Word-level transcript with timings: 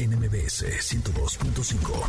NMBS 0.00 0.64
102.5. 0.80 2.08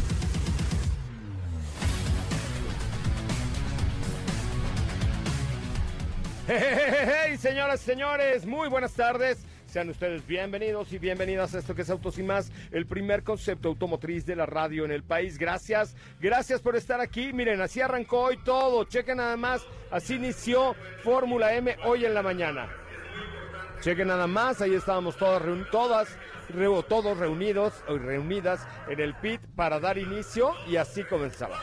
Hey, 6.47 7.35
señoras 7.37 7.81
y 7.81 7.85
señores, 7.85 8.45
muy 8.45 8.69
buenas 8.69 8.93
tardes. 8.93 9.39
Sean 9.65 9.89
ustedes 9.89 10.25
bienvenidos 10.25 10.93
y 10.93 10.99
bienvenidas 10.99 11.53
a 11.53 11.59
esto 11.59 11.75
que 11.75 11.81
es 11.81 11.89
Autos 11.89 12.17
y 12.17 12.23
más, 12.23 12.49
el 12.71 12.85
primer 12.85 13.23
concepto 13.23 13.67
automotriz 13.67 14.25
de 14.25 14.37
la 14.37 14.45
radio 14.45 14.85
en 14.85 14.91
el 14.91 15.03
país. 15.03 15.37
Gracias, 15.37 15.97
gracias 16.21 16.61
por 16.61 16.77
estar 16.77 17.01
aquí. 17.01 17.33
Miren, 17.33 17.59
así 17.59 17.81
arrancó 17.81 18.21
hoy 18.21 18.37
todo. 18.45 18.85
Chequen 18.85 19.17
nada 19.17 19.35
más, 19.35 19.63
así 19.91 20.15
inició 20.15 20.77
Fórmula 21.03 21.53
M 21.55 21.75
hoy 21.83 22.05
en 22.05 22.13
la 22.13 22.23
mañana. 22.23 22.69
Chequen 23.81 24.09
nada 24.09 24.27
más, 24.27 24.61
ahí 24.61 24.75
estábamos 24.75 25.17
todas, 25.17 25.41
todas 25.71 26.15
todos 26.87 27.17
reunidos 27.17 27.83
o 27.87 27.97
reunidas 27.97 28.67
en 28.87 28.99
el 28.99 29.15
pit 29.15 29.41
para 29.55 29.79
dar 29.79 29.97
inicio 29.97 30.53
y 30.67 30.75
así 30.75 31.03
comenzaba. 31.03 31.59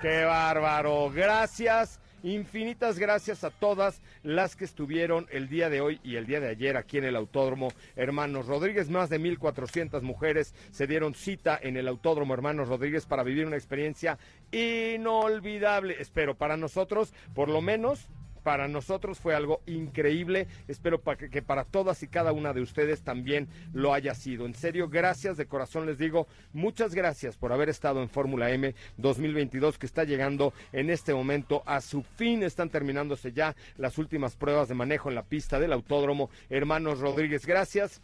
¡Qué 0.00 0.24
bárbaro! 0.24 1.10
Gracias. 1.10 2.00
Infinitas 2.24 2.98
gracias 2.98 3.44
a 3.44 3.50
todas 3.50 4.02
las 4.24 4.56
que 4.56 4.64
estuvieron 4.64 5.28
el 5.30 5.48
día 5.48 5.70
de 5.70 5.80
hoy 5.80 6.00
y 6.02 6.16
el 6.16 6.26
día 6.26 6.40
de 6.40 6.48
ayer 6.48 6.76
aquí 6.76 6.98
en 6.98 7.04
el 7.04 7.14
Autódromo 7.14 7.68
Hermanos 7.94 8.46
Rodríguez. 8.46 8.90
Más 8.90 9.08
de 9.08 9.20
1.400 9.20 10.02
mujeres 10.02 10.52
se 10.72 10.88
dieron 10.88 11.14
cita 11.14 11.56
en 11.62 11.76
el 11.76 11.86
Autódromo 11.86 12.34
Hermanos 12.34 12.68
Rodríguez 12.68 13.06
para 13.06 13.22
vivir 13.22 13.46
una 13.46 13.56
experiencia 13.56 14.18
inolvidable. 14.50 15.96
Espero 16.00 16.34
para 16.34 16.56
nosotros, 16.56 17.14
por 17.34 17.48
lo 17.48 17.62
menos, 17.62 18.08
para 18.48 18.66
nosotros 18.66 19.18
fue 19.18 19.34
algo 19.34 19.60
increíble. 19.66 20.46
Espero 20.68 21.02
que 21.30 21.42
para 21.42 21.64
todas 21.64 22.02
y 22.02 22.08
cada 22.08 22.32
una 22.32 22.54
de 22.54 22.62
ustedes 22.62 23.02
también 23.02 23.46
lo 23.74 23.92
haya 23.92 24.14
sido. 24.14 24.46
En 24.46 24.54
serio, 24.54 24.88
gracias 24.88 25.36
de 25.36 25.44
corazón 25.44 25.84
les 25.84 25.98
digo, 25.98 26.26
muchas 26.54 26.94
gracias 26.94 27.36
por 27.36 27.52
haber 27.52 27.68
estado 27.68 28.00
en 28.00 28.08
Fórmula 28.08 28.50
M 28.50 28.74
2022 28.96 29.76
que 29.76 29.84
está 29.84 30.04
llegando 30.04 30.54
en 30.72 30.88
este 30.88 31.12
momento 31.12 31.62
a 31.66 31.82
su 31.82 32.02
fin. 32.02 32.42
Están 32.42 32.70
terminándose 32.70 33.34
ya 33.34 33.54
las 33.76 33.98
últimas 33.98 34.34
pruebas 34.34 34.68
de 34.68 34.76
manejo 34.76 35.10
en 35.10 35.16
la 35.16 35.24
pista 35.24 35.60
del 35.60 35.74
autódromo. 35.74 36.30
Hermanos 36.48 37.00
Rodríguez, 37.00 37.44
gracias. 37.44 38.00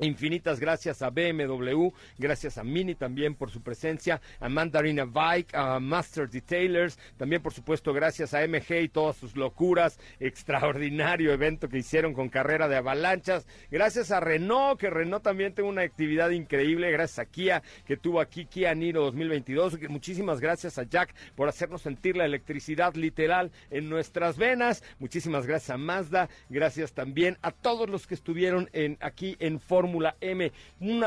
Infinitas 0.00 0.60
gracias 0.60 1.02
a 1.02 1.10
BMW, 1.10 1.88
gracias 2.18 2.56
a 2.56 2.62
Mini 2.62 2.94
también 2.94 3.34
por 3.34 3.50
su 3.50 3.62
presencia, 3.62 4.20
a 4.38 4.48
Mandarina 4.48 5.04
Bike, 5.04 5.52
a 5.54 5.80
Master 5.80 6.30
Detailers, 6.30 6.96
también 7.16 7.42
por 7.42 7.52
supuesto 7.52 7.92
gracias 7.92 8.32
a 8.32 8.46
MG 8.46 8.82
y 8.82 8.88
todas 8.88 9.16
sus 9.16 9.34
locuras, 9.36 9.98
extraordinario 10.20 11.32
evento 11.32 11.68
que 11.68 11.78
hicieron 11.78 12.14
con 12.14 12.28
carrera 12.28 12.68
de 12.68 12.76
avalanchas, 12.76 13.48
gracias 13.72 14.12
a 14.12 14.20
Renault, 14.20 14.78
que 14.78 14.88
Renault 14.88 15.24
también 15.24 15.52
tuvo 15.52 15.68
una 15.68 15.82
actividad 15.82 16.30
increíble, 16.30 16.92
gracias 16.92 17.18
a 17.18 17.26
Kia, 17.26 17.64
que 17.84 17.96
tuvo 17.96 18.20
aquí 18.20 18.46
Kia 18.46 18.72
Niro 18.76 19.02
2022, 19.02 19.80
muchísimas 19.88 20.38
gracias 20.38 20.78
a 20.78 20.84
Jack 20.84 21.12
por 21.34 21.48
hacernos 21.48 21.82
sentir 21.82 22.16
la 22.16 22.24
electricidad 22.24 22.94
literal 22.94 23.50
en 23.72 23.88
nuestras 23.88 24.38
venas, 24.38 24.84
muchísimas 25.00 25.44
gracias 25.44 25.70
a 25.70 25.76
Mazda, 25.76 26.28
gracias 26.48 26.92
también 26.92 27.36
a 27.42 27.50
todos 27.50 27.90
los 27.90 28.06
que 28.06 28.14
estuvieron 28.14 28.70
aquí 29.00 29.36
en 29.40 29.58
Fórmula 29.58 29.87
Fórmula 29.88 30.16
M. 30.20 30.52
Un 30.80 31.02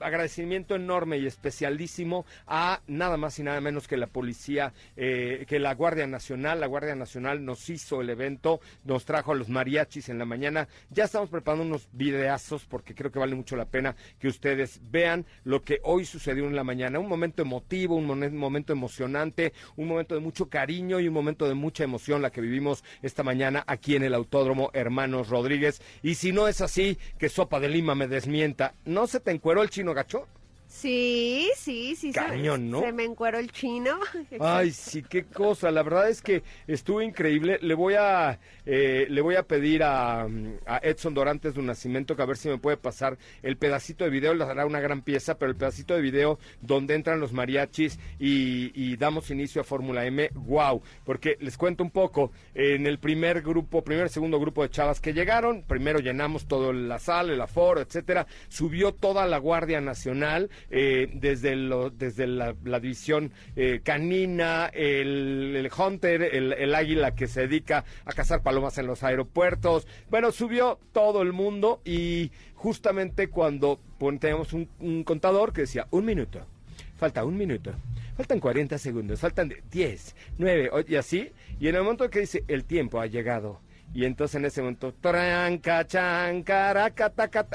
agradecimiento 0.00 0.76
enorme 0.76 1.18
y 1.18 1.26
especialísimo 1.26 2.24
a 2.46 2.80
nada 2.86 3.16
más 3.16 3.38
y 3.38 3.42
nada 3.42 3.60
menos 3.60 3.88
que 3.88 3.96
la 3.96 4.06
policía, 4.06 4.72
eh, 4.96 5.44
que 5.48 5.58
la 5.58 5.74
Guardia 5.74 6.06
Nacional. 6.06 6.60
La 6.60 6.66
Guardia 6.66 6.94
Nacional 6.94 7.44
nos 7.44 7.68
hizo 7.68 8.00
el 8.00 8.10
evento, 8.10 8.60
nos 8.84 9.04
trajo 9.04 9.32
a 9.32 9.34
los 9.34 9.48
mariachis 9.48 10.08
en 10.08 10.18
la 10.18 10.24
mañana. 10.24 10.68
Ya 10.90 11.04
estamos 11.04 11.30
preparando 11.30 11.64
unos 11.64 11.88
videazos 11.92 12.64
porque 12.64 12.94
creo 12.94 13.10
que 13.10 13.18
vale 13.18 13.34
mucho 13.34 13.56
la 13.56 13.66
pena 13.66 13.96
que 14.18 14.28
ustedes 14.28 14.80
vean 14.90 15.26
lo 15.44 15.62
que 15.62 15.80
hoy 15.82 16.04
sucedió 16.04 16.46
en 16.46 16.56
la 16.56 16.64
mañana. 16.64 16.98
Un 16.98 17.08
momento 17.08 17.42
emotivo, 17.42 17.96
un 17.96 18.06
momento 18.36 18.72
emocionante, 18.72 19.52
un 19.76 19.88
momento 19.88 20.14
de 20.14 20.20
mucho 20.20 20.48
cariño 20.48 21.00
y 21.00 21.08
un 21.08 21.14
momento 21.14 21.48
de 21.48 21.54
mucha 21.54 21.84
emoción 21.84 22.22
la 22.22 22.30
que 22.30 22.40
vivimos 22.40 22.84
esta 23.02 23.22
mañana 23.22 23.64
aquí 23.66 23.96
en 23.96 24.02
el 24.02 24.14
Autódromo 24.14 24.70
Hermanos 24.72 25.28
Rodríguez. 25.28 25.82
Y 26.02 26.14
si 26.14 26.32
no 26.32 26.48
es 26.48 26.60
así, 26.60 26.98
que 27.18 27.28
Sopa 27.28 27.60
de 27.60 27.68
Lima 27.68 27.94
me 27.94 28.08
desmienta. 28.18 28.74
¿No 28.84 29.06
se 29.06 29.20
te 29.20 29.30
encueró 29.30 29.62
el 29.62 29.70
chino 29.70 29.94
gacho? 29.94 30.26
Sí, 30.68 31.50
sí, 31.56 31.96
sí. 31.96 32.12
Cañón, 32.12 32.70
¿no? 32.70 32.82
Se 32.82 32.92
me 32.92 33.04
encueró 33.04 33.38
el 33.38 33.50
chino. 33.50 33.98
Ay, 34.40 34.70
sí, 34.70 35.02
qué 35.02 35.24
cosa. 35.24 35.70
La 35.70 35.82
verdad 35.82 36.10
es 36.10 36.20
que 36.20 36.42
estuvo 36.66 37.00
increíble. 37.00 37.58
Le 37.62 37.74
voy 37.74 37.94
a, 37.94 38.38
eh, 38.66 39.06
le 39.08 39.20
voy 39.22 39.36
a 39.36 39.44
pedir 39.44 39.82
a, 39.82 40.28
Edson 40.82 41.14
Dorantes 41.14 41.54
de 41.54 41.60
un 41.60 41.66
Nacimiento 41.66 42.14
que 42.14 42.22
a 42.22 42.26
ver 42.26 42.36
si 42.36 42.48
me 42.48 42.58
puede 42.58 42.76
pasar 42.76 43.16
el 43.42 43.56
pedacito 43.56 44.04
de 44.04 44.10
video. 44.10 44.34
Le 44.34 44.44
dará 44.44 44.66
una 44.66 44.78
gran 44.78 45.00
pieza, 45.00 45.38
pero 45.38 45.50
el 45.50 45.56
pedacito 45.56 45.94
de 45.94 46.02
video 46.02 46.38
donde 46.60 46.94
entran 46.94 47.18
los 47.18 47.32
mariachis 47.32 47.98
y, 48.18 48.70
y 48.74 48.96
damos 48.98 49.30
inicio 49.30 49.62
a 49.62 49.64
Fórmula 49.64 50.04
M. 50.04 50.30
Wow. 50.34 50.82
Porque 51.04 51.38
les 51.40 51.56
cuento 51.56 51.82
un 51.82 51.90
poco. 51.90 52.30
En 52.54 52.86
el 52.86 52.98
primer 52.98 53.40
grupo, 53.40 53.82
primer, 53.82 54.10
segundo 54.10 54.38
grupo 54.38 54.62
de 54.62 54.70
chavas 54.70 55.00
que 55.00 55.14
llegaron, 55.14 55.62
primero 55.62 55.98
llenamos 55.98 56.46
todo 56.46 56.74
la 56.74 56.98
sala, 56.98 57.32
el 57.32 57.40
aforo, 57.40 57.80
etcétera. 57.80 58.26
Subió 58.48 58.92
toda 58.92 59.26
la 59.26 59.38
Guardia 59.38 59.80
Nacional 59.80 60.50
eh, 60.70 61.10
desde, 61.14 61.56
lo, 61.56 61.90
desde 61.90 62.26
la, 62.26 62.54
división 62.80 63.32
eh, 63.56 63.80
canina, 63.82 64.66
el, 64.66 65.70
hunter, 65.76 66.22
el, 66.22 66.74
águila 66.74 67.14
que 67.14 67.26
se 67.26 67.42
dedica 67.42 67.84
a 68.04 68.12
cazar 68.12 68.42
palomas 68.42 68.78
en 68.78 68.86
los 68.86 69.02
aeropuertos. 69.02 69.86
Bueno, 70.10 70.32
subió 70.32 70.78
todo 70.92 71.22
el 71.22 71.32
mundo 71.32 71.80
y 71.84 72.30
justamente 72.54 73.28
cuando 73.28 73.80
teníamos 74.20 74.52
un, 74.52 74.68
un 74.80 75.04
contador 75.04 75.52
que 75.52 75.62
decía 75.62 75.86
un 75.90 76.04
minuto, 76.04 76.46
falta 76.96 77.24
un 77.24 77.36
minuto. 77.36 77.72
Faltan 78.18 78.40
40 78.40 78.78
segundos, 78.78 79.20
faltan 79.20 79.54
10, 79.70 80.16
9, 80.38 80.70
y 80.88 80.96
así. 80.96 81.30
Y 81.60 81.68
en 81.68 81.76
el 81.76 81.82
momento 81.84 82.10
que 82.10 82.18
dice 82.18 82.42
el 82.48 82.64
tiempo 82.64 83.00
ha 83.00 83.06
llegado, 83.06 83.60
y 83.94 84.04
entonces 84.04 84.36
en 84.36 84.44
ese 84.44 84.60
momento, 84.60 84.92
tranca, 85.00 85.86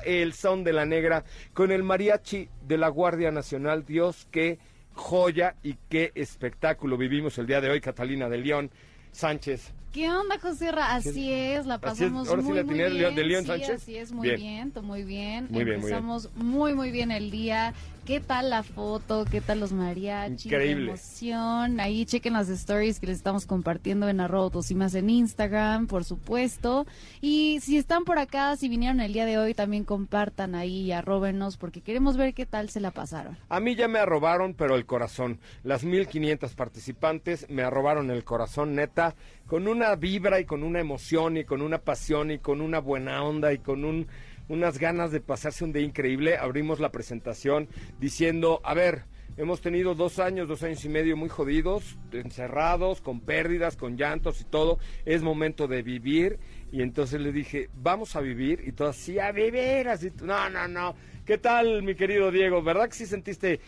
el 0.06 0.34
son 0.34 0.64
de 0.64 0.74
la 0.74 0.86
negra 0.86 1.24
con 1.54 1.72
el 1.72 1.84
mariachi 1.84 2.50
de 2.68 2.78
la 2.78 2.90
Guardia 2.90 3.32
Nacional. 3.32 3.86
Dios, 3.86 4.28
qué 4.32 4.60
joya 4.94 5.56
y 5.64 5.76
qué 5.90 6.12
espectáculo 6.16 6.98
vivimos 6.98 7.38
el 7.38 7.48
día 7.48 7.62
de 7.62 7.70
hoy, 7.70 7.82
Catalina 7.82 8.30
de 8.30 8.38
León 8.38 8.72
Sánchez. 9.12 9.74
¿Qué 9.94 10.10
onda, 10.10 10.40
José 10.40 10.70
Así 10.70 11.32
es, 11.32 11.68
la 11.68 11.78
pasamos 11.78 12.28
muy, 12.36 12.64
muy 12.64 12.74
bien. 12.74 13.16
De 13.16 13.24
León 13.24 13.46
Sánchez. 13.46 13.76
así 13.76 13.96
es, 13.96 14.12
muy 14.12 14.36
bien, 14.36 14.74
muy 14.82 15.04
bien. 15.04 15.48
Muy 15.52 15.62
Empezamos 15.62 16.32
muy, 16.36 16.74
muy 16.74 16.90
bien 16.90 17.12
el 17.12 17.30
día. 17.30 17.76
¿Qué 18.06 18.20
tal 18.20 18.50
la 18.50 18.64
foto? 18.64 19.24
¿Qué 19.24 19.40
tal 19.40 19.62
los 19.62 19.72
mariachis? 19.72 20.48
Increíble. 20.48 20.90
emoción. 20.90 21.80
Ahí 21.80 22.06
chequen 22.06 22.34
las 22.34 22.50
stories 22.50 23.00
que 23.00 23.08
les 23.08 23.16
estamos 23.16 23.46
compartiendo 23.46 24.10
en 24.10 24.20
arroba 24.20 24.52
más 24.76 24.94
en 24.96 25.10
Instagram, 25.10 25.88
por 25.88 26.04
supuesto. 26.04 26.86
Y 27.22 27.62
si 27.62 27.78
están 27.78 28.04
por 28.04 28.20
acá, 28.20 28.58
si 28.58 28.68
vinieron 28.68 29.00
el 29.00 29.14
día 29.14 29.26
de 29.26 29.38
hoy, 29.38 29.54
también 29.54 29.86
compartan 29.86 30.54
ahí 30.54 30.82
y 30.82 30.92
arróbenos 30.92 31.56
porque 31.56 31.80
queremos 31.80 32.18
ver 32.18 32.34
qué 32.34 32.46
tal 32.46 32.70
se 32.70 32.82
la 32.82 32.92
pasaron. 32.92 33.38
A 33.48 33.62
mí 33.62 33.74
ya 33.76 33.88
me 33.88 34.00
arrobaron, 34.00 34.54
pero 34.54 34.76
el 34.76 34.86
corazón. 34.86 35.40
Las 35.64 35.86
1500 35.86 36.56
participantes 36.56 37.50
me 37.50 37.64
arrobaron 37.64 38.12
el 38.12 38.26
corazón, 38.26 38.76
neta, 38.76 39.16
con 39.48 39.66
una 39.66 39.96
vibra 39.96 40.42
y 40.42 40.46
con 40.46 40.64
una 40.64 40.82
emoción 40.82 41.38
y 41.38 41.46
con 41.46 41.62
una 41.62 41.78
pasión 41.78 42.32
y 42.32 42.40
con 42.40 42.60
una 42.60 42.80
buena 42.80 43.24
onda 43.24 43.54
y 43.54 43.60
con 43.60 43.86
un 43.86 44.08
unas 44.50 44.78
ganas 44.80 45.12
de 45.12 45.22
pasarse 45.22 45.64
un 45.64 45.74
día 45.74 45.84
increíble. 45.84 46.38
Abrimos 46.38 46.80
la 46.80 46.92
presentación 46.92 47.68
diciendo, 48.00 48.60
a 48.64 48.74
ver, 48.74 49.04
hemos 49.38 49.62
tenido 49.62 49.96
dos 49.96 50.20
años, 50.20 50.48
dos 50.48 50.64
años 50.64 50.84
y 50.86 50.90
medio 50.90 51.16
muy 51.18 51.30
jodidos, 51.30 51.98
encerrados, 52.12 53.02
con 53.02 53.20
pérdidas, 53.22 53.76
con 53.78 53.98
llantos 53.98 54.42
y 54.42 54.44
todo. 54.46 54.80
Es 55.06 55.22
momento 55.22 55.68
de 55.68 55.82
vivir. 55.82 56.40
Y 56.72 56.82
entonces 56.82 57.22
le 57.22 57.32
dije, 57.32 57.70
vamos 57.76 58.16
a 58.16 58.22
vivir. 58.22 58.64
Y 58.66 58.72
todo 58.74 58.90
así, 58.90 59.20
a 59.20 59.32
vivir. 59.32 59.88
Así, 59.88 60.12
no, 60.22 60.50
no, 60.50 60.68
no. 60.68 60.96
¿Qué 61.26 61.38
tal, 61.38 61.84
mi 61.84 61.96
querido 61.96 62.32
Diego? 62.32 62.62
¿Verdad 62.62 62.90
que 62.90 62.96
sí 62.96 63.06
sentiste 63.06 63.60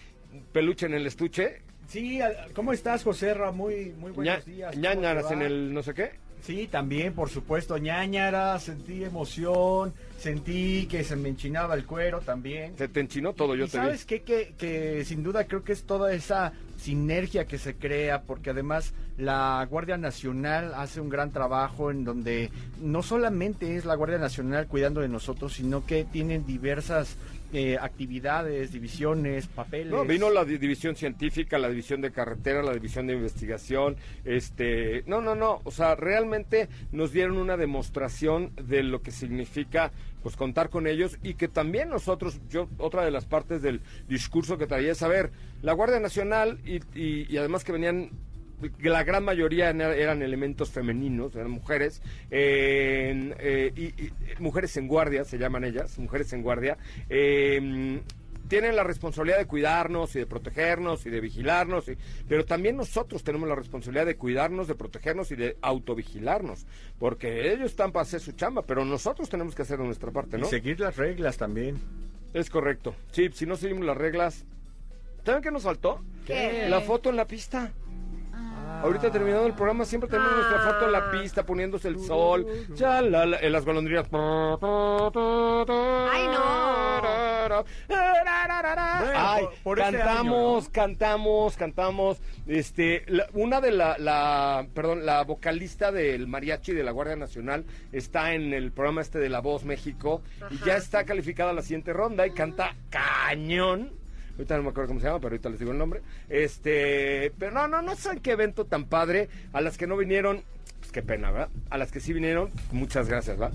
peluche 0.51 0.86
en 0.88 0.94
el 0.95 1.06
estuche? 1.07 1.62
Sí, 1.88 2.19
¿cómo 2.54 2.74
estás, 2.74 3.04
José 3.04 3.33
Ra? 3.36 3.51
Muy, 3.51 3.94
muy 3.98 4.12
buenos 4.12 4.44
Ña- 4.44 4.44
días. 4.44 4.72
¿Cómo 4.72 4.81
ñañaras 4.83 5.31
en 5.31 5.42
el 5.44 5.74
no 5.74 5.83
sé 5.83 5.94
qué. 5.94 6.12
Sí, 6.42 6.68
también, 6.68 7.13
por 7.13 7.30
supuesto, 7.30 7.77
ñañara, 7.77 8.60
sentí 8.60 9.04
emoción, 9.04 9.94
sentí 10.17 10.88
que 10.88 11.03
se 11.03 11.15
me 11.15 11.29
enchinaba 11.29 11.75
el 11.75 11.85
cuero 11.85 12.19
también. 12.21 12.77
Se 12.77 12.88
te 12.88 13.00
enchinó 13.00 13.33
todo, 13.33 13.56
yo 13.56 13.65
y 13.65 13.69
te 13.69 13.77
vi. 13.77 13.83
sabes 13.85 14.06
qué? 14.06 14.21
que, 14.21 14.53
que 14.57 15.03
sin 15.06 15.23
duda 15.23 15.45
creo 15.45 15.63
que 15.63 15.73
es 15.73 15.83
toda 15.83 16.13
esa 16.13 16.53
sinergia 16.77 17.45
que 17.45 17.57
se 17.57 17.75
crea, 17.75 18.23
porque 18.23 18.51
además 18.51 18.94
la 19.17 19.65
Guardia 19.69 19.97
Nacional 19.97 20.73
hace 20.75 21.00
un 21.00 21.09
gran 21.09 21.31
trabajo 21.31 21.89
en 21.89 22.03
donde 22.03 22.51
no 22.81 23.01
solamente 23.01 23.75
es 23.75 23.85
la 23.85 23.95
Guardia 23.95 24.17
Nacional 24.17 24.67
cuidando 24.67 25.01
de 25.01 25.07
nosotros, 25.07 25.53
sino 25.53 25.85
que 25.85 26.03
tienen 26.03 26.45
diversas 26.45 27.17
eh, 27.57 27.77
actividades, 27.79 28.73
divisiones, 28.73 29.47
papeles. 29.47 29.93
No, 29.93 30.03
vino 30.03 30.29
la 30.29 30.43
di- 30.43 30.57
división 30.57 30.97
científica, 30.97 31.57
la 31.57 31.69
división 31.69 32.01
de 32.01 32.11
carretera, 32.11 32.61
la 32.61 32.73
división 32.73 33.07
de 33.07 33.13
investigación, 33.13 33.95
este, 34.25 35.03
no, 35.07 35.21
no, 35.21 35.35
no, 35.35 35.61
o 35.63 35.71
sea, 35.71 35.95
realmente 35.95 36.67
nos 36.91 37.13
dieron 37.13 37.37
una 37.37 37.55
demostración 37.55 38.51
de 38.61 38.83
lo 38.83 39.01
que 39.01 39.11
significa 39.11 39.91
pues 40.21 40.35
contar 40.35 40.69
con 40.69 40.85
ellos 40.85 41.17
y 41.23 41.35
que 41.35 41.47
también 41.47 41.87
nosotros, 41.89 42.41
yo, 42.49 42.67
otra 42.77 43.05
de 43.05 43.11
las 43.11 43.25
partes 43.25 43.61
del 43.61 43.79
discurso 44.09 44.57
que 44.57 44.67
traía 44.67 44.91
es 44.91 44.97
saber, 44.97 45.31
la 45.61 45.71
Guardia 45.71 45.99
Nacional 46.01 46.59
y, 46.65 46.77
y- 46.99 47.25
y 47.29 47.37
además 47.37 47.63
que 47.63 47.71
venían 47.71 48.09
la 48.79 49.03
gran 49.03 49.23
mayoría 49.23 49.69
eran, 49.69 50.21
elementos 50.21 50.69
femeninos, 50.71 51.35
eran 51.35 51.51
mujeres, 51.51 52.01
eh, 52.31 53.33
eh, 53.39 53.71
y, 53.75 53.83
y- 54.05 54.11
mujeres 54.39 54.75
en 54.77 54.87
guardia, 54.87 55.23
se 55.25 55.37
llaman 55.37 55.63
ellas, 55.63 55.97
mujeres 55.99 56.31
en 56.33 56.41
guardia, 56.41 56.77
eh, 57.09 58.01
tienen 58.47 58.75
la 58.75 58.83
responsabilidad 58.83 59.39
de 59.39 59.47
cuidarnos 59.47 60.15
y 60.15 60.19
de 60.19 60.25
protegernos 60.27 61.05
y 61.07 61.09
de 61.09 61.19
vigilarnos, 61.19 61.89
y- 61.89 61.97
pero 62.29 62.45
también 62.45 62.77
nosotros 62.77 63.23
tenemos 63.23 63.49
la 63.49 63.55
responsabilidad 63.55 64.05
de 64.05 64.15
cuidarnos, 64.17 64.67
de 64.67 64.75
protegernos 64.75 65.31
y 65.31 65.35
de 65.35 65.57
autovigilarnos, 65.61 66.65
porque 66.99 67.51
ellos 67.53 67.71
están 67.71 67.91
para 67.91 68.03
hacer 68.03 68.19
su 68.21 68.33
chamba, 68.33 68.61
pero 68.61 68.85
nosotros 68.85 69.29
tenemos 69.29 69.55
que 69.55 69.63
hacer 69.63 69.79
de 69.79 69.85
nuestra 69.85 70.11
parte, 70.11 70.37
Y 70.37 70.41
¿no? 70.41 70.47
seguir 70.47 70.79
las 70.79 70.95
reglas 70.95 71.37
también. 71.37 71.77
Es 72.33 72.49
correcto. 72.49 72.95
Sí, 73.11 73.29
si 73.33 73.45
no 73.45 73.55
seguimos 73.55 73.85
las 73.85 73.97
reglas, 73.97 74.45
¿saben 75.25 75.41
qué 75.41 75.49
nos 75.51 75.63
faltó? 75.63 76.01
¿Qué? 76.27 76.67
La 76.69 76.81
foto 76.81 77.09
en 77.09 77.15
la 77.15 77.25
pista. 77.25 77.71
Ah, 78.77 78.81
Ahorita 78.83 79.10
terminado 79.12 79.48
el 79.48 79.54
programa 79.54 79.86
siempre 79.86 80.10
tenemos 80.10 80.31
nuestra 80.33 80.60
foto 80.60 80.86
en 80.86 80.92
la 80.92 81.12
pista 81.12 81.44
poniéndose 81.44 81.88
el 81.88 82.00
sol, 82.00 82.45
ya 82.75 83.01
la, 83.01 83.25
la- 83.25 83.39
en 83.39 83.51
las 83.51 83.66
golondrinas. 83.66 84.06
Ay, 86.12 86.27
no. 86.27 87.66
Ay, 89.16 89.44
por- 89.45 89.54
por 89.63 89.77
cantamos, 89.80 90.63
año, 90.66 90.72
cantamos, 90.74 91.57
cantamos. 91.57 92.22
Este, 92.48 93.04
la- 93.07 93.27
una 93.33 93.62
de 93.62 93.72
la, 93.72 93.98
la, 93.98 94.68
perdón, 94.74 95.06
la 95.06 95.24
vocalista 95.24 95.92
del 95.92 96.27
mariachi 96.27 96.74
de 96.74 96.83
la 96.83 96.92
Guardia 96.92 97.16
Nacional 97.16 97.66
está 97.92 98.33
en 98.33 98.54
el 98.54 98.72
programa 98.72 99.01
este 99.01 99.19
de 99.19 99.30
La 99.30 99.39
Voz 99.42 99.63
México 99.63 100.22
y 100.51 100.57
ya 100.66 100.75
está 100.77 101.06
calificada 101.06 101.51
a 101.51 101.54
la 101.54 101.62
siguiente 101.62 101.94
ronda 101.94 102.27
y 102.27 102.31
canta 102.31 102.75
cañón. 102.89 103.92
Ahorita 104.37 104.57
no 104.57 104.63
me 104.63 104.69
acuerdo 104.69 104.89
cómo 104.89 104.99
se 104.99 105.07
llama, 105.07 105.19
pero 105.19 105.29
ahorita 105.33 105.49
les 105.49 105.59
digo 105.59 105.71
el 105.71 105.77
nombre. 105.77 106.01
Este, 106.29 107.31
pero 107.39 107.51
no, 107.51 107.67
no, 107.67 107.81
no 107.81 107.95
sé 107.95 108.19
qué 108.21 108.31
evento 108.31 108.65
tan 108.65 108.85
padre. 108.85 109.29
A 109.53 109.61
las 109.61 109.77
que 109.77 109.87
no 109.87 109.95
vinieron, 109.97 110.41
pues 110.79 110.91
qué 110.91 111.01
pena, 111.01 111.31
¿verdad? 111.31 111.49
A 111.69 111.77
las 111.77 111.91
que 111.91 111.99
sí 111.99 112.13
vinieron, 112.13 112.49
muchas 112.71 113.07
gracias, 113.07 113.39
¿va? 113.39 113.51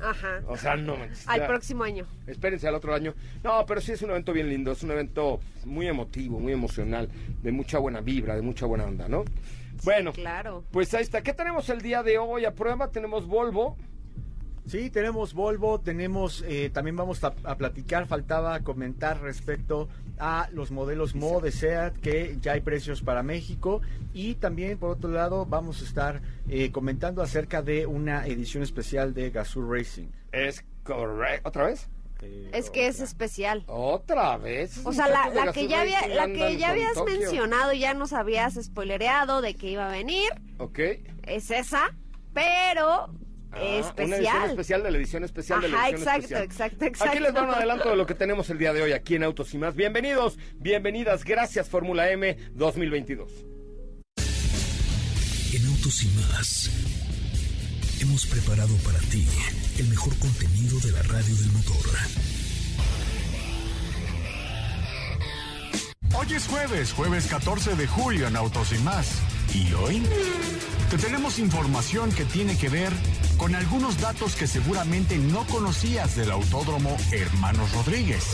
Ajá. 0.00 0.40
O 0.48 0.56
sea, 0.56 0.76
no 0.76 0.96
manches, 0.96 1.26
Al 1.28 1.46
próximo 1.46 1.84
año. 1.84 2.06
Espérense 2.26 2.66
al 2.66 2.74
otro 2.74 2.94
año. 2.94 3.14
No, 3.42 3.64
pero 3.66 3.80
sí 3.80 3.92
es 3.92 4.02
un 4.02 4.10
evento 4.10 4.32
bien 4.32 4.48
lindo, 4.48 4.72
es 4.72 4.82
un 4.82 4.90
evento 4.90 5.40
muy 5.64 5.86
emotivo, 5.86 6.40
muy 6.40 6.52
emocional, 6.52 7.08
de 7.42 7.52
mucha 7.52 7.78
buena 7.78 8.00
vibra, 8.00 8.34
de 8.34 8.42
mucha 8.42 8.66
buena 8.66 8.84
onda, 8.84 9.08
¿no? 9.08 9.24
Bueno, 9.84 10.12
Claro. 10.12 10.64
pues 10.72 10.92
ahí 10.94 11.02
está. 11.02 11.22
¿Qué 11.22 11.32
tenemos 11.32 11.68
el 11.68 11.80
día 11.82 12.02
de 12.02 12.18
hoy? 12.18 12.44
A 12.44 12.54
prueba 12.54 12.90
tenemos 12.90 13.26
Volvo. 13.26 13.76
Sí, 14.66 14.88
tenemos 14.88 15.34
Volvo, 15.34 15.78
tenemos, 15.80 16.42
eh, 16.46 16.70
también 16.72 16.96
vamos 16.96 17.22
a, 17.22 17.34
a 17.44 17.56
platicar, 17.56 18.06
faltaba 18.06 18.60
comentar 18.60 19.20
respecto 19.20 19.88
a 20.18 20.48
los 20.52 20.70
modelos 20.70 21.14
Mo 21.14 21.40
de 21.40 21.52
SEAT, 21.52 21.98
que 21.98 22.38
ya 22.40 22.52
hay 22.52 22.60
precios 22.62 23.02
para 23.02 23.22
México, 23.22 23.82
y 24.14 24.36
también, 24.36 24.78
por 24.78 24.90
otro 24.90 25.10
lado, 25.10 25.44
vamos 25.44 25.82
a 25.82 25.84
estar 25.84 26.22
eh, 26.48 26.70
comentando 26.72 27.20
acerca 27.22 27.60
de 27.60 27.84
una 27.86 28.26
edición 28.26 28.62
especial 28.62 29.12
de 29.12 29.30
Gazoo 29.30 29.70
Racing. 29.70 30.06
Es 30.32 30.64
correcto. 30.82 31.46
¿Otra 31.48 31.66
vez? 31.66 31.88
Eh, 32.22 32.48
Es 32.54 32.70
que 32.70 32.86
es 32.86 33.00
especial. 33.00 33.64
Otra 33.66 34.38
vez. 34.38 34.80
O 34.86 34.94
sea, 34.94 35.08
la, 35.08 35.52
que 35.52 35.68
ya 35.68 35.82
había, 35.82 36.06
la 36.08 36.26
que 36.26 36.56
ya 36.56 36.70
habías 36.70 36.94
Tokio. 36.94 37.18
mencionado, 37.18 37.74
ya 37.74 37.92
nos 37.92 38.14
habías 38.14 38.54
spoilereado 38.54 39.42
de 39.42 39.54
que 39.56 39.68
iba 39.72 39.88
a 39.88 39.92
venir, 39.92 40.30
Ok. 40.56 40.78
es 41.26 41.50
esa, 41.50 41.94
pero 42.32 43.10
Ah, 43.56 43.60
Una 43.60 44.16
edición 44.16 44.16
especial. 44.18 44.50
especial 44.50 44.82
de 44.82 44.90
la 44.90 44.98
edición 44.98 45.24
especial 45.24 45.60
de 45.60 45.68
la 45.68 45.76
Ajá, 45.78 45.88
edición 45.90 46.02
exacto, 46.02 46.22
especial. 46.24 46.44
exacto, 46.44 46.84
exacto. 46.86 47.10
Aquí 47.12 47.20
les 47.22 47.34
va 47.34 47.42
un 47.42 47.50
adelanto 47.54 47.90
de 47.90 47.96
lo 47.96 48.06
que 48.06 48.14
tenemos 48.14 48.50
el 48.50 48.58
día 48.58 48.72
de 48.72 48.82
hoy 48.82 48.92
aquí 48.92 49.14
en 49.14 49.22
Autos 49.24 49.54
y 49.54 49.58
Más. 49.58 49.74
Bienvenidos, 49.76 50.38
bienvenidas, 50.56 51.24
gracias 51.24 51.68
Fórmula 51.68 52.10
M 52.10 52.36
2022. 52.54 53.30
En 55.54 55.66
Autos 55.66 56.02
y 56.02 56.08
más 56.32 56.70
hemos 58.00 58.26
preparado 58.26 58.74
para 58.78 58.98
ti 58.98 59.26
el 59.78 59.86
mejor 59.88 60.16
contenido 60.18 60.78
de 60.80 60.90
la 60.92 61.02
radio 61.02 61.34
del 61.36 61.52
motor. 61.52 61.76
Hoy 66.16 66.32
es 66.34 66.46
jueves, 66.46 66.92
jueves 66.92 67.26
14 67.26 67.74
de 67.76 67.86
julio 67.86 68.28
en 68.28 68.36
Autos 68.36 68.72
y 68.72 68.78
más. 68.78 69.08
¿Y 69.52 69.72
hoy? 69.74 70.02
Te 70.90 70.98
tenemos 70.98 71.38
información 71.38 72.12
que 72.12 72.24
tiene 72.24 72.56
que 72.56 72.68
ver 72.68 72.92
con 73.36 73.54
algunos 73.54 74.00
datos 74.00 74.36
que 74.36 74.46
seguramente 74.46 75.18
no 75.18 75.44
conocías 75.46 76.16
del 76.16 76.30
Autódromo 76.30 76.96
Hermanos 77.10 77.72
Rodríguez. 77.72 78.24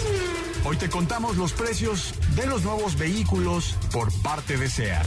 Hoy 0.64 0.76
te 0.76 0.90
contamos 0.90 1.36
los 1.36 1.52
precios 1.52 2.14
de 2.36 2.46
los 2.46 2.62
nuevos 2.62 2.98
vehículos 2.98 3.76
por 3.93 4.12
parte 4.22 4.56
de 4.56 4.69
SEAT. 4.69 5.06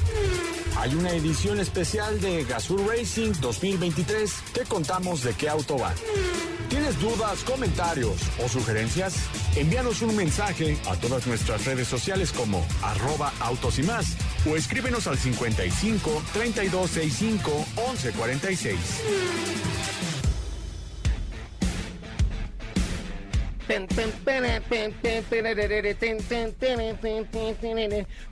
Hay 0.77 0.95
una 0.95 1.12
edición 1.12 1.60
especial 1.60 2.19
de 2.22 2.43
Gazoo 2.43 2.88
Racing 2.88 3.33
2023. 3.39 4.31
Te 4.53 4.62
contamos 4.62 5.24
de 5.24 5.33
qué 5.33 5.50
auto 5.50 5.77
va. 5.77 5.93
¿Tienes 6.69 7.00
dudas, 7.00 7.43
comentarios 7.43 8.15
o 8.43 8.50
sugerencias? 8.50 9.13
Envíanos 9.55 10.01
un 10.01 10.15
mensaje 10.15 10.75
a 10.89 10.95
todas 10.95 11.27
nuestras 11.27 11.65
redes 11.65 11.88
sociales 11.88 12.31
como 12.31 12.65
arroba 12.81 13.31
autos 13.39 13.77
y 13.77 13.83
más 13.83 14.17
o 14.50 14.55
escríbenos 14.55 15.07
al 15.07 15.17
55 15.17 16.23
3265 16.33 17.51
1146. 17.75 19.73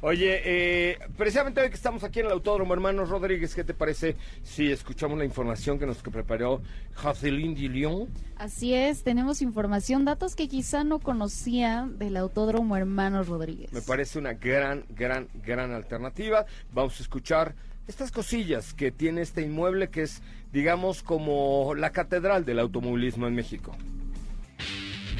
Oye, 0.01 0.41
eh, 0.45 0.99
precisamente 1.17 1.61
hoy 1.61 1.69
que 1.69 1.75
estamos 1.75 2.03
aquí 2.03 2.19
en 2.19 2.27
el 2.27 2.31
Autódromo 2.31 2.73
Hermanos 2.73 3.09
Rodríguez, 3.09 3.55
¿qué 3.55 3.63
te 3.63 3.73
parece 3.73 4.15
si 4.43 4.71
escuchamos 4.71 5.17
la 5.17 5.25
información 5.25 5.79
que 5.79 5.87
nos 5.87 5.97
preparó 5.97 6.61
Jocelyn 6.95 7.55
Dillon? 7.55 8.07
Así 8.35 8.75
es, 8.75 9.03
tenemos 9.03 9.41
información, 9.41 10.05
datos 10.05 10.35
que 10.35 10.47
quizá 10.47 10.83
no 10.83 10.99
conocía 10.99 11.89
del 11.89 12.17
Autódromo 12.17 12.77
Hermanos 12.77 13.27
Rodríguez. 13.27 13.73
Me 13.73 13.81
parece 13.81 14.19
una 14.19 14.33
gran, 14.33 14.85
gran, 14.89 15.27
gran 15.43 15.71
alternativa. 15.71 16.45
Vamos 16.71 16.99
a 16.99 17.03
escuchar 17.03 17.55
estas 17.87 18.11
cosillas 18.11 18.75
que 18.75 18.91
tiene 18.91 19.21
este 19.21 19.41
inmueble 19.41 19.89
que 19.89 20.03
es, 20.03 20.21
digamos, 20.53 21.01
como 21.01 21.73
la 21.75 21.89
catedral 21.91 22.45
del 22.45 22.59
automovilismo 22.59 23.25
en 23.27 23.33
México. 23.33 23.75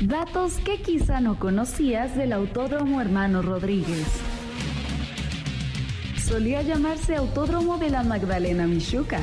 Datos 0.02 0.58
que 0.58 0.82
quizá 0.82 1.22
no 1.22 1.38
conocías 1.38 2.16
del 2.16 2.34
Autódromo 2.34 3.00
Hermano 3.02 3.44
Rodríguez. 3.44 4.08
Solía 6.18 6.64
llamarse 6.64 7.16
Autódromo 7.16 7.78
de 7.78 7.92
la 7.92 8.02
Magdalena 8.02 8.66
Michuca. 8.66 9.20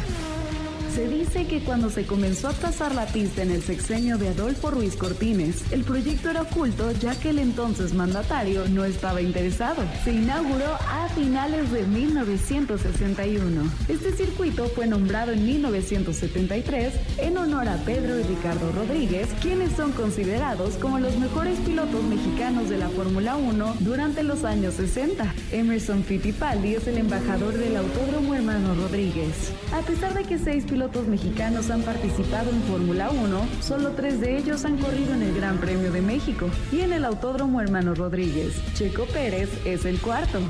Se 0.98 1.06
dice 1.06 1.46
que 1.46 1.60
cuando 1.60 1.90
se 1.90 2.06
comenzó 2.06 2.48
a 2.48 2.52
trazar 2.52 2.92
la 2.92 3.06
pista 3.06 3.44
en 3.44 3.52
el 3.52 3.62
sexenio 3.62 4.18
de 4.18 4.30
Adolfo 4.30 4.72
Ruiz 4.72 4.96
Cortines, 4.96 5.62
el 5.70 5.84
proyecto 5.84 6.28
era 6.28 6.42
oculto 6.42 6.90
ya 6.90 7.14
que 7.14 7.30
el 7.30 7.38
entonces 7.38 7.94
mandatario 7.94 8.66
no 8.66 8.84
estaba 8.84 9.22
interesado. 9.22 9.84
Se 10.02 10.10
inauguró 10.10 10.66
a 10.66 11.08
finales 11.14 11.70
de 11.70 11.84
1961. 11.84 13.62
Este 13.86 14.10
circuito 14.10 14.66
fue 14.70 14.88
nombrado 14.88 15.30
en 15.30 15.46
1973 15.46 16.92
en 17.18 17.38
honor 17.38 17.68
a 17.68 17.76
Pedro 17.84 18.18
y 18.18 18.24
Ricardo 18.24 18.72
Rodríguez, 18.72 19.28
quienes 19.40 19.70
son 19.76 19.92
considerados 19.92 20.74
como 20.78 20.98
los 20.98 21.16
mejores 21.16 21.60
pilotos 21.60 22.02
mexicanos 22.02 22.68
de 22.68 22.76
la 22.76 22.88
Fórmula 22.88 23.36
1 23.36 23.76
durante 23.78 24.24
los 24.24 24.42
años 24.42 24.74
60. 24.74 25.32
Emerson 25.52 26.02
Fittipaldi 26.02 26.74
es 26.74 26.88
el 26.88 26.98
embajador 26.98 27.56
del 27.56 27.76
Autódromo 27.76 28.34
Hermano 28.34 28.74
Rodríguez. 28.74 29.52
A 29.72 29.82
pesar 29.82 30.14
de 30.14 30.24
que 30.24 30.38
seis 30.38 30.64
pilotos 30.64 30.87
mexicanos 31.06 31.70
han 31.70 31.82
participado 31.82 32.50
en 32.50 32.62
Fórmula 32.62 33.10
1, 33.10 33.48
solo 33.60 33.90
tres 33.90 34.20
de 34.20 34.38
ellos 34.38 34.64
han 34.64 34.78
corrido 34.78 35.14
en 35.14 35.22
el 35.22 35.34
Gran 35.34 35.58
Premio 35.58 35.92
de 35.92 36.00
México 36.00 36.48
y 36.72 36.80
en 36.80 36.92
el 36.92 37.04
Autódromo 37.04 37.60
Hermano 37.60 37.94
Rodríguez. 37.94 38.54
Checo 38.74 39.04
Pérez 39.06 39.50
es 39.64 39.84
el 39.84 40.00
cuarto. 40.00 40.40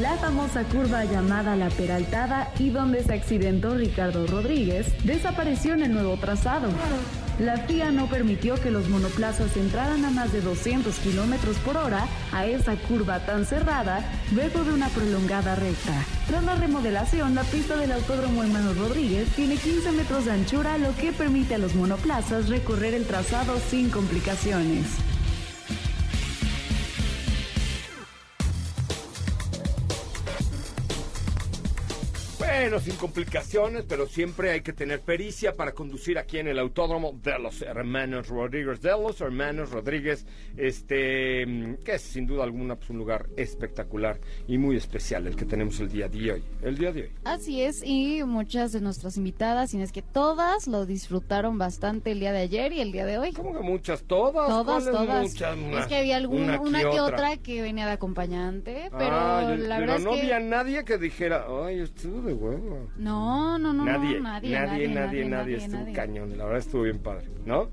La 0.00 0.16
famosa 0.16 0.64
curva 0.64 1.04
llamada 1.04 1.56
La 1.56 1.68
Peraltada 1.68 2.50
y 2.58 2.70
donde 2.70 3.04
se 3.04 3.12
accidentó 3.12 3.74
Ricardo 3.74 4.26
Rodríguez 4.26 4.86
desapareció 5.04 5.74
en 5.74 5.82
el 5.82 5.92
nuevo 5.92 6.16
trazado. 6.16 6.70
La 7.38 7.58
FIA 7.58 7.90
no 7.90 8.06
permitió 8.08 8.54
que 8.54 8.70
los 8.70 8.88
monoplazas 8.88 9.54
entraran 9.58 10.02
a 10.06 10.10
más 10.10 10.32
de 10.32 10.40
200 10.40 10.94
kilómetros 11.00 11.58
por 11.58 11.76
hora 11.76 12.06
a 12.32 12.46
esa 12.46 12.76
curva 12.76 13.26
tan 13.26 13.44
cerrada 13.44 14.02
luego 14.32 14.64
de 14.64 14.72
una 14.72 14.88
prolongada 14.88 15.54
recta. 15.54 15.92
Tras 16.26 16.44
la 16.44 16.54
remodelación, 16.54 17.34
la 17.34 17.42
pista 17.42 17.76
del 17.76 17.92
Autódromo 17.92 18.42
Hermano 18.42 18.72
Rodríguez 18.72 19.28
tiene 19.36 19.56
15 19.56 19.92
metros 19.92 20.24
de 20.24 20.32
anchura, 20.32 20.78
lo 20.78 20.96
que 20.96 21.12
permite 21.12 21.56
a 21.56 21.58
los 21.58 21.74
monoplazas 21.74 22.48
recorrer 22.48 22.94
el 22.94 23.04
trazado 23.04 23.58
sin 23.68 23.90
complicaciones. 23.90 25.09
Bueno, 32.60 32.78
sin 32.78 32.94
complicaciones, 32.96 33.86
pero 33.88 34.06
siempre 34.06 34.50
hay 34.50 34.60
que 34.60 34.74
tener 34.74 35.00
pericia 35.00 35.54
para 35.54 35.72
conducir 35.72 36.18
aquí 36.18 36.36
en 36.36 36.46
el 36.46 36.58
autódromo 36.58 37.18
de 37.22 37.38
los 37.38 37.62
hermanos 37.62 38.28
Rodríguez, 38.28 38.82
de 38.82 38.90
los 38.90 39.18
hermanos 39.22 39.70
Rodríguez, 39.70 40.26
este, 40.58 41.78
que 41.82 41.94
es 41.94 42.02
sin 42.02 42.26
duda 42.26 42.44
alguna 42.44 42.76
pues, 42.76 42.90
un 42.90 42.98
lugar 42.98 43.28
espectacular 43.38 44.20
y 44.46 44.58
muy 44.58 44.76
especial 44.76 45.26
el 45.26 45.36
que 45.36 45.46
tenemos 45.46 45.80
el 45.80 45.88
día 45.88 46.06
de 46.08 46.32
hoy. 46.32 46.44
El 46.62 46.76
día 46.76 46.92
de 46.92 47.04
hoy. 47.04 47.10
Así 47.24 47.62
es, 47.62 47.80
y 47.82 48.22
muchas 48.24 48.72
de 48.72 48.82
nuestras 48.82 49.16
invitadas, 49.16 49.72
y 49.72 49.80
es 49.80 49.90
que 49.90 50.02
todas 50.02 50.66
lo 50.66 50.84
disfrutaron 50.84 51.56
bastante 51.56 52.10
el 52.12 52.20
día 52.20 52.32
de 52.32 52.40
ayer 52.40 52.74
y 52.74 52.82
el 52.82 52.92
día 52.92 53.06
de 53.06 53.16
hoy. 53.16 53.32
¿Cómo 53.32 53.54
que 53.56 53.64
muchas? 53.64 54.02
¿Todas? 54.02 54.48
Todas, 54.48 54.84
¿Cuáles 54.84 55.34
todas. 55.34 55.56
muchas? 55.56 55.80
es 55.80 55.86
que 55.86 55.96
había 55.96 56.16
alguna, 56.18 56.60
una 56.60 56.80
que 56.80 56.86
otra. 56.86 57.04
otra. 57.04 57.36
que 57.38 57.62
venía 57.62 57.86
de 57.86 57.92
acompañante, 57.92 58.90
pero 58.98 59.10
Ah, 59.12 59.54
yo- 59.56 59.66
la 59.66 59.76
pero 59.78 59.92
verdad 59.92 59.98
no 60.04 60.10
es 60.14 60.20
que... 60.20 60.22
había 60.34 60.40
nadie 60.46 60.84
que 60.84 60.98
dijera, 60.98 61.46
ay, 61.64 61.80
estuvo 61.80 62.20
de 62.20 62.34
huevo. 62.34 62.49
No, 62.96 63.58
no, 63.58 63.72
no, 63.72 63.84
nadie, 63.84 64.16
no, 64.16 64.22
nadie, 64.22 64.50
nadie, 64.50 64.88
nadie, 64.88 65.24
nadie, 65.24 65.56
estuvo 65.56 65.80
nadie. 65.80 65.92
cañón. 65.94 66.36
La 66.38 66.44
verdad 66.44 66.58
estuvo 66.60 66.82
bien 66.82 66.98
padre, 66.98 67.26
¿no? 67.44 67.70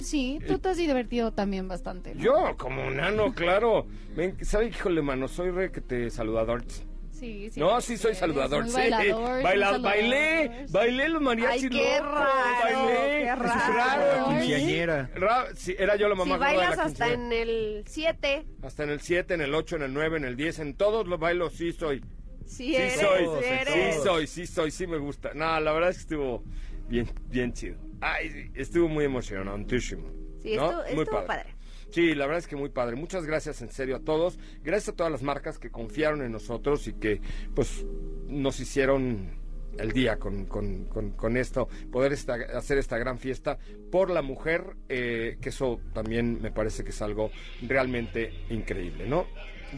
Sí, 0.00 0.38
tú 0.46 0.58
te 0.58 0.70
has 0.70 0.76
divertido 0.78 1.32
también 1.32 1.68
bastante. 1.68 2.14
¿no? 2.14 2.22
Yo, 2.22 2.56
como 2.56 2.90
nano, 2.90 3.34
claro. 3.34 3.86
Ven, 4.16 4.36
¿Sabe, 4.44 4.68
híjole, 4.68 5.02
mano? 5.02 5.28
Soy 5.28 5.50
re 5.50 5.70
que 5.70 5.80
te 5.82 6.08
saludador. 6.10 6.64
Sí, 7.10 7.50
sí. 7.50 7.60
No, 7.60 7.80
sí 7.80 7.96
soy 7.96 8.16
saludador, 8.16 8.66
sí. 8.66 8.72
bailador, 8.74 9.42
Baila- 9.44 9.78
bailé, 9.78 10.66
bailé 10.70 11.08
los 11.08 11.22
mariachis 11.22 11.64
Ay, 11.64 11.68
qué 11.68 12.00
raro, 12.00 12.84
bailé. 12.84 13.22
qué 13.22 13.34
raro. 13.36 14.28
Quinceañera. 14.30 15.10
Sí, 15.54 15.76
era 15.78 15.94
yo 15.94 16.08
la 16.08 16.16
mamá 16.16 16.34
Si 16.34 16.40
bailas 16.40 16.76
la 16.76 16.82
hasta 16.82 17.12
en 17.12 17.32
el 17.32 17.84
7, 17.86 18.44
Hasta 18.62 18.82
en 18.82 18.90
el 18.90 19.00
7, 19.00 19.34
en 19.34 19.40
el 19.42 19.54
8, 19.54 19.76
en 19.76 19.82
el 19.82 19.94
9, 19.94 20.16
en 20.16 20.24
el 20.24 20.34
10, 20.36 20.58
en 20.58 20.74
todos 20.74 21.06
los 21.06 21.20
bailos 21.20 21.52
sí 21.52 21.70
soy. 21.70 22.02
Sí 22.46 22.76
eres, 22.76 22.94
soy, 23.00 23.24
sí 23.42 23.48
eres. 23.48 24.02
soy, 24.02 24.26
sí 24.26 24.46
soy, 24.46 24.70
sí 24.70 24.86
me 24.86 24.98
gusta. 24.98 25.32
No, 25.34 25.58
la 25.60 25.72
verdad 25.72 25.90
es 25.90 25.96
que 25.96 26.02
estuvo 26.02 26.44
bien, 26.88 27.08
bien 27.28 27.52
chido. 27.52 27.76
Ay, 28.00 28.30
sí, 28.30 28.50
estuvo 28.54 28.88
muy 28.88 29.04
emocionantísimo. 29.04 30.08
Sí, 30.42 30.56
¿no? 30.56 30.70
estuvo, 30.82 30.94
Muy 30.94 31.02
estuvo 31.04 31.26
padre. 31.26 31.54
Sí, 31.90 32.14
la 32.14 32.26
verdad 32.26 32.38
es 32.38 32.46
que 32.46 32.56
muy 32.56 32.70
padre. 32.70 32.96
Muchas 32.96 33.26
gracias 33.26 33.60
en 33.62 33.70
serio 33.70 33.96
a 33.96 34.00
todos. 34.00 34.38
Gracias 34.62 34.90
a 34.90 34.96
todas 34.96 35.12
las 35.12 35.22
marcas 35.22 35.58
que 35.58 35.70
confiaron 35.70 36.22
en 36.22 36.32
nosotros 36.32 36.88
y 36.88 36.94
que 36.94 37.20
pues 37.54 37.84
nos 38.28 38.58
hicieron 38.60 39.40
el 39.78 39.92
día 39.92 40.18
con, 40.18 40.46
con- 40.46 40.84
con- 40.86 41.12
con 41.12 41.36
esto, 41.36 41.68
poder 41.90 42.12
esta- 42.12 42.34
hacer 42.58 42.76
esta 42.78 42.98
gran 42.98 43.18
fiesta 43.18 43.58
por 43.90 44.10
la 44.10 44.20
mujer, 44.22 44.64
eh, 44.88 45.38
que 45.40 45.48
eso 45.50 45.80
también 45.94 46.40
me 46.42 46.50
parece 46.50 46.82
que 46.84 46.90
es 46.90 47.00
algo 47.02 47.30
realmente 47.62 48.32
increíble, 48.50 49.06
¿no? 49.06 49.26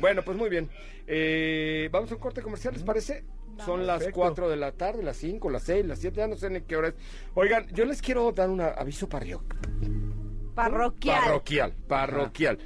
Bueno, 0.00 0.22
pues 0.22 0.36
muy 0.36 0.48
bien. 0.50 0.68
Eh, 1.06 1.88
Vamos 1.92 2.10
a 2.10 2.14
un 2.14 2.20
corte 2.20 2.42
comercial, 2.42 2.74
¿les 2.74 2.82
parece? 2.82 3.24
Son 3.64 3.86
las 3.86 3.98
Perfecto. 3.98 4.20
4 4.20 4.48
de 4.48 4.56
la 4.56 4.72
tarde, 4.72 5.02
las 5.02 5.16
5, 5.18 5.48
las 5.48 5.62
6, 5.62 5.86
las 5.86 5.98
7, 6.00 6.16
ya 6.16 6.26
no 6.26 6.36
sé 6.36 6.50
ni 6.50 6.60
qué 6.62 6.76
hora 6.76 6.88
es. 6.88 6.94
Oigan, 7.34 7.66
yo 7.72 7.84
les 7.84 8.02
quiero 8.02 8.32
dar 8.32 8.50
un 8.50 8.60
aviso 8.60 9.08
parroquial. 9.08 9.40
Parroquial. 10.54 11.20
Parroquial, 11.20 11.72
parroquial. 11.86 12.58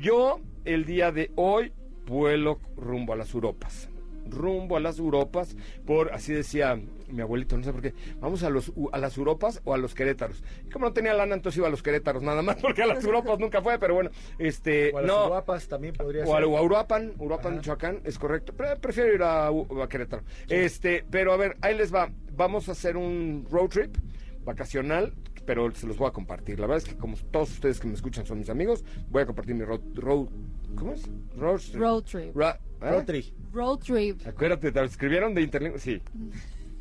Yo 0.00 0.40
el 0.64 0.84
día 0.84 1.12
de 1.12 1.30
hoy 1.36 1.72
vuelo 2.06 2.58
rumbo 2.76 3.12
a 3.12 3.16
las 3.16 3.34
Europas. 3.34 3.88
Rumbo 4.26 4.76
a 4.76 4.80
las 4.80 4.98
Europas, 4.98 5.56
por, 5.86 6.12
así 6.12 6.32
decía 6.32 6.80
mi 7.12 7.20
abuelito, 7.22 7.56
no 7.56 7.62
sé 7.64 7.72
por 7.72 7.82
qué, 7.82 7.94
vamos 8.20 8.42
a, 8.42 8.50
los, 8.50 8.72
a 8.92 8.98
las 8.98 9.16
Europas 9.16 9.60
o 9.64 9.74
a 9.74 9.78
los 9.78 9.94
Querétaros. 9.94 10.42
Y 10.66 10.70
como 10.70 10.86
no 10.86 10.92
tenía 10.92 11.14
lana, 11.14 11.34
entonces 11.34 11.58
iba 11.58 11.68
a 11.68 11.70
los 11.70 11.82
Querétaros 11.82 12.22
nada 12.22 12.42
más, 12.42 12.56
porque 12.62 12.82
a 12.82 12.86
las 12.86 13.04
Europas 13.04 13.38
nunca 13.38 13.60
fue, 13.62 13.78
pero 13.78 13.94
bueno, 13.94 14.10
este, 14.38 14.92
O 14.92 14.98
a 14.98 15.02
las 15.02 15.10
no, 15.10 15.28
guapas 15.28 15.68
también 15.68 15.94
podría 15.94 16.24
o 16.24 16.34
a, 16.34 16.38
ser. 16.38 16.44
o 16.44 16.56
a 16.56 16.62
Uruapan, 16.62 17.12
Uruapan, 17.18 17.52
Ajá. 17.52 17.56
Michoacán, 17.60 18.00
es 18.04 18.18
correcto. 18.18 18.52
Pre- 18.54 18.76
prefiero 18.76 19.14
ir 19.14 19.22
a, 19.22 19.50
Querétaro. 19.88 20.22
Este, 20.48 21.04
pero 21.10 21.32
a 21.32 21.36
ver, 21.36 21.56
ahí 21.60 21.76
les 21.76 21.94
va. 21.94 22.10
Vamos 22.34 22.68
a 22.68 22.72
hacer 22.72 22.96
un 22.96 23.46
road 23.50 23.68
trip 23.68 23.96
vacacional, 24.44 25.12
pero 25.46 25.70
se 25.72 25.86
los 25.86 25.96
voy 25.98 26.08
a 26.08 26.12
compartir. 26.12 26.58
La 26.58 26.66
verdad 26.66 26.84
es 26.86 26.92
que 26.92 26.98
como 26.98 27.16
todos 27.30 27.50
ustedes 27.52 27.78
que 27.80 27.88
me 27.88 27.94
escuchan 27.94 28.24
son 28.26 28.38
mis 28.38 28.48
amigos, 28.50 28.84
voy 29.10 29.22
a 29.22 29.26
compartir 29.26 29.54
mi 29.54 29.64
road, 29.64 29.80
road 29.94 30.26
¿cómo 30.76 30.92
es? 30.92 31.08
Road 31.36 31.58
trip. 31.60 31.74
Road 31.80 32.02
trip. 32.04 32.36
Ra- 32.36 32.58
¿eh? 32.80 32.90
Rotary. 32.90 33.34
Road 33.52 33.78
trip. 33.78 34.26
Acuérdate, 34.26 34.72
te 34.72 34.80
lo 34.80 34.86
escribieron 34.86 35.34
de 35.34 35.42
internet, 35.42 35.74
sí. 35.78 36.00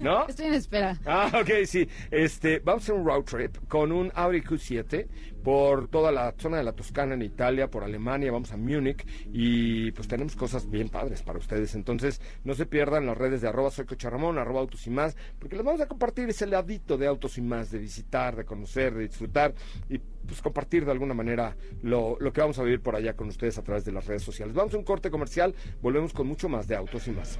¿No? 0.01 0.27
Estoy 0.27 0.47
en 0.47 0.53
espera. 0.55 0.97
Ah, 1.05 1.31
ok, 1.41 1.65
sí. 1.65 1.87
Este, 2.09 2.59
vamos 2.59 2.83
a 2.83 2.85
hacer 2.85 2.95
un 2.95 3.05
road 3.05 3.23
trip 3.23 3.57
con 3.67 3.91
un 3.91 4.11
Audi 4.15 4.41
Q7 4.41 5.07
por 5.43 5.87
toda 5.87 6.11
la 6.11 6.33
zona 6.37 6.57
de 6.57 6.63
la 6.63 6.73
Toscana 6.73 7.15
en 7.15 7.21
Italia, 7.21 7.69
por 7.69 7.83
Alemania, 7.83 8.31
vamos 8.31 8.51
a 8.51 8.57
Múnich 8.57 9.05
y 9.31 9.91
pues 9.91 10.07
tenemos 10.07 10.35
cosas 10.35 10.69
bien 10.69 10.89
padres 10.89 11.23
para 11.23 11.39
ustedes. 11.39 11.75
Entonces, 11.75 12.21
no 12.43 12.53
se 12.53 12.65
pierdan 12.65 13.05
las 13.05 13.17
redes 13.17 13.41
de 13.41 13.47
arroba 13.47 13.71
soy 13.71 13.85
Coche 13.85 14.09
Ramón, 14.09 14.37
arroba 14.37 14.61
autos 14.61 14.85
y 14.87 14.89
más, 14.89 15.15
porque 15.39 15.55
les 15.55 15.65
vamos 15.65 15.81
a 15.81 15.87
compartir 15.87 16.29
ese 16.29 16.45
ladito 16.47 16.97
de 16.97 17.07
autos 17.07 17.37
y 17.37 17.41
más, 17.41 17.71
de 17.71 17.79
visitar, 17.79 18.35
de 18.35 18.45
conocer, 18.45 18.93
de 18.93 19.07
disfrutar 19.07 19.53
y 19.89 19.97
pues 19.97 20.41
compartir 20.41 20.85
de 20.85 20.91
alguna 20.91 21.13
manera 21.13 21.55
lo, 21.81 22.17
lo 22.19 22.31
que 22.31 22.41
vamos 22.41 22.59
a 22.59 22.63
vivir 22.63 22.81
por 22.81 22.95
allá 22.95 23.15
con 23.15 23.27
ustedes 23.27 23.57
a 23.57 23.63
través 23.63 23.85
de 23.85 23.91
las 23.91 24.05
redes 24.05 24.23
sociales. 24.23 24.53
Vamos 24.53 24.73
a 24.73 24.77
un 24.77 24.83
corte 24.83 25.09
comercial, 25.09 25.55
volvemos 25.81 26.13
con 26.13 26.27
mucho 26.27 26.49
más 26.49 26.67
de 26.67 26.75
autos 26.75 27.07
y 27.07 27.11
más. 27.11 27.39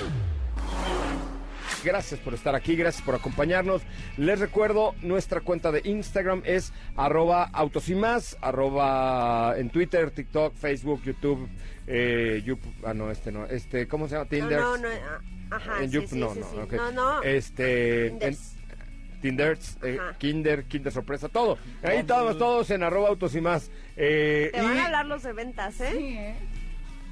Gracias 1.83 2.19
por 2.19 2.33
estar 2.35 2.53
aquí, 2.53 2.75
gracias 2.75 3.03
por 3.03 3.15
acompañarnos. 3.15 3.81
Les 4.17 4.39
recuerdo, 4.39 4.93
nuestra 5.01 5.41
cuenta 5.41 5.71
de 5.71 5.81
Instagram 5.83 6.43
es 6.45 6.73
arroba 6.95 7.49
autos 7.53 7.89
y 7.89 7.95
más, 7.95 8.37
arroba 8.41 9.55
en 9.57 9.69
Twitter, 9.71 10.11
TikTok, 10.11 10.53
Facebook, 10.55 11.01
YouTube, 11.03 11.47
eh, 11.87 12.43
Yup- 12.45 12.59
ah 12.85 12.93
no, 12.93 13.09
este 13.09 13.31
no, 13.31 13.45
este, 13.47 13.87
¿cómo 13.87 14.07
se 14.07 14.15
llama? 14.15 14.29
Tinder. 14.29 14.59
No, 14.59 14.77
no, 14.77 14.83
no, 14.83 14.89
ah, 15.49 15.55
ajá, 15.55 15.83
en 15.83 15.91
sí, 15.91 16.07
sí, 16.07 16.19
no, 16.19 16.33
sí, 16.35 16.39
no. 16.55 16.65
No, 16.77 16.91
no. 16.91 17.23
Este, 17.23 18.07
en- 18.07 18.19
Tinders. 18.19 18.55
Tinders, 19.21 19.77
eh. 19.83 19.99
Kinder, 20.19 20.63
Kinder 20.65 20.91
sorpresa, 20.93 21.29
todo. 21.29 21.57
Ahí 21.83 21.97
estamos 21.99 22.37
todos 22.37 22.69
en 22.71 22.83
arroba 22.83 23.09
autos 23.09 23.35
y 23.35 23.41
más. 23.41 23.69
Eh, 23.95 24.49
Te 24.53 24.61
van 24.61 24.75
y- 24.75 24.79
a 24.79 24.85
hablar 24.85 25.05
los 25.07 25.23
de 25.23 25.33
ventas, 25.33 25.79
¿eh? 25.81 25.89
Sí, 25.91 26.15
¿eh? 26.17 26.35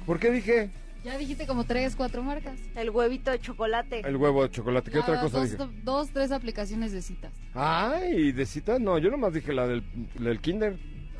¿Por 0.06 0.18
qué 0.18 0.30
dije 0.30 0.70
Ya 1.04 1.16
dijiste 1.16 1.46
como 1.46 1.64
tres, 1.64 1.96
cuatro 1.96 2.22
marcas. 2.22 2.58
El 2.76 2.90
huevito 2.90 3.30
de 3.30 3.38
chocolate. 3.38 4.00
el 4.06 4.16
huevo 4.16 4.42
de 4.42 4.50
chocolate? 4.50 4.90
¿Qué 4.90 4.98
otra 4.98 5.20
cosa 5.20 5.38
dos, 5.38 5.50
dije? 5.50 5.64
dos, 5.82 6.10
tres 6.10 6.30
aplicaciones 6.30 6.92
de 6.92 7.00
citas. 7.02 7.32
Ay, 7.54 8.32
de 8.32 8.44
citas, 8.46 8.78
no, 8.80 8.98
yo 8.98 9.10
nomás 9.10 9.32
dije 9.32 9.52
la 9.52 9.66
del, 9.66 9.82
la 10.18 10.28
del 10.28 10.40
Kinder. 10.40 10.76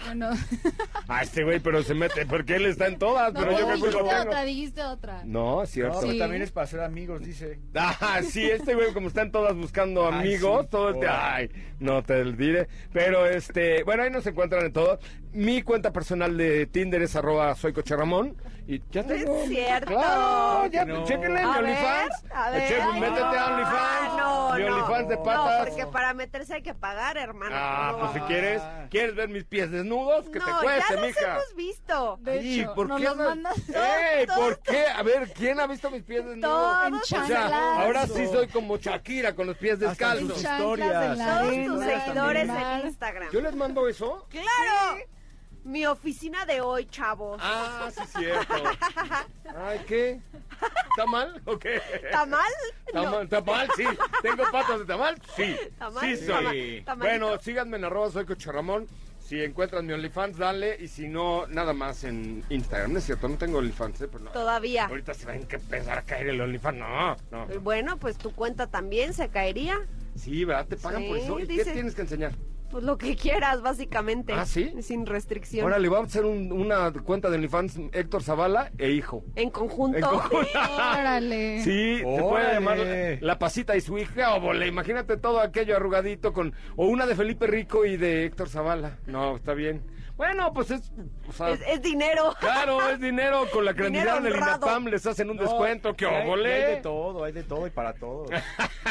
Bueno, 0.06 0.30
Ah, 1.08 1.22
este 1.22 1.44
güey, 1.44 1.60
pero 1.60 1.82
se 1.82 1.92
mete, 1.92 2.24
porque 2.24 2.56
él 2.56 2.64
está 2.64 2.86
en 2.86 2.98
todas, 2.98 3.34
no, 3.34 3.40
pero 3.40 3.52
yo 3.52 3.66
qué 3.66 3.72
dijiste 3.74 3.98
culpa 3.98 4.08
tengo. 4.16 4.22
otra, 4.30 4.42
dijiste 4.44 4.82
otra. 4.82 5.22
No, 5.26 5.62
es 5.62 5.70
cierto. 5.70 5.94
No, 5.94 6.00
pero 6.00 6.12
Sí. 6.14 6.18
también 6.18 6.42
es 6.42 6.50
para 6.52 6.66
ser 6.66 6.80
amigos, 6.80 7.20
dice. 7.22 7.58
Ah, 7.74 8.20
sí, 8.22 8.44
este 8.44 8.74
güey 8.74 8.94
como 8.94 9.08
están 9.08 9.30
todas 9.30 9.54
buscando 9.56 10.06
Ay, 10.10 10.20
amigos, 10.20 10.62
sí, 10.62 10.68
todo 10.70 10.90
este, 10.90 11.06
ay, 11.06 11.50
no 11.80 12.02
te 12.02 12.24
lo 12.24 12.32
diré, 12.32 12.68
pero 12.92 13.26
este, 13.26 13.82
bueno, 13.84 14.02
ahí 14.02 14.10
nos 14.10 14.26
encuentran 14.26 14.64
en 14.64 14.72
todo. 14.72 14.98
Mi 15.32 15.62
cuenta 15.62 15.92
personal 15.92 16.36
de 16.36 16.66
Tinder 16.66 17.02
es 17.02 17.14
arroba 17.14 17.54
soy 17.54 17.72
Coche 17.72 17.94
Ramón 17.96 18.36
y 18.66 18.82
ya 18.90 19.02
No 19.02 19.08
tengo. 19.08 19.36
es 19.42 19.48
cierto. 19.48 19.86
Claro, 19.86 20.66
ya, 20.66 20.84
No. 20.84 21.04
chéquenle 21.04 21.40
mi 21.40 21.46
OnlyFans. 21.46 22.24
a 22.34 22.50
ver. 22.50 22.68
Che, 22.68 22.80
Ay, 22.82 23.00
métete 23.00 23.20
no. 23.20 23.26
a 23.26 23.46
OnlyFans. 23.46 23.78
Ah, 23.80 24.16
no, 24.18 24.54
mi 24.56 24.62
no. 24.64 24.74
OnlyFans 24.76 25.08
de 25.08 25.16
No, 25.16 25.22
patas. 25.22 25.68
porque 25.68 25.86
para 25.86 26.14
meterse 26.14 26.54
hay 26.54 26.62
que 26.62 26.74
pagar, 26.74 27.16
hermano. 27.16 27.54
Ah, 27.56 27.90
No. 27.92 27.98
pues 28.00 28.12
si 28.14 28.20
quieres, 28.22 28.60
¿quieres 28.90 29.14
ver 29.14 29.28
mis 29.28 29.44
pies 29.44 29.70
desnudos? 29.70 30.28
Que 30.30 30.38
no, 30.40 30.44
te 30.46 30.52
cueste, 30.64 30.94
ya 30.94 31.00
los 31.00 31.06
mija. 31.06 31.20
hemos 31.30 31.54
visto. 31.56 32.18
De 32.22 32.32
Ay, 32.32 32.60
hecho, 32.60 32.74
¿por 32.74 32.88
nos 32.88 32.98
qué 32.98 33.04
los 33.04 33.12
andas- 33.14 33.28
mandas 33.28 33.54
¡Ey! 33.68 34.26
todos. 34.26 34.38
¿Por 34.40 34.58
qué? 34.62 34.84
A 34.88 35.02
ver, 35.04 35.32
¿quién 35.32 35.60
ha 35.60 35.66
visto 35.68 35.90
mis 35.92 36.02
pies 36.02 36.24
desnudos? 36.26 36.50
Todos. 36.50 36.86
en 36.86 36.94
O 37.22 37.26
sea, 37.26 37.80
ahora 37.82 38.06
sí 38.08 38.26
soy 38.26 38.48
como 38.48 38.76
Shakira 38.78 39.32
con 39.34 39.46
los 39.46 39.56
pies 39.56 39.78
descalzos. 39.78 40.36
historias. 40.42 40.58
Todos 40.58 41.64
tus 41.66 41.84
seguidores 41.84 42.48
en 42.48 42.86
Instagram. 42.88 43.30
¿Yo 43.32 43.40
les 43.40 43.54
mando 43.54 43.86
eso? 43.88 44.26
¡Claro! 44.28 44.98
Mi 45.64 45.86
oficina 45.86 46.46
de 46.46 46.60
hoy, 46.60 46.86
chavos. 46.86 47.38
Ah, 47.42 47.90
sí, 47.94 48.00
cierto. 48.18 48.54
Ay, 49.56 49.80
¿qué? 49.86 50.20
¿Está 50.90 51.06
mal 51.06 51.40
o 51.44 51.58
qué? 51.58 51.80
¿Tamal? 52.10 52.40
¿Está 52.86 53.02
No. 53.02 53.10
mal? 53.10 53.24
¿Está 53.24 53.40
mal? 53.42 53.68
Sí. 53.76 53.84
¿Tengo 54.22 54.44
patas 54.50 54.80
de 54.80 54.84
tamal? 54.86 55.20
Sí. 55.36 55.56
¿Tamal? 55.78 56.16
Sí 56.16 56.26
soy. 56.26 56.84
Bueno, 56.98 57.38
síganme 57.40 57.76
en 57.76 57.84
arroba 57.84 58.10
soy 58.10 58.24
Ramón. 58.46 58.86
Si 59.20 59.40
encuentran 59.44 59.86
mi 59.86 59.92
OnlyFans, 59.92 60.38
dale. 60.38 60.76
Y 60.80 60.88
si 60.88 61.08
no, 61.08 61.46
nada 61.46 61.72
más 61.72 62.04
en 62.04 62.42
Instagram. 62.48 62.94
No 62.94 62.98
es 62.98 63.04
cierto, 63.04 63.28
no 63.28 63.36
tengo 63.36 63.58
OnlyFans, 63.58 64.00
¿eh? 64.00 64.08
Pero 64.10 64.24
no. 64.24 64.30
Todavía. 64.32 64.86
Ahorita 64.86 65.14
se 65.14 65.26
va 65.26 65.32
a 65.32 65.36
empezar 65.36 65.98
a 65.98 66.02
caer 66.02 66.28
el 66.28 66.40
OnlyFans. 66.40 66.78
No, 66.78 67.16
no. 67.30 67.46
Bueno, 67.60 67.96
pues 67.98 68.16
tu 68.18 68.32
cuenta 68.34 68.66
también 68.66 69.12
se 69.14 69.28
caería. 69.28 69.78
Sí, 70.16 70.44
¿verdad? 70.44 70.66
Te 70.66 70.76
pagan 70.76 71.06
por 71.06 71.18
eso. 71.18 71.38
¿Y 71.38 71.46
qué 71.46 71.64
tienes 71.64 71.94
que 71.94 72.00
enseñar? 72.02 72.32
Pues 72.70 72.84
lo 72.84 72.96
que 72.98 73.16
quieras, 73.16 73.62
básicamente. 73.62 74.32
¿Ah, 74.32 74.46
sí? 74.46 74.72
Sin 74.82 75.04
restricción. 75.06 75.64
Ahora 75.64 75.78
le 75.78 75.88
vamos 75.88 76.04
a 76.04 76.10
hacer 76.10 76.24
un- 76.24 76.52
una 76.52 76.92
cuenta 76.92 77.28
de 77.28 77.36
OnlyFans 77.36 77.80
Héctor 77.92 78.22
Zavala 78.22 78.70
e 78.78 78.90
hijo. 78.90 79.24
En 79.34 79.50
conjunto. 79.50 79.98
En 79.98 80.04
conjunto. 80.04 80.36
Órale. 80.98 81.62
Sí, 81.64 81.98
se 81.98 82.02
puede 82.04 82.20
Órale. 82.22 82.54
llamar 82.54 82.78
la, 82.78 83.18
la 83.20 83.38
pasita 83.38 83.76
y 83.76 83.80
su 83.80 83.98
hija, 83.98 84.34
o 84.36 84.40
vole, 84.40 84.66
imagínate 84.68 85.16
todo 85.16 85.40
aquello 85.40 85.74
arrugadito 85.76 86.32
con, 86.32 86.54
o 86.76 86.86
una 86.86 87.06
de 87.06 87.16
Felipe 87.16 87.46
Rico 87.48 87.84
y 87.84 87.96
de 87.96 88.24
Héctor 88.26 88.48
Zavala. 88.48 88.98
No, 89.06 89.36
está 89.36 89.52
bien. 89.54 89.82
Bueno, 90.20 90.52
pues 90.52 90.70
es, 90.70 90.92
o 91.26 91.32
sea, 91.32 91.48
Es, 91.48 91.60
es 91.66 91.80
dinero. 91.80 92.34
claro, 92.38 92.90
es 92.90 93.00
dinero, 93.00 93.46
con 93.50 93.64
la 93.64 93.72
credibilidad 93.74 94.20
del. 94.20 94.36
INAPAM 94.36 94.84
les 94.88 95.06
hacen 95.06 95.30
un 95.30 95.36
No, 95.38 95.44
descuento, 95.44 95.94
que 95.96 96.04
y 96.04 96.08
hay- 96.08 96.74
de 96.74 96.80
todo, 96.82 97.24
hay 97.24 97.32
de 97.32 97.42
todo 97.42 97.66
y 97.66 97.70
para 97.70 97.94
todos. 97.94 98.28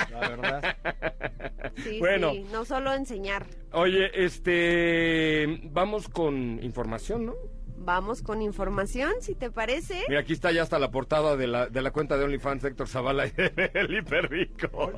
La 0.10 0.20
verdad. 0.28 0.76
Sí, 1.84 2.00
Bueno. 2.00 2.32
sí, 2.32 2.46
no 2.52 2.66
solo 2.66 2.92
enseñar. 2.94 3.46
Oye, 3.74 4.10
este, 4.26 5.60
vamos 5.66 6.10
con 6.10 6.60
información, 6.64 7.28
¿no? 7.28 7.36
Vamos 7.82 8.22
con 8.22 8.42
información, 8.42 9.14
si 9.22 9.36
te 9.36 9.50
parece. 9.50 10.04
Mira, 10.08 10.22
aquí 10.22 10.34
está 10.34 10.52
ya 10.52 10.64
hasta 10.64 10.80
la 10.80 10.92
portada 10.92 11.38
de 11.38 11.48
la, 11.48 11.68
de 11.68 11.82
la 11.82 11.92
cuenta 11.92 12.18
de 12.18 12.26
OnlyFans 12.26 12.64
Héctor 12.64 12.88
Zavala 12.88 13.28
y 13.28 13.32
de 13.32 13.70
Felipe 13.72 14.22
Rico. 14.22 14.92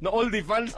no, 0.00 0.10
OnlyFans. 0.10 0.74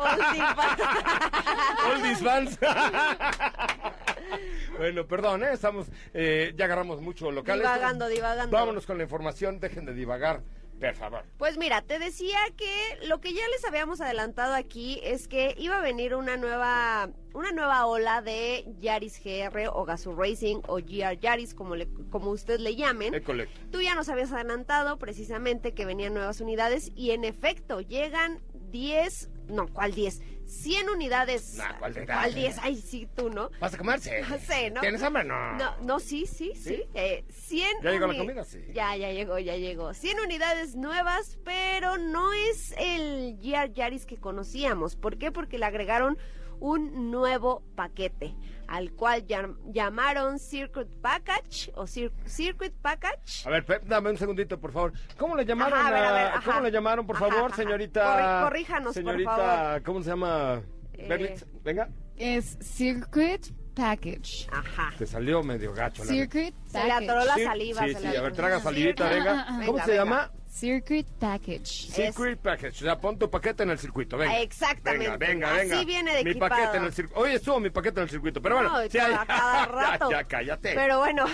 Oldies 1.87 2.23
fans. 2.23 2.59
bueno, 4.79 5.07
perdón, 5.07 5.45
¿eh? 5.45 5.51
estamos, 5.53 5.87
eh, 6.13 6.53
ya 6.57 6.67
agarramos 6.67 7.01
mucho 7.01 7.31
local. 7.31 7.59
Divagando, 7.59 8.09
divagando. 8.09 8.57
Vámonos 8.57 8.87
con 8.87 8.99
la 8.99 9.05
información, 9.05 9.61
dejen 9.61 9.85
de 9.85 9.95
divagar, 9.95 10.43
por 10.81 10.95
favor. 10.95 11.25
Pues 11.39 11.59
mira, 11.59 11.83
te 11.83 11.99
decía 11.99 12.39
que 12.57 13.07
lo 13.07 13.21
que 13.21 13.33
ya 13.33 13.47
les 13.49 13.65
habíamos 13.65 14.01
adelantado 14.01 14.55
aquí 14.55 15.01
es 15.03 15.29
que 15.29 15.55
iba 15.59 15.79
a 15.79 15.81
venir 15.81 16.15
una 16.15 16.37
nueva 16.37 17.11
una 17.35 17.53
nueva 17.53 17.85
ola 17.85 18.23
de 18.23 18.65
Yaris 18.81 19.21
GR 19.23 19.69
o 19.71 19.85
Gazoo 19.85 20.17
Racing 20.17 20.63
o 20.69 20.77
GR 20.77 21.19
Yaris 21.21 21.55
como 21.55 21.77
le, 21.77 21.87
como 22.11 22.31
usted 22.31 22.59
le 22.61 22.77
llamen. 22.77 23.23
Tú 23.71 23.83
ya 23.83 23.95
nos 23.95 24.09
habías 24.09 24.33
adelantado 24.33 24.99
precisamente 24.99 25.75
que 25.75 25.85
venían 25.85 26.15
nuevas 26.15 26.41
unidades 26.41 26.93
y 26.95 27.11
en 27.11 27.25
efecto 27.25 27.83
llegan 27.83 28.41
10, 28.71 29.31
no, 29.49 29.67
¿cuál 29.69 29.93
10? 29.95 30.21
100 30.47 30.89
unidades. 30.91 31.55
Nah, 31.57 31.79
¿cuál 31.79 31.93
de- 31.95 32.07
10? 32.35 32.59
Ay, 32.63 32.77
sí, 32.77 33.09
tú, 33.17 33.31
¿no? 33.31 33.51
¿Vas 33.61 33.75
a 33.75 33.79
comerse? 33.79 34.23
Sí, 34.47 34.71
¿no? 34.73 34.81
¿Tienes 34.81 35.03
hambre? 35.03 35.25
No. 35.25 35.55
No, 35.57 35.77
no, 35.83 35.99
sí, 36.01 36.27
sí, 36.27 36.53
sí. 36.55 36.77
¿Sí? 36.77 36.83
Eh, 36.95 37.25
100 37.33 37.69
¿Ya 37.83 37.91
llegó 37.91 38.07
la 38.07 38.17
comida? 38.17 38.45
Sí. 38.45 38.61
Ya, 38.73 38.97
ya 38.97 39.11
llegó, 39.13 39.39
ya 39.39 39.57
llegó. 39.57 39.93
100 39.93 40.21
unidades 40.21 40.77
nuevas, 40.77 41.39
pero 41.45 41.99
no 41.99 42.33
es 42.33 42.75
el 42.79 43.39
Yaris 43.41 44.07
que 44.07 44.17
conocíamos. 44.19 44.95
¿Por 44.97 45.19
qué? 45.19 45.33
Porque 45.33 45.59
le 45.59 45.65
agregaron 45.67 46.17
un 46.61 47.11
nuevo 47.11 47.63
paquete, 47.75 48.35
al 48.69 48.93
cual 48.93 49.27
llam- 49.27 49.57
llamaron 49.73 50.39
Circuit 50.39 50.89
Package 51.03 51.73
o 51.77 51.85
Cir- 51.85 52.13
Circuit 52.27 52.73
Package. 52.81 53.47
A 53.47 53.51
ver, 53.51 53.65
dame 53.87 54.11
un 54.11 54.17
segundito, 54.17 54.59
por 54.61 54.73
favor. 54.73 54.93
¿Cómo 55.19 55.37
le 55.37 55.45
llamaron? 55.45 55.79
Ajá, 55.79 55.89
a 55.89 55.91
ver, 55.91 56.05
a 56.05 56.13
ver, 56.13 56.27
ajá. 56.27 56.43
¿Cómo 56.53 56.61
le 56.65 56.71
llamaron, 56.71 57.07
por 57.07 57.17
Ajá, 57.17 57.27
favor, 57.29 57.51
ajá. 57.53 57.57
señorita? 57.57 58.03
Corri- 58.05 58.43
corríjanos, 58.45 58.85
por 58.87 58.95
señorita, 58.95 59.37
favor. 59.37 59.83
¿cómo 59.83 60.03
se 60.03 60.11
llama? 60.11 60.63
Eh. 60.95 61.07
Berlitz, 61.09 61.45
venga. 61.63 61.89
Es 62.17 62.57
Circuit 62.61 63.47
Package. 63.75 64.49
Ajá. 64.51 64.91
Te 64.97 65.07
salió 65.07 65.43
medio 65.43 65.75
gacho. 65.75 66.03
la 66.05 66.11
neta. 66.13 66.33
Circuit 66.33 66.55
Se 66.67 66.83
le 66.83 66.93
atoró 66.93 67.19
la 67.21 67.35
Package. 67.35 67.39
Sí, 67.41 67.45
saliva. 67.45 67.81
Sí, 67.87 67.95
sí, 67.95 68.17
a 68.17 68.23
ver, 68.23 68.33
traga 68.33 68.61
salivita, 68.61 69.09
venga. 69.11 69.47
Venga, 69.51 69.67
¿Cómo 69.67 69.79
se 69.85 69.91
venga. 69.91 70.05
llama? 70.05 70.33
Circuit 70.57 71.07
Package. 71.21 71.89
Secret 71.91 72.39
Package. 72.39 72.83
O 72.83 72.85
sea, 72.87 72.99
pon 72.99 73.19
tu 73.19 73.29
paquete 73.29 73.63
en 73.65 73.71
el 73.71 73.79
circuito, 73.79 74.17
venga. 74.17 74.33
Ah, 74.33 74.41
exactamente. 74.41 75.17
Venga, 75.19 75.53
venga, 75.53 75.55
Así 75.55 75.69
venga. 75.69 75.85
viene 75.85 76.15
de 76.15 76.25
Mi 76.25 76.31
equipado. 76.31 76.49
paquete 76.51 76.77
en 76.79 76.85
el 76.85 76.93
circuito. 76.95 77.21
Oye, 77.21 77.35
estuvo 77.35 77.61
mi 77.61 77.69
paquete 77.71 78.01
en 78.01 78.05
el 78.05 78.11
circuito, 78.11 78.41
pero 78.41 78.55
bueno. 78.57 78.71
No, 78.73 78.89
sí 78.89 78.99
hay- 78.99 79.13
cada- 79.13 79.27
cada 79.27 79.67
rato. 79.67 80.11
ya, 80.11 80.19
ya, 80.23 80.25
cállate. 80.25 80.73
Pero 80.75 80.99
bueno. 80.99 81.27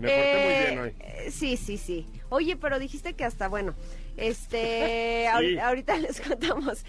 Me 0.00 0.08
porté 0.08 0.44
muy 0.46 0.64
bien 0.66 0.78
hoy. 0.78 0.94
eh, 1.00 1.30
Sí, 1.30 1.56
sí, 1.58 1.76
sí. 1.76 2.06
Oye, 2.30 2.56
pero 2.56 2.78
dijiste 2.78 3.12
que 3.12 3.24
hasta, 3.24 3.48
bueno, 3.48 3.74
este, 4.16 5.26
ahori- 5.32 5.60
ahorita 5.60 5.96
les 5.98 6.20
contamos. 6.20 6.84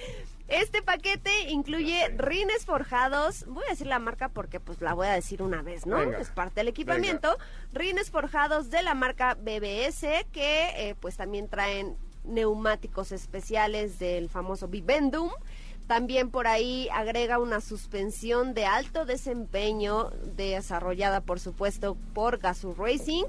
Este 0.47 0.81
paquete 0.81 1.49
incluye 1.49 2.09
rines 2.17 2.65
forjados, 2.65 3.45
voy 3.47 3.63
a 3.65 3.71
decir 3.71 3.87
la 3.87 3.99
marca 3.99 4.29
porque 4.29 4.59
pues 4.59 4.81
la 4.81 4.93
voy 4.93 5.07
a 5.07 5.13
decir 5.13 5.41
una 5.41 5.61
vez, 5.61 5.85
¿no? 5.85 5.97
Venga. 5.97 6.19
Es 6.19 6.29
parte 6.29 6.59
del 6.59 6.67
equipamiento. 6.67 7.37
Rines 7.71 8.11
forjados 8.11 8.69
de 8.69 8.83
la 8.83 8.93
marca 8.93 9.35
BBS 9.35 10.25
que 10.31 10.69
eh, 10.75 10.95
pues 10.99 11.15
también 11.15 11.47
traen 11.47 11.95
neumáticos 12.25 13.11
especiales 13.11 13.99
del 13.99 14.29
famoso 14.29 14.67
Vivendum. 14.67 15.31
También 15.87 16.29
por 16.29 16.47
ahí 16.47 16.87
agrega 16.93 17.39
una 17.39 17.59
suspensión 17.59 18.53
de 18.53 18.65
alto 18.65 19.05
desempeño 19.05 20.11
desarrollada 20.35 21.21
por 21.21 21.39
supuesto 21.39 21.97
por 22.13 22.37
Gazoo 22.37 22.73
Racing 22.73 23.25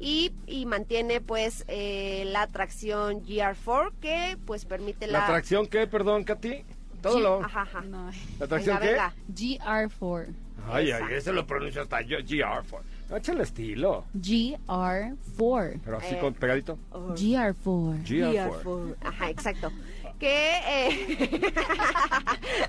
y, 0.00 0.32
y 0.46 0.66
mantiene 0.66 1.20
pues 1.20 1.64
eh, 1.68 2.24
la 2.26 2.46
tracción 2.46 3.24
GR4 3.24 3.92
que 4.00 4.36
pues 4.46 4.64
permite 4.64 5.06
la... 5.06 5.20
¿La 5.20 5.26
tracción 5.26 5.66
qué, 5.66 5.86
perdón, 5.86 6.24
Katy? 6.24 6.64
Todo 7.02 7.18
G- 7.18 7.22
lo... 7.22 7.44
Ajá, 7.44 7.62
ajá. 7.62 7.80
No. 7.82 8.10
¿La 8.38 8.46
tracción 8.46 8.78
Venga, 8.80 9.12
qué? 9.34 9.42
venga. 9.56 9.88
GR4. 9.90 10.26
Ay, 10.70 10.90
Esa. 10.90 11.06
ay, 11.06 11.14
ese 11.14 11.32
lo 11.32 11.46
pronuncio 11.46 11.82
hasta 11.82 12.02
yo, 12.02 12.18
GR4. 12.18 12.80
No, 13.10 13.16
échale 13.16 13.42
estilo. 13.42 14.04
GR4. 14.14 15.80
Pero 15.84 15.96
así 15.96 16.14
Eh. 16.14 16.18
con 16.20 16.34
pegadito. 16.34 16.78
GR4. 16.92 18.04
GR4. 18.04 18.96
Ajá, 19.02 19.30
exacto. 19.30 19.70
Que, 20.18 20.52
eh, 20.66 21.40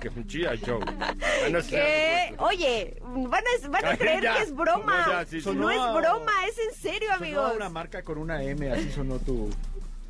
Que 0.00 0.08
un. 0.08 0.24
Joe. 0.64 0.80
Ah, 1.00 1.48
no 1.50 1.58
es 1.58 1.66
que, 1.68 2.34
oye, 2.38 2.96
van 3.02 3.42
a, 3.42 3.68
van 3.68 3.84
a 3.86 3.96
creer 3.96 4.22
ya. 4.22 4.36
que 4.36 4.42
es 4.42 4.54
broma. 4.54 5.06
No, 5.06 5.12
ya, 5.12 5.26
sí, 5.26 5.40
sí. 5.40 5.50
no 5.54 5.70
es 5.70 5.78
broma, 5.78 6.32
es 6.48 6.58
en 6.58 6.74
serio, 6.80 7.08
Sonó 7.08 7.24
amigos. 7.24 7.52
una 7.56 7.68
marca 7.68 8.02
con 8.02 8.18
una 8.18 8.42
M, 8.42 8.70
así 8.70 8.90
sonó 8.92 9.18
tu... 9.18 9.50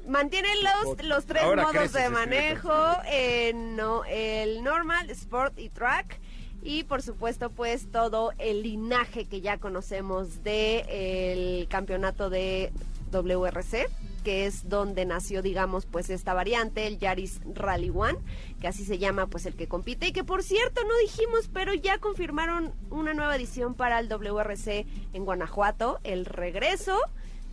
Mantienen 0.09 0.57
los, 0.65 1.05
los 1.05 1.25
tres 1.27 1.43
Ahora 1.45 1.63
modos 1.63 1.77
creces, 1.77 2.03
de 2.03 2.09
manejo, 2.11 2.73
eh, 3.07 3.53
no, 3.55 4.05
el 4.07 4.63
normal, 4.65 5.09
sport 5.11 5.59
y 5.59 5.69
track. 5.69 6.19
Y 6.63 6.85
por 6.85 7.01
supuesto, 7.03 7.51
pues 7.51 7.91
todo 7.91 8.33
el 8.39 8.63
linaje 8.63 9.27
que 9.27 9.41
ya 9.41 9.59
conocemos 9.59 10.43
del 10.43 10.85
el 10.89 11.69
campeonato 11.69 12.29
de 12.29 12.73
WRC, 13.13 13.89
que 14.21 14.47
es 14.47 14.69
donde 14.69 15.05
nació, 15.05 15.43
digamos, 15.43 15.87
pues 15.87 16.11
esta 16.11 16.35
variante, 16.35 16.87
el 16.87 16.99
Yaris 16.99 17.41
Rally 17.55 17.91
One, 17.95 18.19
que 18.61 18.69
así 18.69 18.85
se 18.85 18.99
llama, 18.99 19.27
pues 19.27 19.47
el 19.47 19.55
que 19.55 19.67
compite. 19.69 20.09
Y 20.09 20.13
que 20.13 20.25
por 20.25 20.43
cierto, 20.43 20.83
no 20.85 20.97
dijimos, 21.03 21.49
pero 21.53 21.75
ya 21.75 21.99
confirmaron 21.99 22.73
una 22.91 23.15
nueva 23.15 23.37
edición 23.37 23.75
para 23.75 23.99
el 23.99 24.09
WRC 24.09 24.87
en 25.13 25.25
Guanajuato, 25.25 25.99
el 26.05 26.25
regreso. 26.27 26.99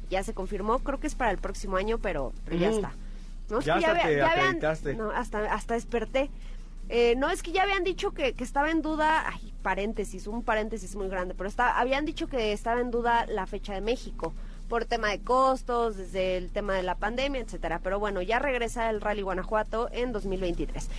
Ya 0.10 0.24
se 0.24 0.34
confirmó, 0.34 0.80
creo 0.80 1.00
que 1.00 1.08
es 1.08 1.16
para 1.16 1.32
el 1.32 1.38
próximo 1.38 1.78
año, 1.78 1.98
pero, 1.98 2.32
pero 2.46 2.58
ya 2.58 2.70
está. 2.70 2.92
¿No? 3.50 3.60
Ya 3.62 3.76
hasta 3.76 3.94
te 4.04 4.16
vean- 4.16 4.30
acreditaste. 4.30 4.96
no, 4.96 5.12
hasta, 5.12 5.54
hasta 5.54 5.74
desperté. 5.74 6.30
Eh, 6.90 7.16
no, 7.18 7.30
es 7.30 7.44
que 7.44 7.52
ya 7.52 7.64
habían 7.64 7.84
dicho 7.84 8.12
que, 8.12 8.34
que 8.34 8.44
estaba 8.46 8.72
en 8.72 8.82
duda, 8.82 9.26
ay, 9.28 9.54
paréntesis, 9.62 10.28
un 10.28 10.44
paréntesis 10.44 10.96
muy 10.96 11.10
grande, 11.10 11.34
pero 11.36 11.50
está, 11.50 11.78
habían 11.80 12.06
dicho 12.06 12.28
que 12.28 12.54
estaba 12.54 12.80
en 12.80 12.92
duda 12.92 13.26
la 13.26 13.46
fecha 13.46 13.74
de 13.74 13.82
México 13.82 14.34
por 14.68 14.86
tema 14.86 15.10
de 15.10 15.20
costos, 15.20 15.98
desde 15.98 16.38
el 16.38 16.50
tema 16.52 16.76
de 16.76 16.84
la 16.84 16.96
pandemia, 16.96 17.42
etcétera. 17.42 17.80
Pero 17.84 18.00
bueno, 18.00 18.22
ya 18.22 18.40
regresa 18.40 18.90
el 18.90 19.02
Rally 19.02 19.22
Guanajuato 19.22 19.90
en 19.92 20.12
2023. 20.12 20.90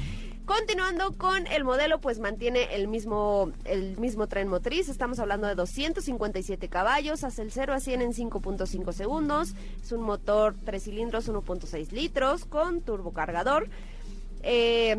Continuando 0.48 1.12
con 1.12 1.46
el 1.48 1.62
modelo, 1.62 2.00
pues 2.00 2.20
mantiene 2.20 2.74
el 2.74 2.88
mismo, 2.88 3.52
el 3.64 3.98
mismo 3.98 4.28
tren 4.28 4.48
motriz. 4.48 4.88
Estamos 4.88 5.18
hablando 5.18 5.46
de 5.46 5.54
257 5.54 6.68
caballos, 6.68 7.22
hace 7.22 7.42
el 7.42 7.52
0 7.52 7.74
a 7.74 7.80
100 7.80 8.00
en 8.00 8.12
5.5 8.14 8.92
segundos. 8.92 9.54
Es 9.82 9.92
un 9.92 10.00
motor 10.00 10.54
3 10.64 10.82
cilindros, 10.82 11.28
1.6 11.28 11.92
litros, 11.92 12.46
con 12.46 12.80
turbocargador. 12.80 13.68
Eh, 14.42 14.96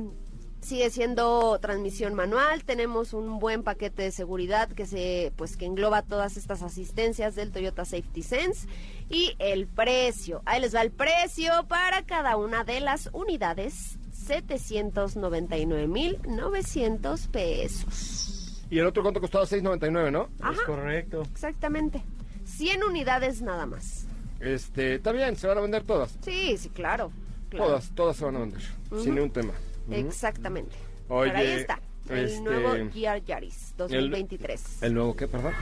sigue 0.61 0.89
siendo 0.89 1.59
transmisión 1.59 2.13
manual, 2.13 2.63
tenemos 2.63 3.11
un 3.13 3.39
buen 3.39 3.63
paquete 3.63 4.03
de 4.03 4.11
seguridad 4.11 4.69
que 4.69 4.85
se 4.85 5.33
pues 5.35 5.57
que 5.57 5.65
engloba 5.65 6.03
todas 6.03 6.37
estas 6.37 6.61
asistencias 6.61 7.35
del 7.35 7.51
Toyota 7.51 7.83
Safety 7.85 8.23
Sense 8.23 8.67
y 9.09 9.35
el 9.39 9.67
precio. 9.67 10.41
Ahí 10.45 10.61
les 10.61 10.73
va 10.75 10.81
el 10.81 10.91
precio 10.91 11.51
para 11.67 12.03
cada 12.03 12.37
una 12.37 12.63
de 12.63 12.79
las 12.81 13.09
unidades, 13.13 13.97
799.900 14.27 17.27
pesos. 17.29 18.63
Y 18.69 18.77
el 18.77 18.85
otro 18.85 19.01
cuánto 19.01 19.19
costaba 19.19 19.45
6.99, 19.45 20.11
¿no? 20.11 20.29
Ajá. 20.39 20.53
Es 20.53 20.61
correcto. 20.61 21.23
Exactamente. 21.31 22.03
100 22.45 22.83
unidades 22.83 23.41
nada 23.41 23.65
más. 23.65 24.05
Este, 24.39 24.93
está 24.95 25.11
bien, 25.11 25.35
se 25.35 25.47
van 25.47 25.57
a 25.57 25.61
vender 25.61 25.83
todas. 25.83 26.15
Sí, 26.21 26.55
sí, 26.57 26.69
claro. 26.69 27.11
claro. 27.49 27.65
Todas, 27.65 27.89
todas 27.95 28.15
se 28.15 28.25
van 28.25 28.35
a 28.35 28.39
vender, 28.39 28.61
sin 29.01 29.15
ningún 29.15 29.31
tema. 29.31 29.53
Exactamente. 29.91 30.75
Oye, 31.07 31.31
Pero 31.31 31.39
ahí 31.39 31.51
está. 31.59 31.79
El 32.09 32.25
este, 32.25 32.41
nuevo 32.41 32.71
GR 32.73 33.23
Yaris 33.23 33.73
2023. 33.77 34.83
¿El 34.83 34.93
nuevo 34.93 35.15
qué, 35.15 35.27
perdón? 35.27 35.53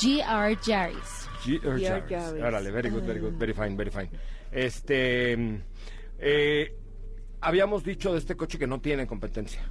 GR 0.00 0.60
Yaris. 0.60 1.28
GR 1.44 1.78
Yaris. 1.78 2.42
Órale, 2.42 2.70
very 2.70 2.90
good, 2.90 3.04
very 3.04 3.20
good, 3.20 3.34
very 3.34 3.52
fine, 3.52 3.76
very 3.76 3.90
fine. 3.90 4.10
Este, 4.50 5.62
eh, 6.18 6.76
habíamos 7.40 7.84
dicho 7.84 8.12
de 8.12 8.18
este 8.18 8.36
coche 8.36 8.58
que 8.58 8.66
no 8.66 8.80
tiene 8.80 9.06
competencia. 9.06 9.62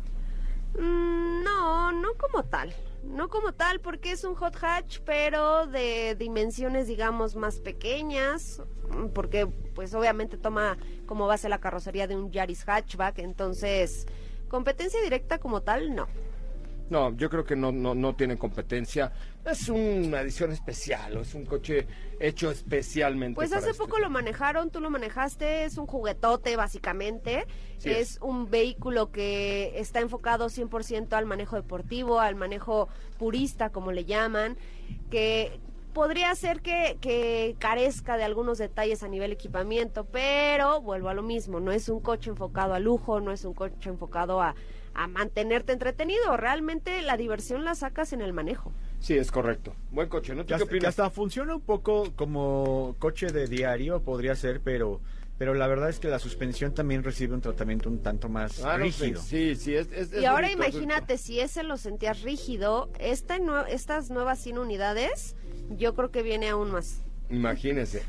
Mm, 0.77 1.43
no, 1.43 1.91
no 1.91 2.13
como 2.15 2.43
tal. 2.45 2.73
No 3.03 3.29
como 3.29 3.53
tal, 3.53 3.79
porque 3.79 4.11
es 4.11 4.23
un 4.23 4.35
hot 4.35 4.55
hatch, 4.61 4.99
pero 5.05 5.67
de 5.67 6.15
dimensiones, 6.15 6.87
digamos, 6.87 7.35
más 7.35 7.59
pequeñas. 7.59 8.61
Porque, 9.13 9.47
pues, 9.47 9.93
obviamente 9.93 10.37
toma 10.37 10.77
como 11.05 11.27
base 11.27 11.49
la 11.49 11.59
carrocería 11.59 12.07
de 12.07 12.15
un 12.15 12.31
Yaris 12.31 12.63
hatchback. 12.65 13.19
Entonces, 13.19 14.05
competencia 14.47 15.01
directa 15.01 15.39
como 15.39 15.61
tal, 15.61 15.95
no. 15.95 16.07
No, 16.89 17.15
yo 17.15 17.29
creo 17.29 17.45
que 17.45 17.55
no, 17.55 17.71
no, 17.71 17.93
no 17.93 18.15
tiene 18.15 18.37
competencia. 18.37 19.13
Es 19.51 19.67
una 19.67 20.21
edición 20.21 20.51
especial, 20.51 21.17
o 21.17 21.21
es 21.21 21.33
un 21.33 21.45
coche 21.45 21.87
hecho 22.19 22.51
especialmente. 22.51 23.35
Pues 23.35 23.53
hace 23.53 23.71
este. 23.71 23.83
poco 23.83 23.99
lo 23.99 24.09
manejaron, 24.09 24.69
tú 24.69 24.79
lo 24.79 24.89
manejaste, 24.89 25.63
es 25.63 25.77
un 25.77 25.87
juguetote 25.87 26.55
básicamente, 26.55 27.47
Sí 27.77 27.89
es, 27.89 28.11
es. 28.11 28.17
un 28.21 28.49
vehículo 28.49 29.11
que 29.11 29.73
está 29.79 30.01
enfocado 30.01 30.47
100% 30.47 31.13
al 31.13 31.25
manejo 31.25 31.55
deportivo, 31.55 32.19
al 32.19 32.35
manejo 32.35 32.89
purista 33.17 33.69
como 33.69 33.91
le 33.91 34.05
llaman, 34.05 34.57
que 35.09 35.59
podría 35.93 36.33
ser 36.35 36.61
que, 36.61 36.97
que 37.01 37.55
carezca 37.57 38.17
de 38.17 38.23
algunos 38.23 38.57
detalles 38.57 39.03
a 39.03 39.07
nivel 39.07 39.31
equipamiento, 39.31 40.05
pero 40.05 40.81
vuelvo 40.81 41.09
a 41.09 41.13
lo 41.13 41.23
mismo, 41.23 41.59
no 41.59 41.71
es 41.71 41.89
un 41.89 41.99
coche 41.99 42.29
enfocado 42.29 42.73
a 42.73 42.79
lujo, 42.79 43.19
no 43.19 43.31
es 43.31 43.45
un 43.45 43.53
coche 43.53 43.89
enfocado 43.89 44.41
a, 44.41 44.55
a 44.93 45.07
mantenerte 45.07 45.73
entretenido, 45.73 46.37
realmente 46.37 47.01
la 47.01 47.17
diversión 47.17 47.65
la 47.65 47.75
sacas 47.75 48.13
en 48.13 48.21
el 48.21 48.33
manejo. 48.33 48.71
Sí, 48.99 49.17
es 49.17 49.31
correcto. 49.31 49.73
Buen 49.91 50.09
coche, 50.09 50.33
¿no? 50.35 50.41
¿Tú 50.43 50.47
Que 50.47 50.47
qué 50.49 50.53
hasta, 50.55 50.65
que 50.65 50.75
opinas? 50.77 50.89
hasta 50.89 51.09
funciona 51.09 51.55
un 51.55 51.61
poco 51.61 52.11
como 52.15 52.95
coche 52.99 53.27
de 53.27 53.47
diario, 53.47 54.01
podría 54.01 54.35
ser, 54.35 54.59
pero, 54.61 54.99
pero 55.37 55.53
la 55.53 55.67
verdad 55.67 55.89
es 55.89 55.99
que 55.99 56.09
la 56.09 56.19
suspensión 56.19 56.73
también 56.73 57.03
recibe 57.03 57.33
un 57.33 57.41
tratamiento 57.41 57.89
un 57.89 57.99
tanto 58.03 58.27
más 58.27 58.61
Ah, 58.63 58.77
no, 58.77 58.83
rígido. 58.83 59.21
Sí, 59.21 59.55
sí, 59.55 59.73
es, 59.75 59.89
es- 59.93 60.11
es 60.11 60.21
Y 60.21 60.25
ahora 60.25 60.47
es 60.47 60.53
imagínate, 60.53 61.17
si 61.17 61.39
ese 61.39 61.63
lo 61.63 61.77
sentías 61.77 62.21
rígido, 62.23 62.89
esta 62.99 63.37
nue- 63.39 63.65
estas 63.69 64.09
nuevas 64.09 64.39
100 64.39 64.57
unidades, 64.57 65.35
yo 65.69 65.95
creo 65.95 66.11
que 66.11 66.21
viene 66.21 66.49
aún 66.49 66.71
más. 66.71 67.01
Imagínese. 67.29 68.03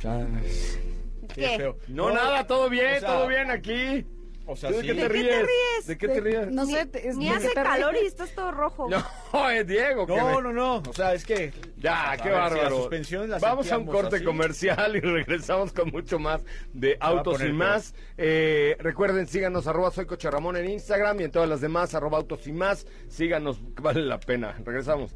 ¿Qué? 1.34 1.56
feo. 1.56 1.76
No, 1.88 2.10
nada, 2.12 2.46
todo 2.46 2.68
bien, 2.68 2.96
o 2.96 3.00
sea, 3.00 3.08
todo 3.08 3.28
bien 3.28 3.50
aquí. 3.50 4.04
O 4.50 4.56
sea, 4.56 4.70
¿De 4.70 4.80
sí. 4.80 4.86
qué 4.88 4.94
te 4.94 5.00
¿De 5.02 5.08
qué 5.08 5.08
ríes? 5.12 5.28
te 5.28 5.38
ríes? 5.42 5.86
¿De 5.86 5.98
qué 5.98 6.08
te 6.08 6.20
ríes? 6.20 6.46
No 6.50 6.64
Ni, 6.64 6.72
sé, 6.74 6.88
es- 6.94 7.16
ni 7.16 7.28
¿de 7.30 7.36
hace 7.36 7.52
calor 7.52 7.92
ríes? 7.92 8.04
y 8.04 8.06
estás 8.08 8.30
todo 8.34 8.50
rojo. 8.50 8.88
No, 8.90 9.50
es 9.50 9.66
Diego. 9.66 10.06
No, 10.08 10.16
me- 10.36 10.42
no, 10.42 10.52
no. 10.52 10.76
O 10.88 10.92
sea, 10.92 11.14
es 11.14 11.24
que. 11.24 11.52
Ya, 11.78 12.10
A 12.12 12.16
qué 12.16 12.24
ver, 12.28 12.32
si 12.32 12.36
la 12.36 12.40
bárbaro. 12.56 12.76
suspensión 12.78 13.30
la 13.30 13.38
Vamos 13.38 13.70
a 13.72 13.78
un 13.78 13.86
corte 13.86 14.16
así. 14.16 14.24
comercial 14.24 14.96
y 14.96 15.00
regresamos 15.00 15.72
con 15.72 15.90
mucho 15.90 16.18
más 16.18 16.42
de 16.72 16.96
autos 17.00 17.40
y 17.42 17.52
más. 17.52 17.94
Eh, 18.18 18.76
recuerden, 18.80 19.26
síganos 19.26 19.66
arroba 19.66 19.90
soy 19.90 20.06
Coche 20.06 20.30
Ramón 20.30 20.56
en 20.56 20.68
Instagram 20.68 21.20
y 21.20 21.24
en 21.24 21.30
todas 21.30 21.48
las 21.48 21.60
demás 21.60 21.94
arroba 21.94 22.18
autos 22.18 22.46
y 22.46 22.52
más. 22.52 22.86
Síganos, 23.08 23.58
vale 23.80 24.02
la 24.02 24.18
pena. 24.20 24.56
Regresamos. 24.64 25.14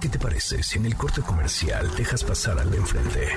¿Qué 0.00 0.08
te 0.08 0.18
parece 0.18 0.62
si 0.62 0.78
en 0.78 0.86
el 0.86 0.96
corte 0.96 1.20
comercial 1.22 1.88
dejas 1.96 2.24
pasar 2.24 2.58
al 2.58 2.70
de 2.70 2.76
enfrente? 2.78 3.28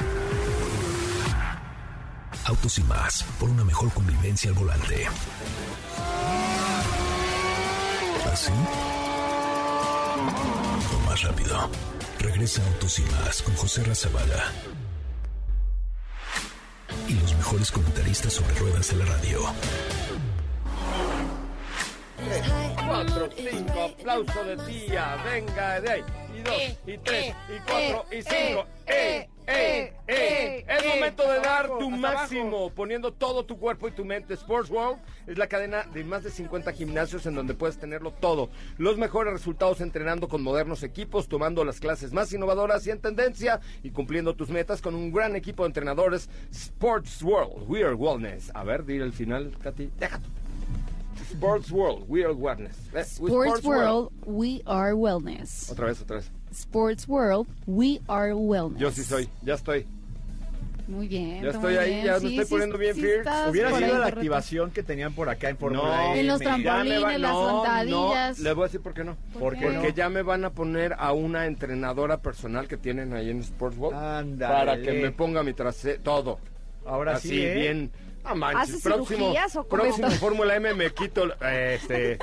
Autos 2.46 2.78
y 2.78 2.84
más, 2.84 3.24
por 3.40 3.50
una 3.50 3.64
mejor 3.64 3.92
convivencia 3.92 4.52
al 4.52 4.56
volante. 4.56 5.08
¿Así? 8.32 8.52
O 10.94 11.10
más 11.10 11.22
rápido. 11.24 11.70
Regresa 12.20 12.62
Autos 12.68 13.00
y 13.00 13.02
más 13.04 13.42
con 13.42 13.56
José 13.56 13.84
Razabala. 13.84 14.52
Y 17.08 17.14
los 17.14 17.36
mejores 17.36 17.72
comentaristas 17.72 18.34
sobre 18.34 18.54
ruedas 18.56 18.90
de 18.90 18.96
la 18.98 19.06
radio. 19.06 19.40
Cuatro, 22.88 23.30
cinco, 23.36 23.84
aplauso 23.84 24.44
de 24.44 24.58
tía, 24.58 25.18
venga 25.26 25.82
de. 25.82 26.25
Y 26.36 26.42
dos, 26.42 26.80
y 26.86 26.98
tres, 26.98 27.36
y 27.48 27.60
cuatro, 27.66 28.06
y 28.12 28.22
cinco. 28.22 28.66
¡Eh, 28.88 29.30
eh, 29.48 29.94
eh! 30.08 30.66
Es 30.68 30.86
momento 30.86 31.24
de 31.32 31.40
dar 31.40 31.70
tu 31.78 31.90
máximo, 31.90 32.70
poniendo 32.72 33.14
todo 33.14 33.46
tu 33.46 33.58
cuerpo 33.58 33.88
y 33.88 33.92
tu 33.92 34.04
mente. 34.04 34.34
Sports 34.34 34.70
World 34.70 35.00
es 35.28 35.38
la 35.38 35.48
cadena 35.48 35.84
de 35.94 36.04
más 36.04 36.24
de 36.24 36.32
50 36.32 36.74
gimnasios 36.74 37.26
en 37.26 37.36
donde 37.36 37.54
puedes 37.54 37.78
tenerlo 37.78 38.12
todo. 38.12 38.50
Los 38.78 38.98
mejores 38.98 39.34
resultados 39.34 39.82
entrenando 39.82 40.28
con 40.28 40.42
modernos 40.42 40.84
equipos, 40.84 41.28
tomando 41.28 41.64
las 41.64 41.80
clases 41.80 42.12
más 42.12 42.34
innovadoras 42.34 42.86
y 42.88 42.92
en 42.92 43.00
tendencia 43.00 43.62
y 43.84 43.92
cumpliendo 43.92 44.36
tus 44.36 44.50
metas 44.50 44.82
con 44.82 44.96
un 44.96 45.12
gran 45.12 45.36
equipo 45.36 45.64
de 45.64 45.68
entrenadores. 45.68 46.30
Sports 46.52 47.22
World, 47.24 47.70
We 47.70 47.84
Are 47.84 47.94
Wellness. 47.94 48.52
A 48.54 48.64
ver, 48.64 48.86
dile 48.86 49.06
el 49.06 49.14
final, 49.14 49.56
Katy. 49.62 49.92
Déjate. 49.98 50.45
Sports 51.36 51.72
World, 51.72 52.06
We 52.08 52.24
Are 52.24 52.34
Wellness. 52.34 52.76
Eh, 52.94 53.02
Sports 53.04 53.64
World, 53.64 54.12
we 54.26 54.62
are 54.66 54.94
wellness. 54.94 55.70
Otra 55.72 55.88
vez, 55.88 56.02
otra 56.02 56.18
vez. 56.18 56.32
Sports 56.52 57.08
World, 57.08 57.48
we 57.68 58.00
are 58.08 58.34
wellness. 58.34 58.80
Yo 58.80 58.92
sí 58.92 59.04
soy, 59.04 59.30
ya 59.42 59.56
estoy. 59.56 59.86
Muy 60.88 61.08
bien. 61.08 61.42
Ya 61.42 61.50
estoy 61.50 61.78
ahí, 61.78 61.90
bien. 61.96 62.06
ya 62.06 62.12
me 62.20 62.28
estoy 62.30 62.46
sí, 62.46 62.50
poniendo 62.52 62.78
bien 62.78 62.94
sí 62.94 63.02
fierce. 63.02 63.30
Hubiera 63.50 63.70
sido 63.70 63.82
la 63.88 63.94
correcto. 63.98 64.20
activación 64.20 64.70
que 64.72 64.84
tenían 64.84 65.14
por 65.14 65.30
acá 65.30 65.50
en 65.50 65.58
Fórmula 65.58 65.84
No, 65.84 66.14
E. 66.16 66.20
En 66.20 66.28
los 66.28 66.40
trampolines. 66.40 67.02
Las 67.02 67.32
no, 67.34 67.64
sentadillas. 67.64 68.38
no, 68.38 68.44
les 68.44 68.56
voy 68.56 68.64
a 68.64 68.68
decir 68.68 68.82
por 68.82 68.94
qué 68.94 69.04
no. 69.04 69.18
¿Por 69.40 69.58
qué 69.58 69.64
Porque 69.66 69.88
no? 69.90 69.96
ya 69.96 70.10
me 70.10 70.22
van 70.22 70.46
a 70.46 70.52
poner 70.52 70.94
a 71.00 71.12
una 71.12 71.48
entrenadora 71.48 72.22
personal 72.22 72.68
que 72.68 72.78
tienen 72.78 73.14
ahí 73.14 73.32
en 73.32 73.40
Sports 73.40 73.78
World 73.80 73.98
Ándale. 73.98 74.54
para 74.54 74.80
que 74.80 74.94
me 74.94 75.12
ponga 75.12 75.42
mi 75.42 75.54
trasero, 75.54 76.00
todo. 76.04 76.40
Ahora 76.86 77.16
Así, 77.16 77.30
sí, 77.30 77.42
¿eh? 77.44 77.56
bien. 77.56 77.92
Ah, 78.26 78.36
manches, 78.36 78.70
¿Haces 78.70 78.84
próximo, 78.84 79.06
cirugías 79.34 79.56
o 79.56 79.68
estás? 79.86 80.20
Fórmula 80.20 80.56
M 80.56 80.74
me 80.74 80.92
quito, 80.94 81.26
eh, 81.42 81.80
este, 81.80 82.18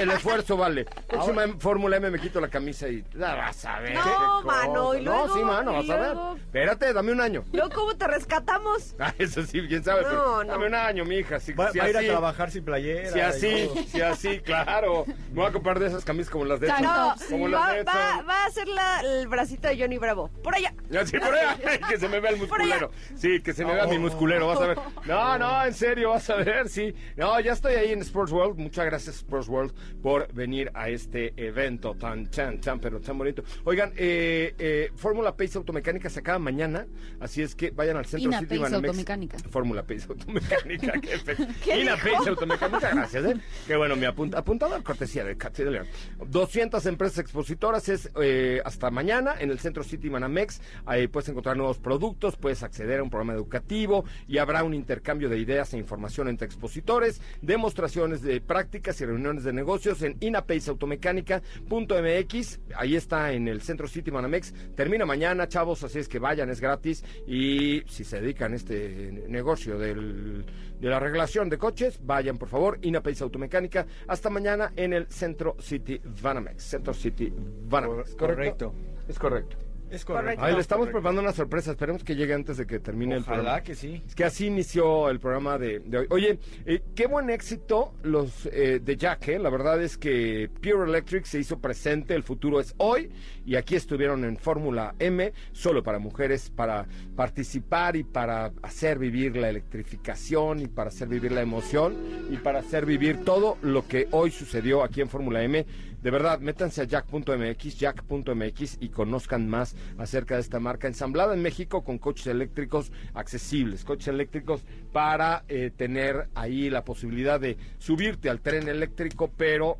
el 0.00 0.10
esfuerzo 0.10 0.56
vale. 0.56 0.84
Próxima 1.08 1.42
Fórmula 1.58 1.96
M 1.96 2.10
me 2.10 2.18
quito 2.20 2.40
la 2.40 2.48
camisa 2.48 2.88
y 2.88 3.04
la 3.14 3.34
vas 3.34 3.64
a 3.64 3.80
ver. 3.80 3.94
No, 3.94 4.02
qué 4.40 4.46
mano, 4.46 4.94
y 4.94 5.02
No, 5.02 5.10
luego, 5.12 5.34
sí, 5.36 5.42
mano, 5.44 5.72
y 5.82 5.86
vas 5.88 5.90
a 5.90 6.00
ver. 6.00 6.16
Espérate, 6.38 6.92
dame 6.92 7.12
un 7.12 7.20
año. 7.20 7.44
Luego, 7.52 7.70
¿cómo 7.74 7.96
te 7.96 8.06
rescatamos? 8.06 8.94
Ah, 9.04 9.12
eso 9.18 9.42
sí, 9.42 9.60
quién 9.68 9.84
sabe, 9.84 10.02
No, 10.02 10.08
pero 10.08 10.44
no. 10.44 10.52
dame 10.52 10.66
un 10.66 10.74
año, 10.74 11.04
mija. 11.04 11.38
Si, 11.40 11.52
Va, 11.52 11.70
si 11.72 11.78
va 11.78 11.84
a 11.84 11.90
ir 11.90 11.96
a 11.96 11.98
así- 11.98 12.08
trabajar 12.08 12.50
sin 12.50 12.64
playera. 12.64 13.10
Si 13.10 13.18
y 13.18 13.20
así, 13.20 13.66
todo. 13.68 13.82
si 13.88 14.00
así, 14.00 14.40
claro. 14.40 15.04
Me 15.30 15.34
voy 15.40 15.46
a 15.46 15.52
comprar 15.52 15.78
de 15.78 15.88
esas 15.88 16.04
camisas 16.04 16.30
como 16.30 16.44
las 16.46 16.60
de 16.60 16.68
Edson. 16.68 16.82
No, 16.82 17.08
tops, 17.14 17.24
Como 17.26 17.44
va, 17.44 17.50
las 17.50 17.74
de 17.74 17.82
va, 17.82 17.92
Edson. 17.92 18.28
va 18.28 18.34
a 18.42 18.46
hacer 18.46 18.68
la- 18.68 19.00
el 19.00 19.28
bracito 19.28 19.68
de 19.68 19.78
Johnny 19.78 19.98
Bravo. 19.98 20.30
Por 20.42 20.54
allá. 20.54 20.72
Así 21.00 21.18
por 21.18 21.34
allá, 21.34 21.56
que 21.88 21.98
se 21.98 22.08
me 22.08 22.20
vea 22.20 22.30
el 22.30 22.38
Por 22.46 22.60
allá. 22.62 22.74
musculero. 22.78 22.90
Sí, 23.16 23.42
que 23.42 23.52
se 23.52 23.64
me 23.64 23.74
vea 23.74 23.86
mi 23.86 23.96
Oh. 23.96 24.00
musculero, 24.00 24.46
vas 24.46 24.60
a 24.60 24.66
ver. 24.68 24.78
No, 25.04 25.23
no, 25.38 25.64
en 25.64 25.74
serio, 25.74 26.10
vas 26.10 26.28
a 26.30 26.36
ver, 26.36 26.68
sí. 26.68 26.94
No, 27.16 27.38
ya 27.40 27.52
estoy 27.52 27.74
ahí 27.74 27.92
en 27.92 28.00
Sports 28.00 28.32
World. 28.32 28.58
Muchas 28.58 28.84
gracias, 28.86 29.16
Sports 29.16 29.48
World. 29.48 29.72
Por 30.02 30.32
venir 30.32 30.70
a 30.74 30.88
este 30.88 31.32
evento 31.36 31.94
tan, 31.94 32.26
tan, 32.30 32.60
tan, 32.60 32.78
pero 32.80 33.00
tan 33.00 33.16
bonito. 33.18 33.42
Oigan, 33.64 33.92
eh, 33.96 34.54
eh, 34.58 34.90
Fórmula 34.94 35.36
Pace 35.36 35.58
Automecánica 35.58 36.08
se 36.10 36.20
acaba 36.20 36.38
mañana, 36.38 36.86
así 37.20 37.42
es 37.42 37.54
que 37.54 37.70
vayan 37.70 37.96
al 37.96 38.06
centro 38.06 38.28
Ina 38.28 38.40
City 38.40 38.58
Pace. 38.58 38.74
Automecánica. 38.74 39.38
Fórmula 39.50 39.82
Pace 39.82 40.06
Automecánica. 40.08 40.92
qué 41.00 41.18
fe- 41.18 41.36
¿Qué 41.64 41.80
Ina 41.80 41.94
dijo? 41.96 42.08
Pace 42.18 42.30
Automecánica, 42.30 42.90
gracias, 42.94 43.24
¿eh? 43.24 43.36
Qué 43.66 43.76
bueno, 43.76 43.96
mi 43.96 44.04
apunta, 44.06 44.38
apuntador 44.38 44.82
cortesía 44.82 45.24
de 45.24 45.36
Katy 45.36 45.64
de 45.64 45.70
León. 45.70 45.86
200 46.26 46.84
empresas 46.86 47.18
expositoras 47.18 47.88
es 47.88 48.10
eh, 48.20 48.60
hasta 48.64 48.90
mañana 48.90 49.34
en 49.38 49.50
el 49.50 49.58
centro 49.58 49.82
City 49.84 50.08
Banamex. 50.08 50.60
Ahí 50.86 51.06
puedes 51.08 51.28
encontrar 51.28 51.56
nuevos 51.56 51.78
productos, 51.78 52.36
puedes 52.36 52.62
acceder 52.62 53.00
a 53.00 53.02
un 53.02 53.10
programa 53.10 53.34
educativo 53.34 54.04
y 54.26 54.38
habrá 54.38 54.64
un 54.64 54.74
intercambio 54.74 55.13
de 55.18 55.38
ideas 55.38 55.72
e 55.74 55.78
información 55.78 56.28
entre 56.28 56.46
expositores, 56.46 57.20
demostraciones 57.40 58.22
de 58.22 58.40
prácticas 58.40 59.00
y 59.00 59.06
reuniones 59.06 59.44
de 59.44 59.52
negocios 59.52 60.02
en 60.02 60.16
inapaceautomecánica.mx. 60.20 62.60
Ahí 62.76 62.96
está 62.96 63.32
en 63.32 63.48
el 63.48 63.60
centro 63.62 63.88
City 63.88 64.10
Banamex. 64.10 64.52
Termina 64.74 65.06
mañana, 65.06 65.48
chavos, 65.48 65.82
así 65.84 65.98
es 65.98 66.08
que 66.08 66.18
vayan, 66.18 66.50
es 66.50 66.60
gratis. 66.60 67.04
Y 67.26 67.82
si 67.88 68.04
se 68.04 68.20
dedican 68.20 68.52
a 68.52 68.56
este 68.56 69.24
negocio 69.28 69.78
del, 69.78 70.44
de 70.80 70.88
la 70.88 70.98
reglación 71.00 71.48
de 71.48 71.58
coches, 71.58 71.98
vayan 72.02 72.38
por 72.38 72.48
favor, 72.48 72.78
Inapace 72.82 73.22
Automecánica. 73.24 73.86
Hasta 74.08 74.30
mañana 74.30 74.72
en 74.76 74.92
el 74.92 75.06
centro 75.08 75.56
City 75.60 76.00
Banamex. 76.22 76.62
Centro 76.62 76.94
City 76.94 77.32
Banamex. 77.68 78.14
Cor- 78.14 78.34
correcto. 78.34 78.74
Es 79.08 79.18
correcto. 79.18 79.56
Es 79.90 80.04
correcto. 80.04 80.44
Ahí 80.44 80.54
le 80.54 80.60
estamos 80.60 80.86
Correcto. 80.86 80.98
preparando 80.98 81.20
una 81.20 81.32
sorpresa. 81.32 81.70
Esperemos 81.70 82.02
que 82.02 82.16
llegue 82.16 82.34
antes 82.34 82.56
de 82.56 82.66
que 82.66 82.80
termine 82.80 83.14
el 83.16 83.22
programa. 83.22 83.48
Ojalá 83.48 83.62
que 83.62 83.74
sí. 83.74 84.02
Es 84.06 84.14
que 84.14 84.24
así 84.24 84.46
inició 84.46 85.08
el 85.08 85.20
programa 85.20 85.58
de, 85.58 85.80
de 85.80 85.98
hoy. 85.98 86.06
Oye, 86.10 86.38
eh, 86.66 86.82
qué 86.94 87.06
buen 87.06 87.30
éxito 87.30 87.94
los 88.02 88.46
eh, 88.46 88.80
de 88.82 88.96
Jack, 88.96 89.28
¿eh? 89.28 89.38
La 89.38 89.50
verdad 89.50 89.80
es 89.82 89.96
que 89.96 90.50
Pure 90.60 90.88
Electric 90.88 91.24
se 91.26 91.38
hizo 91.38 91.58
presente, 91.60 92.14
el 92.14 92.22
futuro 92.22 92.60
es 92.60 92.74
hoy, 92.78 93.10
y 93.46 93.56
aquí 93.56 93.76
estuvieron 93.76 94.24
en 94.24 94.36
Fórmula 94.36 94.94
M, 94.98 95.32
solo 95.52 95.82
para 95.82 95.98
mujeres, 95.98 96.50
para 96.50 96.86
participar 97.14 97.96
y 97.96 98.02
para 98.04 98.52
hacer 98.62 98.98
vivir 98.98 99.36
la 99.36 99.48
electrificación 99.48 100.60
y 100.60 100.66
para 100.66 100.88
hacer 100.88 101.08
vivir 101.08 101.32
la 101.32 101.42
emoción 101.42 101.96
y 102.30 102.36
para 102.36 102.60
hacer 102.60 102.86
vivir 102.86 103.24
todo 103.24 103.58
lo 103.62 103.86
que 103.86 104.08
hoy 104.10 104.30
sucedió 104.30 104.82
aquí 104.82 105.00
en 105.00 105.08
Fórmula 105.08 105.42
M. 105.44 105.64
De 106.04 106.10
verdad, 106.10 106.38
métanse 106.38 106.82
a 106.82 106.84
jack.mx, 106.84 107.78
jack.mx 107.78 108.76
y 108.78 108.90
conozcan 108.90 109.48
más 109.48 109.74
acerca 109.96 110.34
de 110.34 110.42
esta 110.42 110.60
marca 110.60 110.86
ensamblada 110.86 111.32
en 111.32 111.40
México 111.40 111.82
con 111.82 111.96
coches 111.96 112.26
eléctricos 112.26 112.92
accesibles, 113.14 113.86
coches 113.86 114.08
eléctricos 114.08 114.66
para 114.92 115.44
eh, 115.48 115.70
tener 115.74 116.28
ahí 116.34 116.68
la 116.68 116.84
posibilidad 116.84 117.40
de 117.40 117.56
subirte 117.78 118.28
al 118.28 118.42
tren 118.42 118.68
eléctrico, 118.68 119.32
pero 119.34 119.78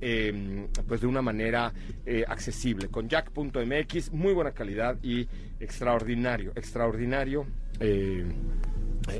eh, 0.00 0.68
pues 0.86 1.00
de 1.00 1.08
una 1.08 1.22
manera 1.22 1.72
eh, 2.06 2.24
accesible. 2.28 2.88
Con 2.88 3.08
jack.mx, 3.08 4.12
muy 4.12 4.32
buena 4.32 4.52
calidad 4.52 4.96
y 5.02 5.26
extraordinario, 5.58 6.52
extraordinario, 6.54 7.48
eh, 7.80 8.24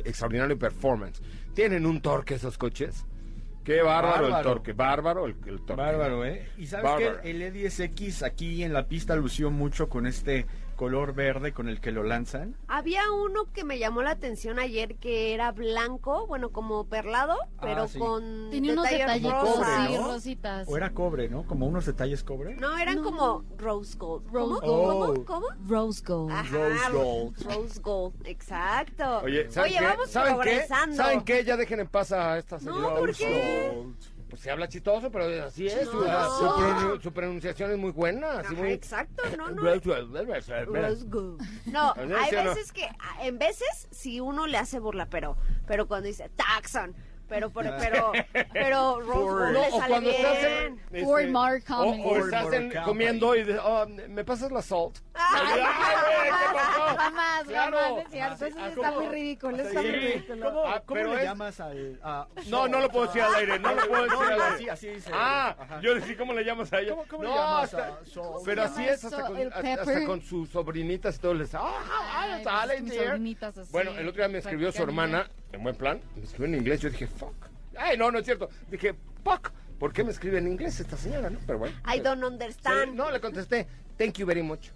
extraordinario 0.04 0.56
performance. 0.56 1.20
Tienen 1.52 1.84
un 1.84 2.00
torque 2.00 2.34
esos 2.34 2.56
coches. 2.58 3.06
Qué 3.64 3.80
bárbaro, 3.82 4.36
el 4.36 4.42
torque, 4.42 4.72
bárbaro 4.74 5.24
el, 5.24 5.36
el 5.46 5.56
torque. 5.64 5.82
Bárbaro, 5.82 6.24
¿eh? 6.26 6.46
Y 6.58 6.66
sabes 6.66 7.20
que 7.22 7.30
el 7.30 7.40
E10X 7.40 8.22
aquí 8.22 8.62
en 8.62 8.74
la 8.74 8.86
pista 8.86 9.16
lució 9.16 9.50
mucho 9.50 9.88
con 9.88 10.06
este 10.06 10.46
color 10.74 11.14
verde 11.14 11.52
con 11.52 11.68
el 11.68 11.80
que 11.80 11.92
lo 11.92 12.02
lanzan. 12.02 12.56
Había 12.68 13.02
uno 13.12 13.44
que 13.52 13.64
me 13.64 13.78
llamó 13.78 14.02
la 14.02 14.10
atención 14.10 14.58
ayer 14.58 14.96
que 14.96 15.32
era 15.34 15.52
blanco, 15.52 16.26
bueno, 16.26 16.50
como 16.50 16.84
perlado, 16.86 17.36
pero 17.60 17.82
Ah, 17.84 17.88
sí. 17.88 17.98
con 17.98 18.48
Tenía 18.50 18.72
unos 18.72 18.84
detalles 18.84 19.22
detallitos 19.22 19.56
rosa. 19.58 19.88
¿no? 19.88 20.12
rositas. 20.12 20.68
O 20.68 20.76
era 20.76 20.90
cobre, 20.90 21.28
¿no? 21.28 21.46
Como 21.46 21.66
unos 21.66 21.86
detalles 21.86 22.22
cobre. 22.24 22.54
No, 22.56 22.76
eran 22.78 22.96
No. 22.96 23.02
como 23.04 23.44
rose 23.58 23.96
gold. 23.98 24.26
Rose 24.32 24.60
¿Cómo? 24.60 24.94
gold. 24.94 25.24
¿Cómo? 25.24 25.46
¿Cómo? 25.46 25.46
Rose 25.68 26.02
gold. 26.04 26.32
Ajá, 26.32 26.56
Rose 26.58 26.92
gold. 26.92 27.42
Rose 27.44 27.80
gold, 27.80 28.26
exacto. 28.26 29.20
Oye, 29.22 29.50
¿saben 29.50 29.72
qué? 29.72 29.84
vamos 29.84 30.10
¿Saben 30.10 30.32
qué? 30.32 30.34
progresando. 30.42 30.96
¿Saben 30.96 31.20
qué? 31.22 31.44
Ya 31.44 31.56
dejen 31.56 31.80
en 31.80 31.88
paz 31.88 32.12
a 32.12 32.38
esta 32.38 32.56
No, 32.58 32.74
señora. 32.74 32.94
¿por 32.96 33.08
Rose 33.08 33.24
qué? 33.24 33.72
Gold. 33.74 33.96
Pues 34.34 34.42
se 34.42 34.50
habla 34.50 34.66
chistoso, 34.68 35.12
pero 35.12 35.44
así 35.44 35.68
es. 35.68 35.86
Su, 35.88 36.04
No. 36.04 36.38
su 36.38 36.44
pronun- 36.46 37.00
su 37.00 37.12
pronunciación 37.12 37.70
es 37.70 37.78
muy 37.78 37.92
buena. 37.92 38.40
Así 38.40 38.52
Ajá, 38.54 38.62
muy... 38.62 38.72
exacto, 38.72 39.22
no, 39.38 39.48
no. 39.52 39.62
No, 41.66 41.94
¿Sí 41.94 42.12
hay 42.12 42.44
veces 42.44 42.72
que, 42.72 42.88
en 43.22 43.38
veces, 43.38 43.86
si 43.92 44.18
uno 44.18 44.48
le 44.48 44.58
hace 44.58 44.80
burla, 44.80 45.06
pero, 45.06 45.36
pero 45.68 45.86
cuando 45.86 46.08
dice 46.08 46.28
Taxon, 46.30 46.96
pero, 47.28 47.50
por- 47.50 47.64
pero, 47.78 48.12
pero 48.52 49.00
Rose 49.06 49.52
No, 49.52 49.52
le 49.52 49.68
o 49.70 49.80
cuando 49.86 50.10
estás 50.10 50.38
bien. 50.40 50.80
en, 50.92 51.04
Ford 51.04 51.20
este, 51.20 51.32
Mark 51.32 51.64
o, 51.70 52.16
estás 52.16 52.52
en- 52.52 52.68
Mark 52.68 52.82
comiendo 52.84 53.34
y 53.34 53.44
dices, 53.44 53.60
oh, 53.64 53.86
¿me 54.08 54.24
pasas 54.24 54.52
la 54.52 54.62
salt? 54.62 54.98
Ay, 55.14 55.56
güey, 55.56 56.38
¿qué 56.38 56.54
pasó? 56.54 56.96
Jamás, 56.96 57.44
Claro. 57.44 57.78
jamás, 57.78 58.04
es 58.04 58.10
cierto. 58.12 58.34
Así- 58.34 58.46
Eso 58.46 58.58
ah, 58.60 58.68
está 58.68 58.90
muy 58.92 59.06
ridículo, 59.08 59.56
Sí. 59.56 59.62
está 59.66 59.82
muy 59.82 59.90
ridículo. 59.90 60.46
¿Cómo, 60.46 60.62
Ah, 60.66 60.82
cómo 60.84 61.00
pero 61.00 61.14
le 61.14 61.18
es- 61.20 61.24
llamas 61.24 61.60
al...? 61.60 62.00
a- 62.02 62.26
No, 62.48 62.68
no 62.68 62.80
lo 62.80 62.88
puedo 62.88 63.06
decir 63.06 63.22
al 63.22 63.34
aire, 63.36 63.58
no 63.58 63.74
lo 63.74 63.86
puedo 63.88 64.02
decir 64.04 64.18
al 64.20 64.40
así, 64.42 64.54
aire. 64.60 64.70
así 64.70 64.88
dice. 64.88 65.10
Ah, 65.12 65.56
Ajá. 65.58 65.80
yo 65.80 65.94
decía, 65.94 66.16
¿cómo 66.16 66.32
le 66.32 66.44
llamas 66.44 66.72
a 66.72 66.80
ella? 66.80 66.90
¿Cómo- 66.90 67.04
cómo 67.08 67.22
le 67.24 67.28
no, 67.30 67.34
llamas 67.36 67.64
hasta- 67.74 67.88
a 67.88 68.04
Sol? 68.06 68.42
pero 68.44 68.62
¿Cómo 68.64 68.74
se 68.76 68.82
así 68.82 68.90
es, 68.92 69.04
hasta 69.04 69.26
con, 69.26 69.36
¿El 69.36 69.52
hasta- 69.52 70.06
con 70.06 70.20
sus 70.22 70.48
sobrinitas 70.50 71.16
y 71.16 71.18
todo 71.18 71.34
les... 71.34 71.54
¡Ah, 71.54 71.60
ah, 71.64 72.64
así, 72.64 73.70
Bueno, 73.70 73.92
el 73.92 74.08
otro 74.08 74.22
día 74.22 74.28
me 74.28 74.38
escribió 74.38 74.70
su 74.72 74.82
hermana, 74.82 75.30
en 75.52 75.62
buen 75.62 75.76
plan, 75.76 76.00
me 76.16 76.24
escribió 76.24 76.46
en 76.46 76.54
inglés, 76.60 76.80
yo 76.80 76.90
dije, 76.90 77.06
fuck. 77.14 77.34
Ay, 77.76 77.96
no, 77.96 78.10
no 78.10 78.18
es 78.18 78.24
cierto. 78.24 78.48
Dije, 78.70 78.94
fuck. 79.22 79.50
¿Por 79.78 79.92
qué 79.92 80.04
me 80.04 80.10
escribe 80.12 80.38
en 80.38 80.46
inglés 80.46 80.78
esta 80.80 80.96
señora, 80.96 81.30
no? 81.30 81.38
Pero 81.46 81.58
bueno. 81.58 81.76
I 81.92 82.00
don't 82.00 82.20
Sí, 82.20 82.26
understand. 82.26 82.94
No, 82.94 83.10
le 83.10 83.20
contesté, 83.20 83.66
thank 83.98 84.14
you 84.14 84.26
very 84.26 84.42
much. 84.42 84.68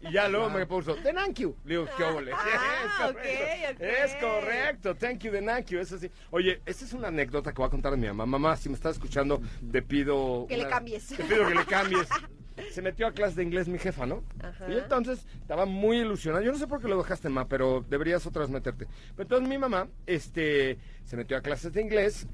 Y 0.00 0.12
ya 0.12 0.28
luego 0.28 0.50
me 0.50 0.66
puso, 0.66 0.96
thank 0.96 1.38
you. 1.38 1.56
Le 1.64 1.74
digo, 1.76 1.86
qué 1.96 2.02
óvole. 2.02 2.32
Ah, 2.34 2.84
es 2.84 3.14
correcto. 3.14 3.20
ok, 3.20 3.74
ok. 3.74 3.80
Es 3.80 4.14
correcto, 4.16 4.94
thank 4.96 5.20
you, 5.20 5.32
thank 5.44 5.66
you, 5.66 5.78
eso 5.78 5.96
sí. 5.96 6.10
Oye, 6.30 6.60
esta 6.66 6.84
es 6.84 6.92
una 6.92 7.08
anécdota 7.08 7.52
que 7.52 7.58
voy 7.58 7.68
a 7.68 7.70
contar 7.70 7.92
de 7.92 7.98
mi 7.98 8.08
mamá. 8.08 8.26
Mamá, 8.26 8.56
si 8.56 8.68
me 8.68 8.74
estás 8.74 8.96
escuchando, 8.96 9.40
te 9.70 9.82
pido... 9.82 10.46
Que 10.48 10.56
le 10.56 10.68
cambies. 10.68 11.06
Te 11.06 11.22
pido 11.22 11.46
que 11.46 11.54
le 11.54 11.64
cambies. 11.64 12.08
Se 12.70 12.82
metió 12.82 13.06
a 13.06 13.12
clase 13.12 13.36
de 13.36 13.42
inglés 13.42 13.68
mi 13.68 13.78
jefa, 13.78 14.06
¿no? 14.06 14.22
Ajá. 14.42 14.70
Y 14.70 14.76
entonces 14.76 15.26
estaba 15.40 15.66
muy 15.66 15.98
ilusionada. 15.98 16.44
Yo 16.44 16.52
no 16.52 16.58
sé 16.58 16.66
por 16.66 16.80
qué 16.80 16.88
lo 16.88 16.98
dejaste, 16.98 17.28
ma, 17.28 17.48
pero 17.48 17.84
deberías 17.88 18.26
otra 18.26 18.42
vez 18.42 18.50
meterte. 18.50 18.86
Pero 19.16 19.22
entonces 19.22 19.48
mi 19.48 19.58
mamá, 19.58 19.88
este, 20.06 20.78
se 21.04 21.16
metió 21.16 21.36
a 21.36 21.40
clases 21.40 21.72
de 21.72 21.80
inglés 21.80 22.26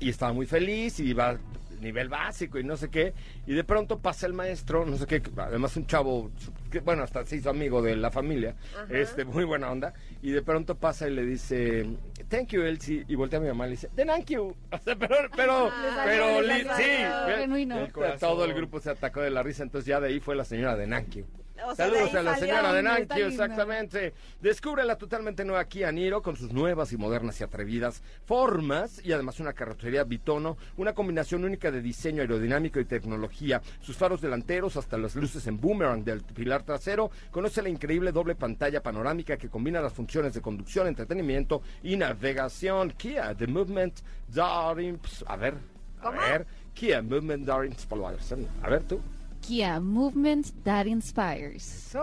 y 0.00 0.10
estaba 0.10 0.32
muy 0.32 0.46
feliz 0.46 0.98
y 1.00 1.10
iba 1.10 1.38
nivel 1.82 2.08
básico 2.08 2.58
y 2.58 2.64
no 2.64 2.76
sé 2.76 2.88
qué. 2.88 3.12
Y 3.46 3.54
de 3.54 3.64
pronto 3.64 3.98
pasa 3.98 4.26
el 4.26 4.32
maestro, 4.32 4.86
no 4.86 4.96
sé 4.96 5.06
qué, 5.06 5.22
además 5.36 5.76
un 5.76 5.86
chavo, 5.86 6.30
que, 6.70 6.80
bueno, 6.80 7.02
hasta 7.02 7.24
se 7.26 7.36
hizo 7.36 7.50
amigo 7.50 7.82
de 7.82 7.96
la 7.96 8.10
familia, 8.10 8.54
Ajá. 8.74 8.86
este, 8.90 9.24
muy 9.24 9.44
buena 9.44 9.70
onda. 9.70 9.92
Y 10.22 10.30
de 10.30 10.40
pronto 10.42 10.76
pasa 10.76 11.08
y 11.08 11.12
le 11.14 11.24
dice, 11.24 11.86
thank 12.28 12.48
you, 12.48 12.62
Elsie. 12.62 13.04
Y 13.08 13.14
voltea 13.16 13.38
a 13.38 13.42
mi 13.42 13.48
mamá 13.48 13.66
y 13.66 13.70
le 13.70 13.76
dice, 13.76 13.90
thank 13.94 14.26
you. 14.30 14.54
O 14.72 14.78
sea, 14.78 14.96
pero, 14.96 15.16
pero, 15.36 15.64
Le 15.66 15.90
salió, 15.90 16.02
pero, 16.04 16.40
le 16.42 16.54
li- 16.58 16.64
salió. 16.64 16.86
sí. 16.86 17.34
Genuino. 17.40 17.78
el. 17.78 17.92
Todo 18.18 18.44
el 18.44 18.54
grupo 18.54 18.80
se 18.80 18.90
atacó 18.90 19.20
de 19.20 19.30
la 19.30 19.42
risa, 19.42 19.62
entonces 19.64 19.86
ya 19.88 20.00
de 20.00 20.08
ahí 20.08 20.20
fue 20.20 20.34
la 20.36 20.44
señora 20.44 20.76
de 20.76 20.86
Nankio. 20.86 21.26
O 21.64 21.76
sea, 21.76 21.86
de 21.86 21.92
Saludos 21.92 22.14
a 22.16 22.22
la 22.22 22.36
señora 22.36 22.72
de 22.72 22.82
Nankio, 22.82 23.26
exactamente. 23.28 24.14
Descubre 24.40 24.82
la 24.84 24.96
totalmente 24.96 25.44
nueva 25.44 25.64
Kia 25.66 25.92
Niro 25.92 26.20
con 26.20 26.34
sus 26.36 26.52
nuevas 26.52 26.92
y 26.92 26.96
modernas 26.96 27.40
y 27.40 27.44
atrevidas 27.44 28.02
formas 28.24 29.00
y 29.04 29.12
además 29.12 29.38
una 29.38 29.52
carrocería 29.52 30.02
bitono, 30.04 30.56
una 30.76 30.92
combinación 30.94 31.44
única 31.44 31.70
de 31.72 31.82
diseño 31.82 32.20
aerodinámico 32.22 32.78
y 32.78 32.84
tecnología. 32.84 33.60
Sus 33.80 33.96
faros 33.96 34.20
delanteros 34.20 34.76
hasta 34.76 34.96
las 34.98 35.16
luces 35.16 35.44
en 35.48 35.58
boomerang 35.60 36.04
del 36.04 36.22
pilar 36.22 36.62
trasero. 36.62 37.10
Conoce 37.32 37.62
la 37.62 37.68
increíble 37.70 38.12
doble 38.12 38.36
pantalla 38.36 38.80
panorámica 38.82 39.36
que 39.36 39.48
combina 39.48 39.80
las 39.80 39.92
funciones 39.92 40.34
de 40.34 40.40
conducción, 40.40 40.86
entretenimiento 40.86 41.62
y 41.82 41.96
navegación. 41.96 42.92
Kia, 42.92 43.34
The 43.34 43.46
Movement 43.48 44.00
ins- 44.32 45.24
A 45.26 45.36
ver, 45.36 45.54
a 46.00 46.02
¿Cómo? 46.04 46.20
ver. 46.20 46.46
Kia, 46.74 47.02
Movement 47.02 47.48
inspires. 47.66 48.34
A 48.62 48.68
ver 48.68 48.82
tú. 48.84 49.00
Kia, 49.42 49.80
movement 49.80 50.46
that 50.64 50.86
inspires. 50.86 51.62
So, 51.62 51.98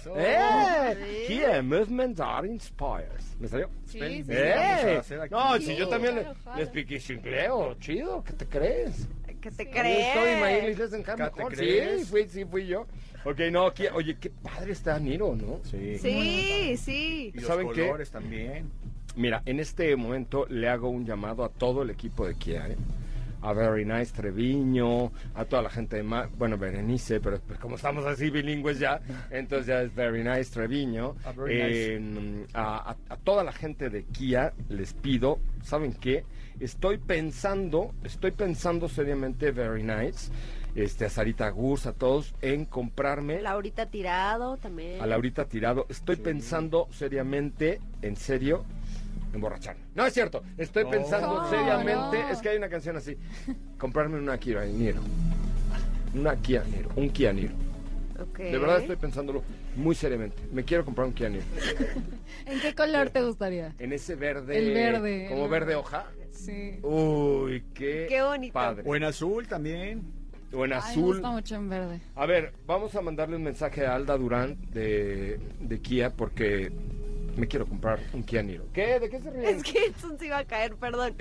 Eso. 0.00 0.14
¡Eh! 0.16 1.24
Kia 1.26 1.62
Movement 1.62 2.16
That 2.18 2.44
Inspires. 2.44 3.34
¿Me 3.40 3.48
salió? 3.48 3.68
Sí, 3.86 3.98
sí. 3.98 4.24
¡Eh! 4.28 5.00
aquí. 5.22 5.34
No, 5.34 5.58
si 5.58 5.74
yo 5.76 5.84
Sí, 5.86 5.90
también 5.90 6.14
claro, 6.14 6.28
le- 6.34 6.42
claro. 6.42 6.58
les 6.60 6.68
piqué 6.68 7.12
inglés, 7.14 7.50
chido, 7.80 8.22
¿qué 8.22 8.32
te 8.34 8.46
crees? 8.46 9.08
¿Qué 9.40 9.50
te 9.50 9.64
Yo 9.64 9.70
Estoy 9.70 9.80
crees? 9.80 10.14
cam 11.02 11.16
¿Qué 11.18 11.24
te 11.24 11.36
mejor. 11.36 11.52
Sí, 11.52 11.56
crees? 11.56 12.08
fui, 12.08 12.28
sí, 12.28 12.44
fui 12.44 12.66
yo. 12.66 12.86
Ok, 13.24 13.40
no, 13.50 13.72
Kia- 13.74 13.92
oye, 13.94 14.16
qué 14.18 14.30
padre 14.30 14.72
está 14.72 14.98
Niro, 14.98 15.34
¿no? 15.34 15.60
Sí. 15.64 15.98
Sí, 15.98 16.76
sí. 16.76 17.32
Y 17.34 17.38
los 17.40 17.46
¿Saben 17.46 17.68
qué? 17.72 17.86
colores 17.86 18.10
también. 18.10 18.70
Mira, 19.16 19.42
en 19.46 19.60
este 19.60 19.94
momento 19.96 20.46
le 20.48 20.68
hago 20.68 20.88
un 20.90 21.04
llamado 21.06 21.42
a 21.44 21.48
todo 21.48 21.82
el 21.82 21.90
equipo 21.90 22.26
de 22.26 22.34
Kia, 22.36 22.68
¿eh? 22.68 22.76
A 23.44 23.52
Very 23.52 23.84
Nice 23.84 24.12
Treviño, 24.12 25.12
a 25.34 25.44
toda 25.44 25.62
la 25.62 25.70
gente 25.70 25.96
de, 25.96 26.02
Ma- 26.02 26.28
bueno, 26.38 26.56
Berenice, 26.56 27.20
pero 27.20 27.38
pues, 27.40 27.58
como 27.58 27.76
estamos 27.76 28.04
así 28.06 28.30
bilingües 28.30 28.78
ya, 28.78 29.00
entonces 29.30 29.66
ya 29.66 29.82
es 29.82 29.94
Very 29.94 30.24
Nice 30.24 30.50
Treviño. 30.52 31.14
A 31.24 31.32
Very 31.32 31.54
Nice. 31.62 31.94
Eh, 31.96 32.46
a, 32.54 32.90
a- 32.92 32.96
a 33.14 33.16
toda 33.18 33.44
la 33.44 33.52
gente 33.52 33.90
de 33.90 34.04
Kia 34.04 34.52
les 34.68 34.94
pido, 34.94 35.38
¿saben 35.62 35.92
qué? 35.92 36.24
Estoy 36.58 36.98
pensando, 36.98 37.92
estoy 38.04 38.30
pensando 38.30 38.88
seriamente, 38.88 39.50
Very 39.50 39.82
Nice, 39.82 40.30
este, 40.74 41.04
a 41.04 41.10
Sarita 41.10 41.48
Gurs, 41.50 41.86
a 41.86 41.92
todos, 41.92 42.34
en 42.42 42.64
comprarme 42.64 43.42
Laurita 43.42 43.86
Tirado 43.86 44.56
también. 44.56 45.00
a 45.02 45.06
Laurita 45.06 45.44
Tirado. 45.44 45.86
Estoy 45.88 46.16
pensando 46.16 46.88
seriamente, 46.92 47.80
en 48.02 48.16
serio, 48.16 48.64
emborracharme. 49.34 49.82
No 49.94 50.06
es 50.06 50.12
cierto, 50.14 50.42
estoy 50.56 50.84
pensando 50.86 51.42
No, 51.42 51.50
seriamente, 51.50 52.22
no. 52.22 52.28
es 52.30 52.40
que 52.40 52.48
hay 52.50 52.56
una 52.56 52.68
canción 52.68 52.96
así, 52.96 53.16
comprarme 53.78 54.18
una 54.18 54.38
Kia 54.38 54.64
Niro. 54.64 55.00
Una 56.14 56.36
Kia 56.36 56.62
Niro, 56.64 56.90
un 56.96 57.10
Kia 57.10 57.32
Niro. 57.32 57.54
Ok. 58.20 58.38
De 58.38 58.58
verdad 58.58 58.78
estoy 58.80 58.94
pensándolo 58.96 59.42
muy 59.74 59.94
seriamente. 59.96 60.36
Me 60.52 60.62
quiero 60.64 60.84
comprar 60.84 61.08
un 61.08 61.12
Kia 61.12 61.28
Niro. 61.28 61.44
¿En 62.46 62.60
qué 62.60 62.74
color 62.74 63.10
te 63.10 63.22
gustaría? 63.22 63.74
En 63.78 63.92
ese 63.92 64.14
verde, 64.14 64.56
El 64.56 64.72
verde, 64.72 65.26
como 65.28 65.44
el 65.46 65.50
verde 65.50 65.66
verde. 65.66 65.74
hoja. 65.80 66.06
Sí. 66.30 66.78
Uy, 66.82 67.64
qué, 67.74 68.06
Qué 68.08 68.22
bonito. 68.22 68.52
padre. 68.52 68.82
O 68.86 68.94
en 68.94 69.04
azul 69.04 69.46
también. 69.48 70.02
O 70.52 70.64
en 70.64 70.72
Ay, 70.72 70.78
me 70.78 70.84
azul. 70.90 71.02
gusta 71.14 71.30
mucho 71.32 71.54
en 71.56 71.68
verde. 71.68 72.00
A 72.14 72.26
ver, 72.26 72.52
vamos 72.66 72.94
a 72.94 73.00
mandarle 73.00 73.34
un 73.34 73.42
mensaje 73.42 73.84
a 73.86 73.96
Alda 73.96 74.16
Durán 74.16 74.56
de, 74.72 75.40
de 75.60 75.80
Kia 75.80 76.10
porque 76.10 76.70
me 77.36 77.46
quiero 77.48 77.66
comprar 77.66 78.00
un 78.12 78.22
Kia 78.22 78.42
Niro. 78.42 78.64
¿Qué? 78.72 78.98
¿De 79.00 79.08
qué 79.10 79.20
se 79.20 79.30
ríen? 79.30 79.56
Es 79.56 79.62
que 79.62 79.86
Edson 79.86 80.18
se 80.18 80.26
iba 80.26 80.38
a 80.38 80.44
caer, 80.44 80.74
perdón. 80.76 81.14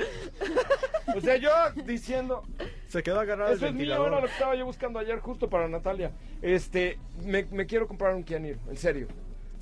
O 1.16 1.22
sea, 1.22 1.38
yo 1.38 1.50
diciendo, 1.86 2.44
Se 2.88 3.04
quedó 3.04 3.20
agarrado 3.20 3.54
eso 3.54 3.66
el 3.66 3.72
es 3.72 3.74
mío, 3.76 3.80
ventilador. 3.90 4.08
era 4.08 4.22
lo 4.22 4.28
que 4.28 4.34
estaba 4.34 4.56
yo 4.56 4.66
buscando 4.66 5.00
ayer 5.00 5.20
justo 5.20 5.50
para 5.50 5.68
Natalia. 5.68 6.12
Este, 6.42 6.98
me, 7.24 7.44
me 7.52 7.66
quiero 7.66 7.88
comprar 7.88 8.14
un 8.16 8.24
Kia 8.24 8.40
Niro, 8.40 8.60
en 8.70 8.78
serio. 8.78 9.08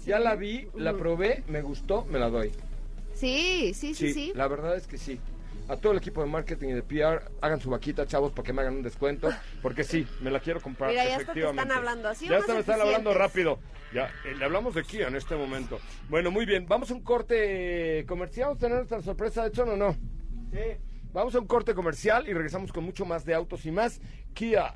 Ya 0.06 0.20
la 0.20 0.36
vi, 0.36 0.68
la 0.76 0.94
probé, 0.98 1.44
me 1.48 1.62
gustó, 1.62 2.06
me 2.06 2.18
la 2.20 2.30
doy. 2.30 2.52
Sí, 3.14 3.74
sí, 3.76 3.94
sí, 3.94 4.14
sí. 4.14 4.32
la 4.36 4.48
verdad 4.48 4.76
es 4.76 4.88
que 4.88 4.98
sí. 4.98 5.20
A 5.72 5.78
todo 5.78 5.94
el 5.94 6.00
equipo 6.00 6.22
de 6.22 6.28
marketing 6.28 6.68
y 6.68 6.74
de 6.74 6.84
PR, 6.84 7.32
hagan 7.40 7.62
su 7.62 7.70
vaquita, 7.70 8.06
chavos, 8.06 8.34
para 8.34 8.46
que 8.46 8.52
me 8.52 8.62
hagan 8.62 8.76
un 8.76 8.82
descuento. 8.84 9.30
Porque 9.62 9.86
sí, 9.86 10.06
me 10.20 10.30
la 10.30 10.42
quiero 10.42 10.60
comprar. 10.60 10.90
Mira, 10.90 11.06
ya 11.06 11.16
efectivamente. 11.16 11.62
están 11.62 11.78
hablando 11.78 12.10
así, 12.10 12.26
Ya 12.28 12.40
me 12.46 12.60
están 12.60 12.82
hablando 12.82 13.14
rápido. 13.14 13.58
Ya, 13.94 14.08
eh, 14.26 14.36
le 14.38 14.44
hablamos 14.44 14.76
de 14.76 14.84
Kia 14.84 15.08
en 15.08 15.16
este 15.16 15.34
momento. 15.36 15.80
Bueno, 16.10 16.30
muy 16.30 16.46
bien. 16.46 16.66
¿Vamos 16.68 16.92
a 16.92 16.94
un 16.94 17.02
corte 17.02 18.06
comercial? 18.06 18.48
¿Vamos 18.50 18.58
a 18.58 18.60
tener 18.60 18.78
nuestra 18.80 19.02
sorpresa 19.02 19.44
de 19.44 19.48
hecho 19.48 19.64
o 19.64 19.78
no? 19.78 19.94
Sí. 20.52 20.60
Vamos 21.14 21.36
a 21.36 21.40
un 21.40 21.48
corte 21.48 21.74
comercial 21.74 22.28
y 22.28 22.34
regresamos 22.34 22.74
con 22.74 22.84
mucho 22.84 23.06
más 23.06 23.24
de 23.24 23.34
autos 23.34 23.66
y 23.66 23.72
más. 23.72 24.02
Kia. 24.34 24.74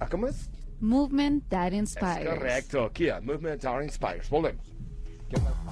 ¿Ah, 0.00 0.08
¿Cómo 0.10 0.28
es? 0.28 0.48
Movement 0.80 1.46
that 1.50 1.68
Es 1.68 1.74
inspires. 1.74 2.26
correcto. 2.26 2.90
Kia. 2.94 3.20
Movement 3.20 3.60
That 3.60 3.82
Inspires. 3.82 4.30
Volvemos. 4.30 4.66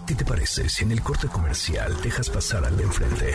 ¿Qué 0.07 0.15
te 0.15 0.25
parece 0.25 0.69
si 0.69 0.85
en 0.85 0.93
el 0.93 1.01
corte 1.01 1.29
comercial 1.29 1.95
dejas 2.03 2.29
pasar 2.29 2.63
al 2.65 2.77
de 2.77 2.83
enfrente? 2.83 3.35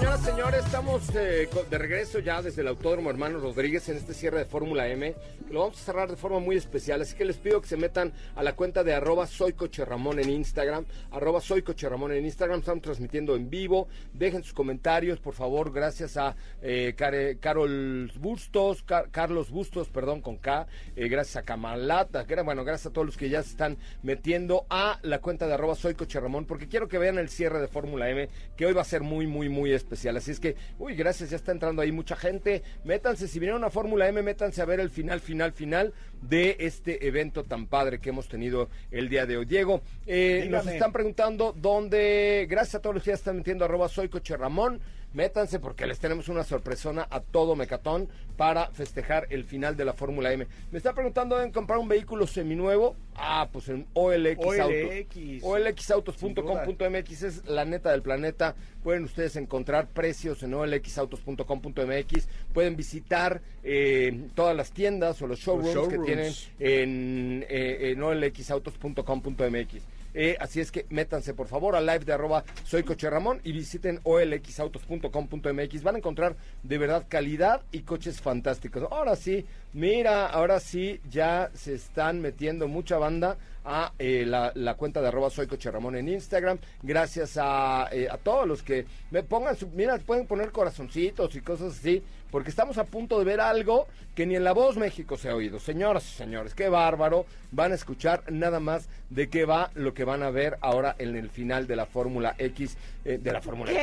Señoras, 0.00 0.20
señores, 0.24 0.64
estamos 0.64 1.14
eh, 1.14 1.46
de 1.68 1.78
regreso 1.78 2.20
ya 2.20 2.40
desde 2.40 2.62
el 2.62 2.68
Autódromo 2.68 3.10
Hermano 3.10 3.38
Rodríguez 3.38 3.86
en 3.90 3.98
este 3.98 4.14
cierre 4.14 4.38
de 4.38 4.44
Fórmula 4.46 4.88
M. 4.88 5.14
Lo 5.50 5.60
vamos 5.60 5.78
a 5.78 5.84
cerrar 5.84 6.08
de 6.08 6.16
forma 6.16 6.38
muy 6.38 6.56
especial, 6.56 7.02
así 7.02 7.14
que 7.14 7.26
les 7.26 7.36
pido 7.36 7.60
que 7.60 7.68
se 7.68 7.76
metan 7.76 8.14
a 8.34 8.42
la 8.42 8.54
cuenta 8.54 8.82
de 8.82 8.94
arroba 8.94 9.26
soy 9.26 9.52
Coche 9.52 9.84
Ramón 9.84 10.18
en 10.18 10.30
Instagram, 10.30 10.86
arroba 11.10 11.42
soy 11.42 11.60
Coche 11.60 11.86
Ramón 11.86 12.12
en 12.12 12.24
Instagram, 12.24 12.60
estamos 12.60 12.82
transmitiendo 12.82 13.36
en 13.36 13.50
vivo, 13.50 13.88
dejen 14.14 14.42
sus 14.42 14.54
comentarios, 14.54 15.20
por 15.20 15.34
favor, 15.34 15.70
gracias 15.70 16.16
a 16.16 16.34
eh, 16.62 16.94
Carol 17.38 18.10
Bustos, 18.18 18.82
Car- 18.82 19.10
Carlos 19.10 19.50
Bustos, 19.50 19.88
perdón, 19.90 20.22
con 20.22 20.38
K, 20.38 20.66
eh, 20.96 21.08
gracias 21.08 21.36
a 21.36 21.42
Camalata, 21.42 22.24
bueno, 22.42 22.64
gracias 22.64 22.86
a 22.86 22.92
todos 22.94 23.06
los 23.06 23.16
que 23.18 23.28
ya 23.28 23.42
se 23.42 23.50
están 23.50 23.76
metiendo 24.02 24.64
a 24.70 24.98
la 25.02 25.20
cuenta 25.20 25.46
de 25.46 25.52
arroba 25.54 25.74
soy 25.74 25.94
Coche 25.94 26.18
Ramón, 26.20 26.46
porque 26.46 26.68
quiero 26.68 26.88
que 26.88 26.96
vean 26.98 27.18
el 27.18 27.28
cierre 27.28 27.60
de 27.60 27.68
Fórmula 27.68 28.08
M, 28.08 28.30
que 28.56 28.64
hoy 28.64 28.72
va 28.72 28.80
a 28.80 28.84
ser 28.86 29.02
muy, 29.02 29.26
muy, 29.26 29.50
muy 29.50 29.72
especial. 29.72 29.89
Así 29.90 30.30
es 30.30 30.40
que, 30.40 30.56
uy, 30.78 30.94
gracias, 30.94 31.30
ya 31.30 31.36
está 31.36 31.52
entrando 31.52 31.82
ahí 31.82 31.92
mucha 31.92 32.16
gente. 32.16 32.62
Métanse, 32.84 33.26
si 33.28 33.38
vinieron 33.38 33.64
a 33.64 33.70
Fórmula 33.70 34.08
M, 34.08 34.22
métanse 34.22 34.62
a 34.62 34.64
ver 34.64 34.80
el 34.80 34.90
final, 34.90 35.20
final, 35.20 35.52
final 35.52 35.92
de 36.22 36.56
este 36.60 37.06
evento 37.06 37.44
tan 37.44 37.66
padre 37.66 37.98
que 37.98 38.10
hemos 38.10 38.28
tenido 38.28 38.68
el 38.90 39.08
día 39.08 39.26
de 39.26 39.36
hoy. 39.36 39.46
Diego, 39.46 39.82
eh, 40.06 40.46
nos 40.50 40.66
están 40.66 40.92
preguntando 40.92 41.54
dónde, 41.56 42.46
gracias 42.48 42.76
a 42.76 42.80
todos 42.80 42.94
los 42.94 43.04
que 43.04 43.10
ya 43.10 43.14
están 43.14 43.36
metiendo 43.36 43.64
arroba 43.64 43.88
soy 43.88 44.08
Coche 44.08 44.36
Ramón. 44.36 44.80
Métanse 45.12 45.58
porque 45.58 45.86
les 45.86 45.98
tenemos 45.98 46.28
una 46.28 46.44
sorpresona 46.44 47.06
a 47.10 47.20
todo 47.20 47.56
Mecatón 47.56 48.08
para 48.36 48.70
festejar 48.70 49.26
el 49.30 49.44
final 49.44 49.76
de 49.76 49.84
la 49.84 49.92
Fórmula 49.92 50.32
M. 50.32 50.46
Me 50.70 50.78
está 50.78 50.92
preguntando, 50.94 51.36
¿deben 51.36 51.52
comprar 51.52 51.78
un 51.78 51.88
vehículo 51.88 52.26
seminuevo? 52.26 52.96
Ah, 53.16 53.48
pues 53.52 53.68
en 53.68 53.86
OLX, 53.92 54.38
OLX, 54.38 55.90
Autos. 55.90 56.22
OLXautos.com.mx 56.22 57.22
es 57.22 57.44
la 57.46 57.64
neta 57.64 57.90
del 57.90 58.02
planeta. 58.02 58.54
Pueden 58.82 59.04
ustedes 59.04 59.36
encontrar 59.36 59.88
precios 59.88 60.42
en 60.42 60.54
OLXautos.com.mx. 60.54 62.28
Pueden 62.54 62.76
visitar 62.76 63.42
eh, 63.64 64.28
todas 64.34 64.56
las 64.56 64.70
tiendas 64.70 65.20
o 65.22 65.26
los 65.26 65.40
showrooms, 65.40 65.88
que 65.88 65.96
showrooms. 65.96 66.06
tienen 66.06 66.32
en, 66.60 67.46
eh, 67.48 67.90
en 67.90 68.02
OLXautos.com.mx. 68.02 69.99
Eh, 70.14 70.36
así 70.40 70.60
es 70.60 70.72
que 70.72 70.86
métanse 70.90 71.34
por 71.34 71.46
favor 71.46 71.76
al 71.76 71.86
live 71.86 72.04
de 72.04 72.12
arroba 72.12 72.44
soy 72.64 72.82
coche 72.82 73.08
Ramón 73.08 73.40
y 73.44 73.52
visiten 73.52 74.00
olxautos.com.mx. 74.02 75.82
Van 75.82 75.94
a 75.94 75.98
encontrar 75.98 76.36
de 76.62 76.78
verdad 76.78 77.06
calidad 77.08 77.62
y 77.72 77.80
coches 77.80 78.20
fantásticos. 78.20 78.84
Ahora 78.90 79.16
sí, 79.16 79.46
mira, 79.72 80.26
ahora 80.26 80.60
sí 80.60 81.00
ya 81.10 81.50
se 81.54 81.74
están 81.74 82.20
metiendo 82.20 82.68
mucha 82.68 82.98
banda 82.98 83.38
a 83.64 83.92
eh, 83.98 84.24
la, 84.26 84.52
la 84.54 84.74
cuenta 84.74 85.00
de 85.00 85.08
arroba 85.08 85.30
soy 85.30 85.46
coche 85.46 85.70
Ramón 85.70 85.96
en 85.96 86.08
Instagram. 86.08 86.58
Gracias 86.82 87.36
a, 87.40 87.88
eh, 87.92 88.08
a 88.10 88.16
todos 88.18 88.46
los 88.46 88.62
que 88.62 88.86
me 89.10 89.22
pongan 89.22 89.56
su, 89.56 89.68
mira, 89.68 89.98
pueden 89.98 90.26
poner 90.26 90.50
corazoncitos 90.52 91.34
y 91.34 91.40
cosas 91.40 91.78
así, 91.78 92.02
porque 92.30 92.50
estamos 92.50 92.78
a 92.78 92.84
punto 92.84 93.18
de 93.18 93.24
ver 93.24 93.40
algo 93.40 93.86
que 94.14 94.26
ni 94.26 94.36
en 94.36 94.44
La 94.44 94.52
Voz 94.52 94.76
México 94.76 95.16
se 95.16 95.28
ha 95.30 95.34
oído. 95.34 95.58
Señoras 95.58 96.04
y 96.10 96.14
señores, 96.14 96.54
qué 96.54 96.68
bárbaro. 96.68 97.26
Van 97.52 97.72
a 97.72 97.74
escuchar 97.74 98.22
nada 98.30 98.60
más 98.60 98.88
de 99.08 99.28
qué 99.28 99.44
va 99.44 99.70
lo 99.74 99.94
que 99.94 100.04
van 100.04 100.22
a 100.22 100.30
ver 100.30 100.56
ahora 100.60 100.94
en 100.98 101.16
el 101.16 101.30
final 101.30 101.66
de 101.66 101.76
la 101.76 101.86
Fórmula 101.86 102.34
X, 102.38 102.76
eh, 103.04 103.18
de 103.20 103.32
la 103.32 103.40
Fórmula. 103.40 103.70
X. 103.72 103.80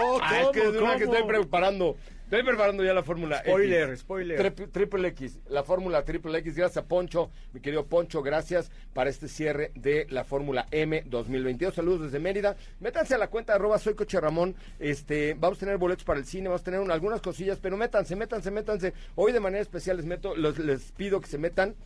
No, 0.00 0.18
Ah, 0.22 0.40
es 0.42 0.48
que 0.48 0.58
es 0.60 0.64
¿cómo, 0.66 0.80
una 0.80 0.96
que 0.96 1.04
cómo? 1.04 1.16
estoy 1.16 1.28
preparando. 1.28 1.96
Estoy 2.26 2.42
preparando 2.42 2.82
ya 2.82 2.92
la 2.92 3.04
Fórmula 3.04 3.36
X. 3.36 3.46
Spoiler, 3.48 3.96
spoiler. 3.96 4.38
Trip- 4.40 4.72
triple 4.72 5.06
X, 5.08 5.38
la 5.48 5.62
Fórmula 5.62 6.04
Triple 6.04 6.36
X. 6.38 6.56
Gracias 6.56 6.84
a 6.84 6.88
Poncho, 6.88 7.30
mi 7.52 7.60
querido 7.60 7.86
Poncho, 7.86 8.20
gracias 8.20 8.72
para 8.92 9.10
este 9.10 9.28
cierre 9.28 9.70
de 9.76 10.08
la 10.10 10.24
Fórmula 10.24 10.66
M 10.72 11.04
2022. 11.06 11.72
Saludos 11.72 12.02
desde 12.02 12.18
Mérida. 12.18 12.56
Métanse 12.80 13.14
a 13.14 13.18
la 13.18 13.28
cuenta 13.28 13.54
arroba 13.54 13.78
soy 13.78 13.94
coche 13.94 14.20
Ramón. 14.20 14.56
Este, 14.80 15.34
vamos 15.38 15.58
a 15.58 15.60
tener 15.60 15.78
boletos 15.78 16.02
para 16.04 16.18
el 16.18 16.26
cine, 16.26 16.48
vamos 16.48 16.62
a 16.62 16.64
tener 16.64 16.80
un- 16.80 16.90
algunas 16.90 17.20
cosillas, 17.20 17.60
pero 17.62 17.76
métanse, 17.76 18.16
métanse, 18.16 18.50
métanse. 18.50 18.92
Hoy 19.14 19.30
de 19.30 19.38
manera 19.38 19.62
especial 19.62 19.96
les 19.96 20.06
meto, 20.06 20.34
los- 20.34 20.58
les 20.58 20.90
pido 20.92 21.20
que 21.20 21.28
se 21.28 21.38
metan. 21.38 21.76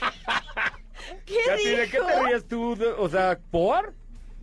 ¿Qué 1.26 1.34
¿De 1.76 1.88
qué 1.90 1.98
te 1.98 2.22
ríes 2.26 2.44
tú? 2.46 2.76
O 2.98 3.08
sea, 3.08 3.40
¿por? 3.50 3.92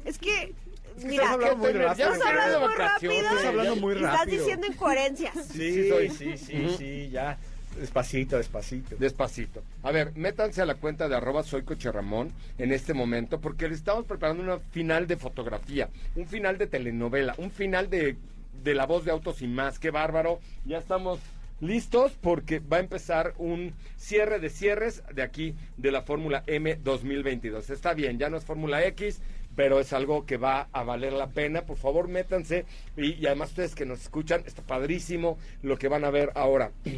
Es 0.04 0.18
que 0.18 0.54
mira, 0.98 1.24
estás 1.24 1.34
hablando 1.34 1.58
muy 1.58 1.72
rápido. 1.74 2.14
estás 2.14 2.28
hablando 2.28 2.60
muy 2.60 2.70
vacaciones, 2.70 3.24
rápido. 3.24 3.38
Estás 3.38 3.46
hablando 3.46 3.76
muy 3.78 3.94
y 3.94 3.98
estás 3.98 4.20
rápido. 4.20 4.38
diciendo 4.40 4.68
incoherencias. 4.68 5.46
Sí, 5.48 5.72
Sí 5.74 5.90
soy. 5.90 6.10
sí, 6.10 6.38
sí, 6.38 6.76
sí, 6.78 7.10
ya. 7.12 7.38
Despacito, 7.80 8.36
despacito. 8.38 8.96
Despacito. 8.98 9.64
A 9.84 9.92
ver, 9.92 10.12
métanse 10.16 10.62
a 10.62 10.66
la 10.66 10.76
cuenta 10.76 11.08
de 11.08 11.16
arroba 11.16 11.42
soy 11.44 11.64
Coche 11.64 11.90
Ramón 11.92 12.32
en 12.58 12.74
este 12.74 12.94
momento 12.94 13.40
porque 13.40 13.70
le 13.70 13.76
estamos 13.76 14.06
preparando 14.06 14.44
una 14.44 14.60
final 14.60 15.08
de 15.08 15.16
fotografía, 15.16 15.90
un 16.16 16.28
final 16.28 16.58
de 16.58 16.68
telenovela, 16.68 17.34
un 17.38 17.50
final 17.50 17.90
de, 17.90 18.18
de 18.62 18.76
la 18.76 18.86
voz 18.86 19.06
de 19.06 19.12
autos 19.12 19.42
y 19.42 19.48
más. 19.48 19.80
Qué 19.80 19.90
bárbaro. 19.90 20.42
Ya 20.66 20.80
estamos 20.80 21.20
listos 21.62 22.12
porque 22.20 22.60
va 22.60 22.78
a 22.78 22.80
empezar 22.82 23.36
un 23.38 23.74
cierre 23.96 24.40
de 24.40 24.50
cierres 24.50 25.04
de 25.14 25.22
aquí 25.22 25.56
de 25.78 25.92
la 25.92 26.02
Fórmula 26.02 26.44
M 26.48 26.76
2022. 26.84 27.70
Está 27.70 27.94
bien, 27.94 28.18
ya 28.20 28.30
no 28.30 28.36
es 28.36 28.44
Fórmula 28.44 28.84
X, 28.88 29.22
pero 29.56 29.80
es 29.80 29.94
algo 29.94 30.26
que 30.26 30.38
va 30.38 30.68
a 30.72 30.84
valer 30.84 31.14
la 31.14 31.28
pena. 31.28 31.64
Por 31.64 31.78
favor, 31.78 32.08
métanse 32.08 32.66
y, 32.98 33.26
además 33.26 33.50
ustedes 33.50 33.76
que 33.76 33.86
nos 33.86 34.02
escuchan, 34.02 34.44
está 34.46 34.62
padrísimo 34.62 35.38
lo 35.62 35.78
que 35.78 35.88
van 35.88 36.06
a 36.06 36.10
ver 36.12 36.32
ahora. 36.36 36.72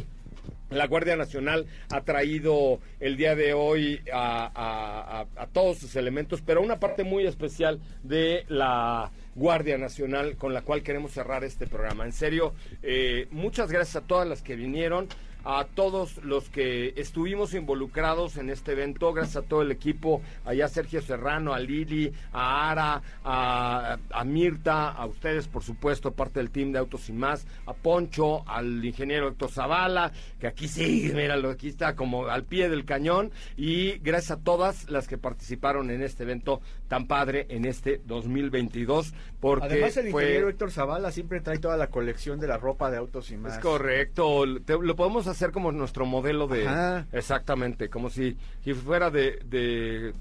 La 0.70 0.86
Guardia 0.88 1.14
Nacional 1.16 1.66
ha 1.90 2.00
traído 2.02 2.80
el 2.98 3.16
día 3.16 3.34
de 3.36 3.54
hoy 3.54 4.00
a- 4.12 5.26
a 5.36 5.46
todos 5.48 5.78
sus 5.78 5.94
elementos, 5.94 6.42
pero 6.44 6.62
una 6.62 6.80
parte 6.80 7.04
muy 7.04 7.26
especial 7.26 7.80
de 8.02 8.44
la 8.48 9.10
Guardia 9.36 9.78
Nacional 9.78 10.36
con 10.36 10.52
la 10.52 10.62
cual 10.62 10.82
queremos 10.82 11.12
cerrar 11.12 11.44
este 11.44 11.66
programa. 11.66 12.04
En 12.04 12.12
serio, 12.12 12.54
eh, 12.82 13.28
muchas 13.30 13.70
gracias 13.70 14.02
a 14.02 14.06
todas 14.06 14.26
las 14.26 14.42
que 14.42 14.56
vinieron, 14.56 15.06
a 15.44 15.64
todos 15.64 16.22
los 16.24 16.48
que 16.48 16.94
estuvimos 16.96 17.54
involucrados 17.54 18.36
en 18.36 18.50
este 18.50 18.72
evento, 18.72 19.12
gracias 19.12 19.44
a 19.44 19.46
todo 19.46 19.62
el 19.62 19.70
equipo, 19.70 20.22
allá 20.44 20.68
Sergio 20.68 21.02
Serrano, 21.02 21.52
a 21.52 21.60
Lili, 21.60 22.12
a 22.32 22.70
Ara, 22.70 23.02
a, 23.24 23.98
a 24.10 24.24
Mirta, 24.24 24.90
a 24.90 25.06
ustedes, 25.06 25.48
por 25.48 25.62
supuesto, 25.62 26.12
parte 26.12 26.40
del 26.40 26.50
team 26.50 26.72
de 26.72 26.78
Autos 26.78 27.08
y 27.08 27.12
Más, 27.12 27.46
a 27.66 27.74
Poncho, 27.74 28.48
al 28.48 28.84
ingeniero 28.84 29.28
Héctor 29.28 29.50
Zavala, 29.50 30.12
que 30.40 30.46
aquí 30.46 30.68
sí, 30.68 31.10
míralo, 31.14 31.50
aquí 31.50 31.68
está 31.68 31.94
como 31.94 32.26
al 32.26 32.44
pie 32.44 32.68
del 32.68 32.84
cañón, 32.84 33.30
y 33.56 33.98
gracias 33.98 34.38
a 34.38 34.42
todas 34.42 34.90
las 34.90 35.08
que 35.08 35.18
participaron 35.18 35.90
en 35.90 36.02
este 36.02 36.22
evento 36.22 36.60
tan 36.88 37.06
padre 37.06 37.46
en 37.48 37.64
este 37.64 38.00
2022, 38.04 39.14
porque 39.40 39.66
Además, 39.66 39.96
el 39.96 40.10
fue- 40.10 40.22
ingeniero 40.22 40.48
Héctor 40.48 40.70
Zavala 40.70 41.10
siempre 41.12 41.40
trae 41.40 41.58
toda 41.58 41.76
la 41.76 41.88
colección 41.88 42.40
de 42.40 42.46
la 42.46 42.56
ropa 42.58 42.90
de 42.90 42.98
autos 42.98 43.30
y 43.30 43.36
más. 43.36 43.54
Es 43.54 43.58
correcto, 43.60 44.44
te- 44.64 44.78
lo 44.78 44.94
podemos 44.96 45.26
hacer 45.26 45.50
como 45.50 45.72
nuestro 45.72 46.04
modelo 46.06 46.46
de... 46.46 46.66
Ajá. 46.68 47.06
Exactamente, 47.12 47.88
como 47.88 48.10
si, 48.10 48.36
si 48.62 48.74
fuera 48.74 49.10
de, 49.10 49.40
de, 49.46 50.12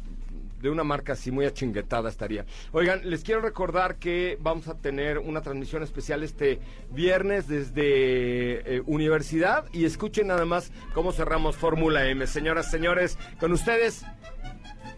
de 0.61 0.69
una 0.69 0.83
marca 0.85 1.13
así 1.13 1.31
muy 1.31 1.45
achinguetada 1.45 2.09
estaría. 2.09 2.45
Oigan, 2.71 3.01
les 3.09 3.23
quiero 3.23 3.41
recordar 3.41 3.95
que 3.97 4.37
vamos 4.41 4.67
a 4.69 4.75
tener 4.75 5.17
una 5.19 5.41
transmisión 5.41 5.83
especial 5.83 6.23
este 6.23 6.59
viernes 6.91 7.47
desde 7.49 8.77
eh, 8.77 8.81
Universidad 8.85 9.65
y 9.73 9.83
escuchen 9.85 10.27
nada 10.27 10.45
más 10.45 10.71
cómo 10.93 11.11
cerramos 11.11 11.57
Fórmula 11.57 12.07
M. 12.07 12.25
Señoras, 12.25 12.71
señores, 12.71 13.17
con 13.39 13.51
ustedes 13.51 14.05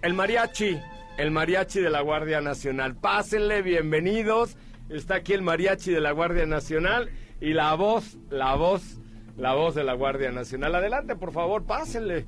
el 0.03 0.13
mariachi, 0.13 0.79
el 1.17 1.31
mariachi 1.31 1.79
de 1.79 1.89
la 1.89 2.01
Guardia 2.01 2.41
Nacional. 2.41 2.95
Pásenle, 2.95 3.61
bienvenidos. 3.61 4.55
Está 4.89 5.15
aquí 5.15 5.33
el 5.33 5.41
mariachi 5.41 5.91
de 5.91 6.01
la 6.01 6.11
Guardia 6.11 6.45
Nacional 6.45 7.09
y 7.41 7.53
la 7.53 7.73
voz, 7.75 8.17
la 8.29 8.55
voz, 8.55 8.99
la 9.37 9.53
voz 9.53 9.75
de 9.75 9.83
la 9.83 9.93
Guardia 9.93 10.31
Nacional. 10.31 10.75
Adelante, 10.75 11.15
por 11.15 11.31
favor, 11.31 11.63
pásenle. 11.63 12.25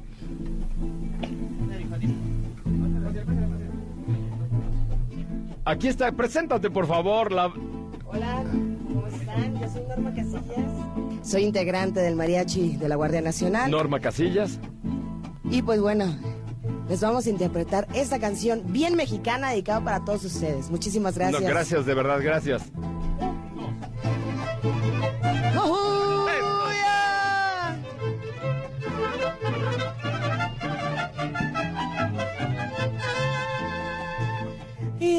Aquí 5.65 5.89
está, 5.89 6.11
preséntate, 6.13 6.69
por 6.69 6.88
favor. 6.88 7.31
La... 7.31 7.47
Hola, 8.05 8.43
¿cómo 8.88 9.05
están? 9.07 9.59
Yo 9.59 9.69
soy 9.69 9.81
Norma 9.88 10.13
Casillas. 10.13 11.27
Soy 11.29 11.43
integrante 11.43 11.99
del 11.99 12.15
mariachi 12.15 12.77
de 12.77 12.88
la 12.88 12.95
Guardia 12.95 13.21
Nacional. 13.21 13.69
Norma 13.69 13.99
Casillas. 13.99 14.59
Y 15.51 15.61
pues 15.61 15.81
bueno, 15.81 16.05
les 16.89 17.01
vamos 17.01 17.27
a 17.27 17.29
interpretar 17.29 17.88
esta 17.93 18.19
canción 18.19 18.61
bien 18.65 18.95
mexicana 18.95 19.51
dedicada 19.51 19.83
para 19.83 20.05
todos 20.05 20.23
ustedes. 20.25 20.69
Muchísimas 20.69 21.15
gracias. 21.15 21.41
No, 21.41 21.47
gracias, 21.47 21.85
de 21.85 21.93
verdad, 21.93 22.19
gracias. 22.21 22.63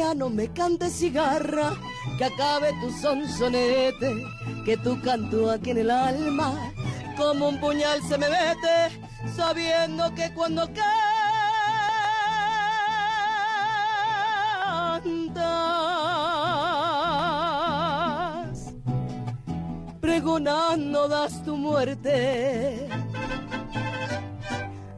Ya 0.08 0.14
no 0.14 0.30
me 0.30 0.48
cantes 0.48 0.94
cigarra, 0.94 1.74
que 2.16 2.24
acabe 2.24 2.70
tu 2.80 2.90
sonsonete, 2.92 4.10
que 4.64 4.76
tu 4.78 4.98
canto 5.02 5.50
aquí 5.50 5.72
en 5.72 5.78
el 5.78 5.90
alma, 5.90 6.72
como 7.14 7.48
un 7.50 7.60
puñal 7.60 8.00
se 8.08 8.16
me 8.16 8.26
mete, 8.30 9.02
sabiendo 9.36 10.14
que 10.14 10.32
cuando 10.32 10.64
cantas, 10.68 11.07
pregonando 20.39 21.09
das 21.09 21.43
tu 21.45 21.57
muerte. 21.57 22.89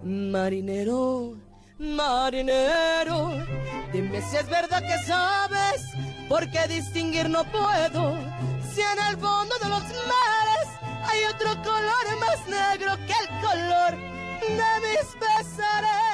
Marinero, 0.03 1.37
marinero, 1.79 3.33
dime 3.93 4.21
si 4.23 4.37
es 4.37 4.49
verdad 4.49 4.83
que 4.83 4.99
sabes, 5.07 5.83
porque 6.29 6.69
distinguir 6.69 7.29
no 7.29 7.45
puedo, 7.45 8.17
si 8.73 8.81
en 8.83 8.99
el 9.09 9.17
fondo 9.17 9.55
de 9.63 9.69
los 9.69 9.83
mares 10.13 10.69
hay 11.09 11.25
otro 11.33 11.51
color 11.63 12.07
más 12.21 12.47
negro 12.49 12.97
que 13.07 13.15
el 13.23 13.29
color 13.41 13.93
de 14.41 14.71
mis 14.85 15.07
pesares. 15.17 16.10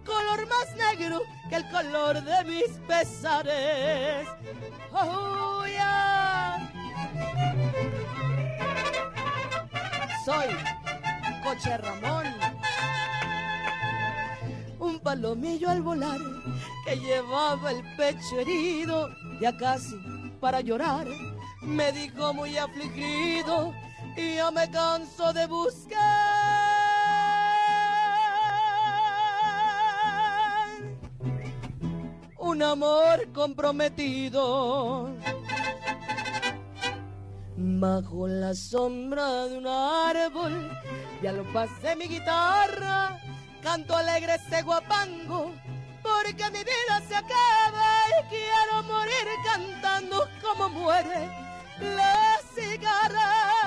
Color 0.00 0.48
más 0.48 0.74
negro 0.76 1.22
que 1.48 1.56
el 1.56 1.70
color 1.70 2.22
de 2.22 2.44
mis 2.44 2.68
pesares. 2.86 4.26
Oh, 4.92 5.64
yeah. 5.66 6.70
Soy 10.24 10.56
Coche 11.42 11.76
Ramón 11.78 12.26
un 14.82 14.98
palomillo 14.98 15.70
al 15.70 15.80
volar 15.80 16.18
que 16.84 16.96
llevaba 16.96 17.70
el 17.70 17.82
pecho 17.96 18.40
herido, 18.40 19.08
ya 19.40 19.56
casi 19.56 19.94
para 20.40 20.60
llorar. 20.60 21.06
Me 21.62 21.92
dijo 21.92 22.34
muy 22.34 22.58
afligido 22.58 23.72
y 24.16 24.36
ya 24.36 24.50
me 24.50 24.68
canso 24.70 25.32
de 25.32 25.46
buscar 25.46 26.21
amor 32.62 33.32
comprometido. 33.32 35.10
Bajo 37.56 38.26
la 38.26 38.54
sombra 38.54 39.46
de 39.46 39.58
un 39.58 39.66
árbol, 39.66 40.70
ya 41.22 41.32
lo 41.32 41.44
pasé 41.52 41.96
mi 41.96 42.06
guitarra, 42.06 43.20
canto 43.62 43.96
alegre 43.96 44.34
este 44.36 44.62
guapango, 44.62 45.52
porque 46.02 46.44
mi 46.50 46.58
vida 46.58 47.02
se 47.08 47.16
acaba 47.16 47.84
y 48.20 48.28
quiero 48.30 48.82
morir 48.84 49.28
cantando 49.44 50.28
como 50.40 50.68
muere 50.68 51.28
la 51.80 52.38
cigarra. 52.54 53.61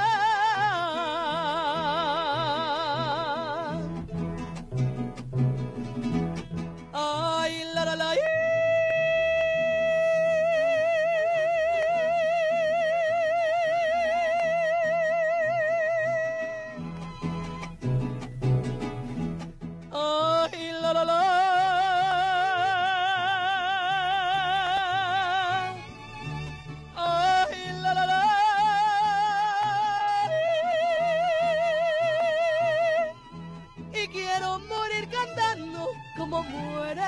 Como 36.35 36.43
muere 36.43 37.01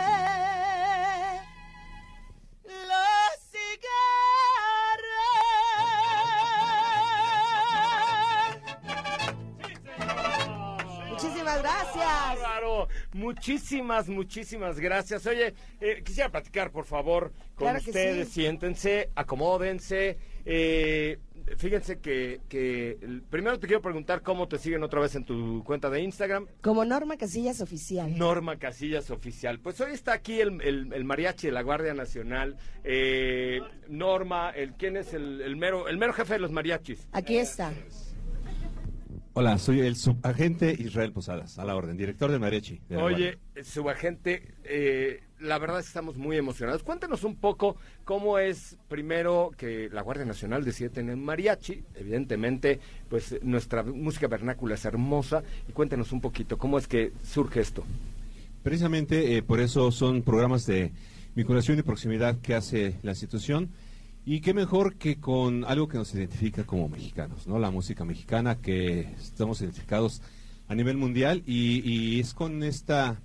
la 2.88 3.08
cigarra. 3.52 4.38
Muchísimas 11.10 11.10
Muchísimas 11.12 11.62
gracias. 11.62 11.96
Bárbaro. 12.42 12.88
Muchísimas, 13.14 14.10
muchísimas 14.10 14.80
gracias. 14.80 15.26
Oye, 15.26 15.54
eh, 15.82 16.02
quisiera 16.06 16.30
platicar, 16.30 16.72
por 16.72 16.86
favor, 16.86 17.32
con 17.56 17.68
Claro 17.68 17.80
ustedes. 17.80 18.28
sí. 18.30 18.42
Siéntense, 18.42 19.10
acomódense. 19.16 20.18
Eh, 20.46 21.18
fíjense 21.58 22.00
que, 22.00 22.42
que 22.50 22.98
primero 23.30 23.60
te 23.60 23.68
quiero 23.68 23.82
preguntar 23.82 24.22
cómo 24.22 24.48
te 24.48 24.58
siguen 24.58 24.84
otra 24.84 25.00
vez 25.00 25.16
en 25.16 25.24
tu 25.24 25.64
cuenta 25.64 25.90
de 25.90 26.02
Instagram. 26.02 26.48
Como 26.62 26.84
Norma 26.84 27.18
Casillas 27.18 27.62
Oficial. 27.62 28.18
Norma 28.18 28.58
Casillas 28.58 29.10
Oficial. 29.12 29.60
Pues 29.60 29.80
hoy 29.82 29.94
está 29.94 30.14
aquí 30.14 30.42
el, 30.42 30.62
el- 30.62 30.92
el 30.94 31.04
mariachi 31.06 31.48
de 31.48 31.54
la 31.54 31.62
Guardia 31.62 31.94
Nacional. 31.94 32.58
Eh, 32.84 33.60
Norma, 33.88 34.50
el, 34.52 34.74
¿quién 34.74 34.98
es 34.98 35.14
el, 35.14 35.42
el 35.42 35.56
mero, 35.56 35.88
el 35.88 35.98
mero 35.98 36.14
jefe 36.14 36.34
de 36.34 36.40
los 36.40 36.52
mariachis? 36.52 37.08
Aquí 37.12 37.38
está. 37.38 37.72
Hola, 39.40 39.60
soy 39.60 39.82
el 39.82 39.96
subagente 39.96 40.76
Israel 40.80 41.12
Posadas, 41.12 41.60
a 41.60 41.64
la 41.64 41.76
orden, 41.76 41.96
director 41.96 42.32
de 42.32 42.40
Mariachi. 42.40 42.82
de 42.90 42.98
Oye, 42.98 43.38
subagente, 43.62 44.56
eh, 44.64 45.22
la 45.40 45.60
verdad 45.60 45.78
es 45.78 45.86
que 45.86 45.90
estamos 45.90 46.18
muy 46.18 46.38
emocionados. 46.38 46.82
Cuéntanos 46.82 47.24
un 47.24 47.36
poco 47.36 47.76
cómo 48.04 48.40
es, 48.40 48.80
primero, 48.88 49.52
que 49.56 49.90
la 49.92 50.02
Guardia 50.02 50.26
Nacional 50.26 50.66
decide 50.66 50.90
tener 50.90 51.18
mariachi. 51.18 51.84
Evidentemente, 51.94 52.80
pues 53.10 53.36
nuestra 53.44 53.84
música 53.84 54.26
vernácula 54.26 54.74
es 54.74 54.84
hermosa. 54.86 55.44
Y 55.70 55.72
cuéntanos 55.72 56.12
un 56.12 56.20
poquito, 56.20 56.58
¿cómo 56.58 56.80
es 56.80 56.88
que 56.88 57.12
surge 57.24 57.60
esto? 57.60 57.84
Precisamente 58.64 59.38
eh, 59.38 59.44
por 59.44 59.60
eso 59.60 59.92
son 59.92 60.24
programas 60.24 60.66
de 60.66 60.94
vinculación 61.36 61.78
y 61.78 61.84
proximidad 61.84 62.40
que 62.42 62.56
hace 62.56 62.96
la 63.04 63.12
institución. 63.12 63.70
Y 64.30 64.42
qué 64.42 64.54
mejor 64.54 64.98
que 64.98 65.22
con 65.22 65.64
algo 65.64 65.88
que 65.88 65.98
nos 65.98 66.14
identifica 66.14 66.66
como 66.66 66.90
mexicanos, 66.90 67.48
¿no? 67.48 67.60
La 67.60 67.72
música 67.72 68.04
mexicana, 68.04 68.58
que 68.58 69.08
estamos 69.18 69.62
identificados 69.62 70.22
a 70.68 70.76
nivel 70.76 70.98
mundial 70.98 71.44
y, 71.46 71.80
y 71.90 72.20
es 72.20 72.34
con 72.34 72.62
esta 72.62 73.22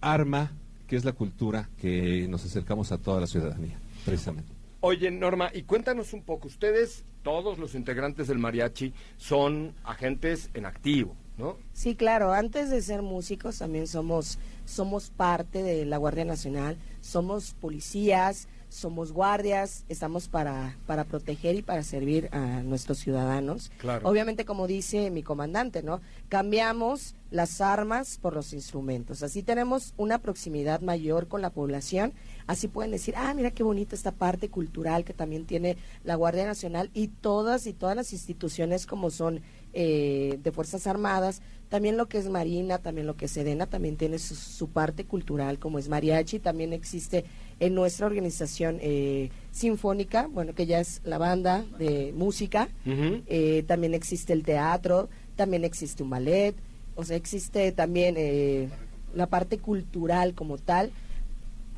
arma 0.00 0.56
que 0.86 0.96
es 0.96 1.04
la 1.04 1.12
cultura 1.12 1.68
que 1.78 2.26
nos 2.26 2.42
acercamos 2.42 2.90
a 2.90 2.96
toda 2.96 3.20
la 3.20 3.26
ciudadanía, 3.26 3.78
precisamente. 4.06 4.50
Oye, 4.80 5.10
Norma, 5.10 5.50
y 5.52 5.64
cuéntanos 5.64 6.14
un 6.14 6.22
poco. 6.22 6.48
Ustedes, 6.48 7.04
todos 7.22 7.58
los 7.58 7.74
integrantes 7.74 8.28
del 8.28 8.38
mariachi, 8.38 8.94
son 9.18 9.74
agentes 9.84 10.48
en 10.54 10.64
activo, 10.64 11.16
¿no? 11.36 11.58
Sí, 11.74 11.96
claro, 11.96 12.32
antes 12.32 12.70
de 12.70 12.80
ser 12.80 13.02
músicos 13.02 13.58
también 13.58 13.86
somos, 13.86 14.38
somos 14.64 15.10
parte 15.10 15.62
de 15.62 15.84
la 15.84 15.98
Guardia 15.98 16.24
Nacional, 16.24 16.78
somos 17.02 17.52
policías, 17.52 18.48
somos 18.68 19.12
guardias, 19.12 19.84
estamos 19.88 20.28
para, 20.28 20.76
para 20.86 21.04
proteger 21.04 21.56
y 21.56 21.62
para 21.62 21.82
servir 21.82 22.28
a 22.32 22.62
nuestros 22.62 22.98
ciudadanos. 22.98 23.70
Claro. 23.78 24.08
Obviamente, 24.08 24.44
como 24.44 24.66
dice 24.66 25.10
mi 25.10 25.22
comandante, 25.22 25.82
¿no? 25.82 26.00
Cambiamos 26.28 27.14
las 27.30 27.60
armas 27.60 28.18
por 28.20 28.34
los 28.34 28.52
instrumentos. 28.52 29.22
Así 29.22 29.42
tenemos 29.42 29.92
una 29.96 30.18
proximidad 30.18 30.80
mayor 30.80 31.28
con 31.28 31.42
la 31.42 31.50
población. 31.50 32.12
Así 32.46 32.68
pueden 32.68 32.90
decir, 32.90 33.14
ah, 33.16 33.34
mira 33.34 33.50
qué 33.50 33.62
bonita 33.62 33.94
esta 33.94 34.12
parte 34.12 34.48
cultural 34.48 35.04
que 35.04 35.12
también 35.12 35.44
tiene 35.44 35.76
la 36.04 36.14
Guardia 36.14 36.46
Nacional 36.46 36.90
y 36.94 37.08
todas 37.08 37.66
y 37.66 37.74
todas 37.74 37.96
las 37.96 38.12
instituciones 38.12 38.86
como 38.86 39.10
son 39.10 39.42
eh, 39.74 40.38
de 40.42 40.50
Fuerzas 40.50 40.86
Armadas, 40.86 41.42
también 41.68 41.98
lo 41.98 42.08
que 42.08 42.16
es 42.16 42.30
Marina, 42.30 42.78
también 42.78 43.06
lo 43.06 43.16
que 43.16 43.26
es 43.26 43.32
Sedena, 43.32 43.66
también 43.66 43.98
tiene 43.98 44.18
su, 44.18 44.34
su 44.34 44.70
parte 44.70 45.04
cultural 45.04 45.58
como 45.58 45.78
es 45.78 45.90
mariachi, 45.90 46.38
también 46.38 46.72
existe 46.72 47.26
en 47.60 47.74
nuestra 47.74 48.06
organización 48.06 48.78
eh, 48.80 49.30
sinfónica, 49.50 50.28
bueno, 50.28 50.54
que 50.54 50.66
ya 50.66 50.80
es 50.80 51.00
la 51.04 51.18
banda 51.18 51.64
de 51.78 52.12
música, 52.16 52.68
eh, 52.86 53.64
también 53.66 53.94
existe 53.94 54.32
el 54.32 54.44
teatro, 54.44 55.08
también 55.36 55.64
existe 55.64 56.02
un 56.02 56.10
ballet, 56.10 56.54
o 56.94 57.04
sea, 57.04 57.16
existe 57.16 57.72
también 57.72 58.14
eh, 58.16 58.68
la 59.14 59.26
parte 59.26 59.58
cultural 59.58 60.34
como 60.34 60.58
tal. 60.58 60.90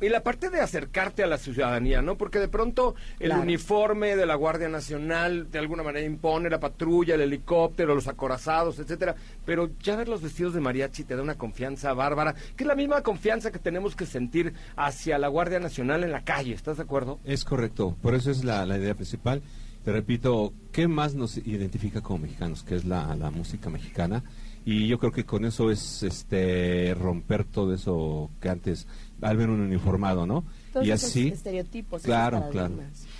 Y 0.01 0.09
la 0.09 0.23
parte 0.23 0.49
de 0.49 0.59
acercarte 0.59 1.23
a 1.23 1.27
la 1.27 1.37
ciudadanía, 1.37 2.01
¿no? 2.01 2.17
Porque 2.17 2.39
de 2.39 2.47
pronto 2.47 2.95
el 3.19 3.27
Claro. 3.29 3.43
uniforme 3.43 4.15
de 4.15 4.25
la 4.25 4.35
Guardia 4.35 4.67
Nacional 4.67 5.51
de 5.51 5.59
alguna 5.59 5.83
manera 5.83 6.05
impone 6.05 6.49
la 6.49 6.59
patrulla, 6.59 7.13
el 7.15 7.21
helicóptero, 7.21 7.93
los 7.95 8.07
acorazados, 8.07 8.79
etcétera. 8.79 9.15
Pero 9.45 9.69
ya 9.81 9.95
ver 9.95 10.07
los 10.07 10.21
vestidos 10.21 10.53
de 10.53 10.59
mariachi 10.61 11.03
te 11.03 11.15
da 11.15 11.21
una 11.21 11.35
confianza 11.37 11.93
bárbara, 11.93 12.33
que 12.55 12.63
es 12.63 12.67
la 12.67 12.75
misma 12.75 13.01
confianza 13.01 13.51
que 13.51 13.59
tenemos 13.59 13.95
que 13.95 14.05
sentir 14.05 14.53
hacia 14.75 15.17
la 15.19 15.27
Guardia 15.27 15.59
Nacional 15.59 16.03
en 16.03 16.11
la 16.11 16.23
calle. 16.23 16.53
¿Estás 16.53 16.77
de 16.77 16.83
acuerdo? 16.83 17.19
Es 17.23 17.45
correcto, 17.45 17.95
por 18.01 18.15
eso 18.15 18.31
es 18.31 18.43
la, 18.43 18.65
la 18.65 18.77
idea 18.77 18.95
principal. 18.95 19.41
Te 19.85 19.91
repito, 19.91 20.53
¿qué 20.71 20.87
más 20.87 21.15
nos 21.15 21.37
identifica 21.37 22.01
como 22.01 22.19
mexicanos? 22.19 22.63
Que 22.63 22.75
es 22.75 22.85
la, 22.85 23.15
la 23.15 23.31
música 23.31 23.69
mexicana. 23.69 24.23
Y 24.63 24.87
yo 24.87 24.99
creo 24.99 25.11
que 25.11 25.25
con 25.25 25.43
eso 25.43 25.71
es 25.71 26.03
este 26.03 26.93
romper 26.93 27.45
todo 27.45 27.73
eso 27.73 28.29
que 28.39 28.47
antes, 28.49 28.85
al 29.21 29.37
ver 29.37 29.49
un 29.49 29.59
uniformado, 29.61 30.25
¿no? 30.25 30.43
Todos 30.73 30.85
y 30.85 30.91
esos 30.91 31.09
así. 31.09 31.27
estereotipos, 31.29 32.01
esos 32.01 32.05
Claro, 32.07 32.49
claro. 32.49 32.73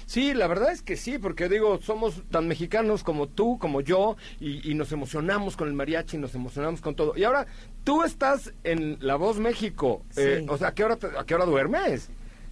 Sí, 0.06 0.34
la 0.34 0.48
verdad 0.48 0.72
es 0.74 0.82
que 0.82 0.98
sí, 0.98 1.18
porque 1.20 1.48
digo, 1.48 1.80
somos 1.82 2.24
tan 2.30 2.48
mexicanos 2.48 3.04
como 3.04 3.28
tú, 3.28 3.58
como 3.60 3.80
yo, 3.82 4.18
y, 4.40 4.70
y 4.70 4.74
nos 4.74 4.92
emocionamos 4.92 5.56
con 5.56 5.68
el 5.70 5.74
mariachi, 5.74 6.18
nos 6.18 6.36
emocionamos 6.36 6.82
con 6.82 6.96
todo. 6.96 7.14
Y 7.16 7.24
ahora, 7.24 7.46
tú 7.86 8.04
estás 8.04 8.52
en 8.64 8.98
La 9.00 9.16
Voz 9.16 9.40
México. 9.40 10.04
eh, 10.18 10.46
o 10.50 10.58
sea, 10.58 10.70
¿a 10.70 10.74
qué, 10.74 10.84
hora 10.84 10.96
te- 10.98 11.18
¿a 11.18 11.24
qué 11.26 11.36
hora 11.36 11.46
duermes? 11.46 12.10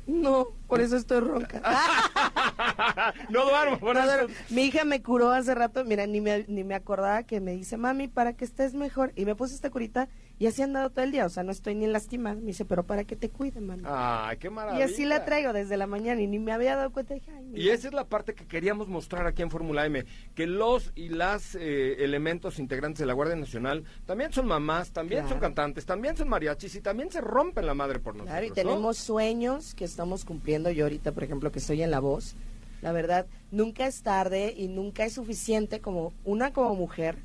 No, 0.07 0.47
por 0.67 0.81
eso 0.81 0.95
estoy 0.97 1.19
ronca. 1.19 1.61
no 3.29 3.43
duermo, 3.45 3.79
por 3.79 3.95
No 3.95 4.01
eso. 4.03 4.11
duermo. 4.11 4.35
Mi 4.49 4.63
hija 4.63 4.83
me 4.85 5.01
curó 5.01 5.31
hace 5.31 5.53
rato, 5.53 5.83
mira, 5.85 6.07
ni 6.07 6.21
me, 6.21 6.45
ni 6.47 6.63
me 6.63 6.75
acordaba 6.75 7.23
que 7.23 7.39
me 7.39 7.51
dice, 7.53 7.77
mami, 7.77 8.07
para 8.07 8.33
que 8.33 8.45
estés 8.45 8.73
mejor. 8.73 9.11
Y 9.15 9.25
me 9.25 9.35
puse 9.35 9.53
esta 9.55 9.69
curita 9.69 10.07
y 10.39 10.47
así 10.47 10.61
he 10.61 10.63
andado 10.63 10.89
todo 10.89 11.03
el 11.03 11.11
día, 11.11 11.25
o 11.25 11.29
sea, 11.29 11.43
no 11.43 11.51
estoy 11.51 11.75
ni 11.75 11.85
lastimada. 11.85 12.35
Me 12.35 12.47
dice, 12.47 12.63
pero 12.63 12.83
para 12.83 13.03
que 13.03 13.17
te 13.17 13.29
cuide, 13.29 13.59
mami. 13.59 13.83
Ay, 13.85 14.37
qué 14.37 14.47
y 14.47 14.49
maravilla. 14.49 14.85
así 14.85 15.03
la 15.03 15.25
traigo 15.25 15.51
desde 15.51 15.75
la 15.75 15.85
mañana 15.85 16.21
y 16.21 16.27
ni 16.27 16.39
me 16.39 16.53
había 16.53 16.77
dado 16.77 16.91
cuenta. 16.91 17.13
Dije, 17.13 17.29
ay, 17.35 17.43
mira. 17.43 17.61
Y 17.61 17.69
esa 17.69 17.89
es 17.89 17.93
la 17.93 18.05
parte 18.05 18.33
que 18.33 18.47
queríamos 18.47 18.87
mostrar 18.87 19.27
aquí 19.27 19.41
en 19.41 19.51
Fórmula 19.51 19.85
M, 19.85 20.05
que 20.35 20.47
los 20.47 20.93
y 20.95 21.09
las 21.09 21.55
eh, 21.55 22.05
elementos 22.05 22.57
integrantes 22.57 22.99
de 22.99 23.05
la 23.05 23.13
Guardia 23.13 23.35
Nacional 23.35 23.83
también 24.05 24.31
son 24.31 24.47
mamás, 24.47 24.91
también 24.91 25.27
son 25.27 25.39
cantantes, 25.39 25.85
también 25.85 26.15
son 26.15 26.29
mariachis 26.29 26.73
y 26.75 26.81
también 26.81 27.11
se 27.11 27.19
rompen 27.19 27.65
la 27.65 27.73
madre 27.73 27.99
por 27.99 28.13
nosotros. 28.13 28.31
Claro, 28.31 28.45
y 28.45 28.49
¿no? 28.49 28.55
tenemos 28.55 28.97
sueños 28.97 29.75
que 29.75 29.83
estamos 29.83 30.23
cumpliendo. 30.23 30.71
Yo 30.71 30.85
ahorita, 30.85 31.11
por 31.11 31.25
ejemplo, 31.25 31.51
que 31.51 31.59
estoy 31.59 31.81
en 31.81 31.91
La 31.91 31.99
Voz, 31.99 32.35
la 32.81 32.93
verdad, 32.93 33.25
nunca 33.51 33.85
es 33.87 34.01
tarde 34.03 34.53
y 34.55 34.69
nunca 34.69 35.03
es 35.03 35.13
suficiente 35.13 35.81
como 35.81 36.13
una 36.23 36.53
como 36.53 36.75
mujer 36.75 37.17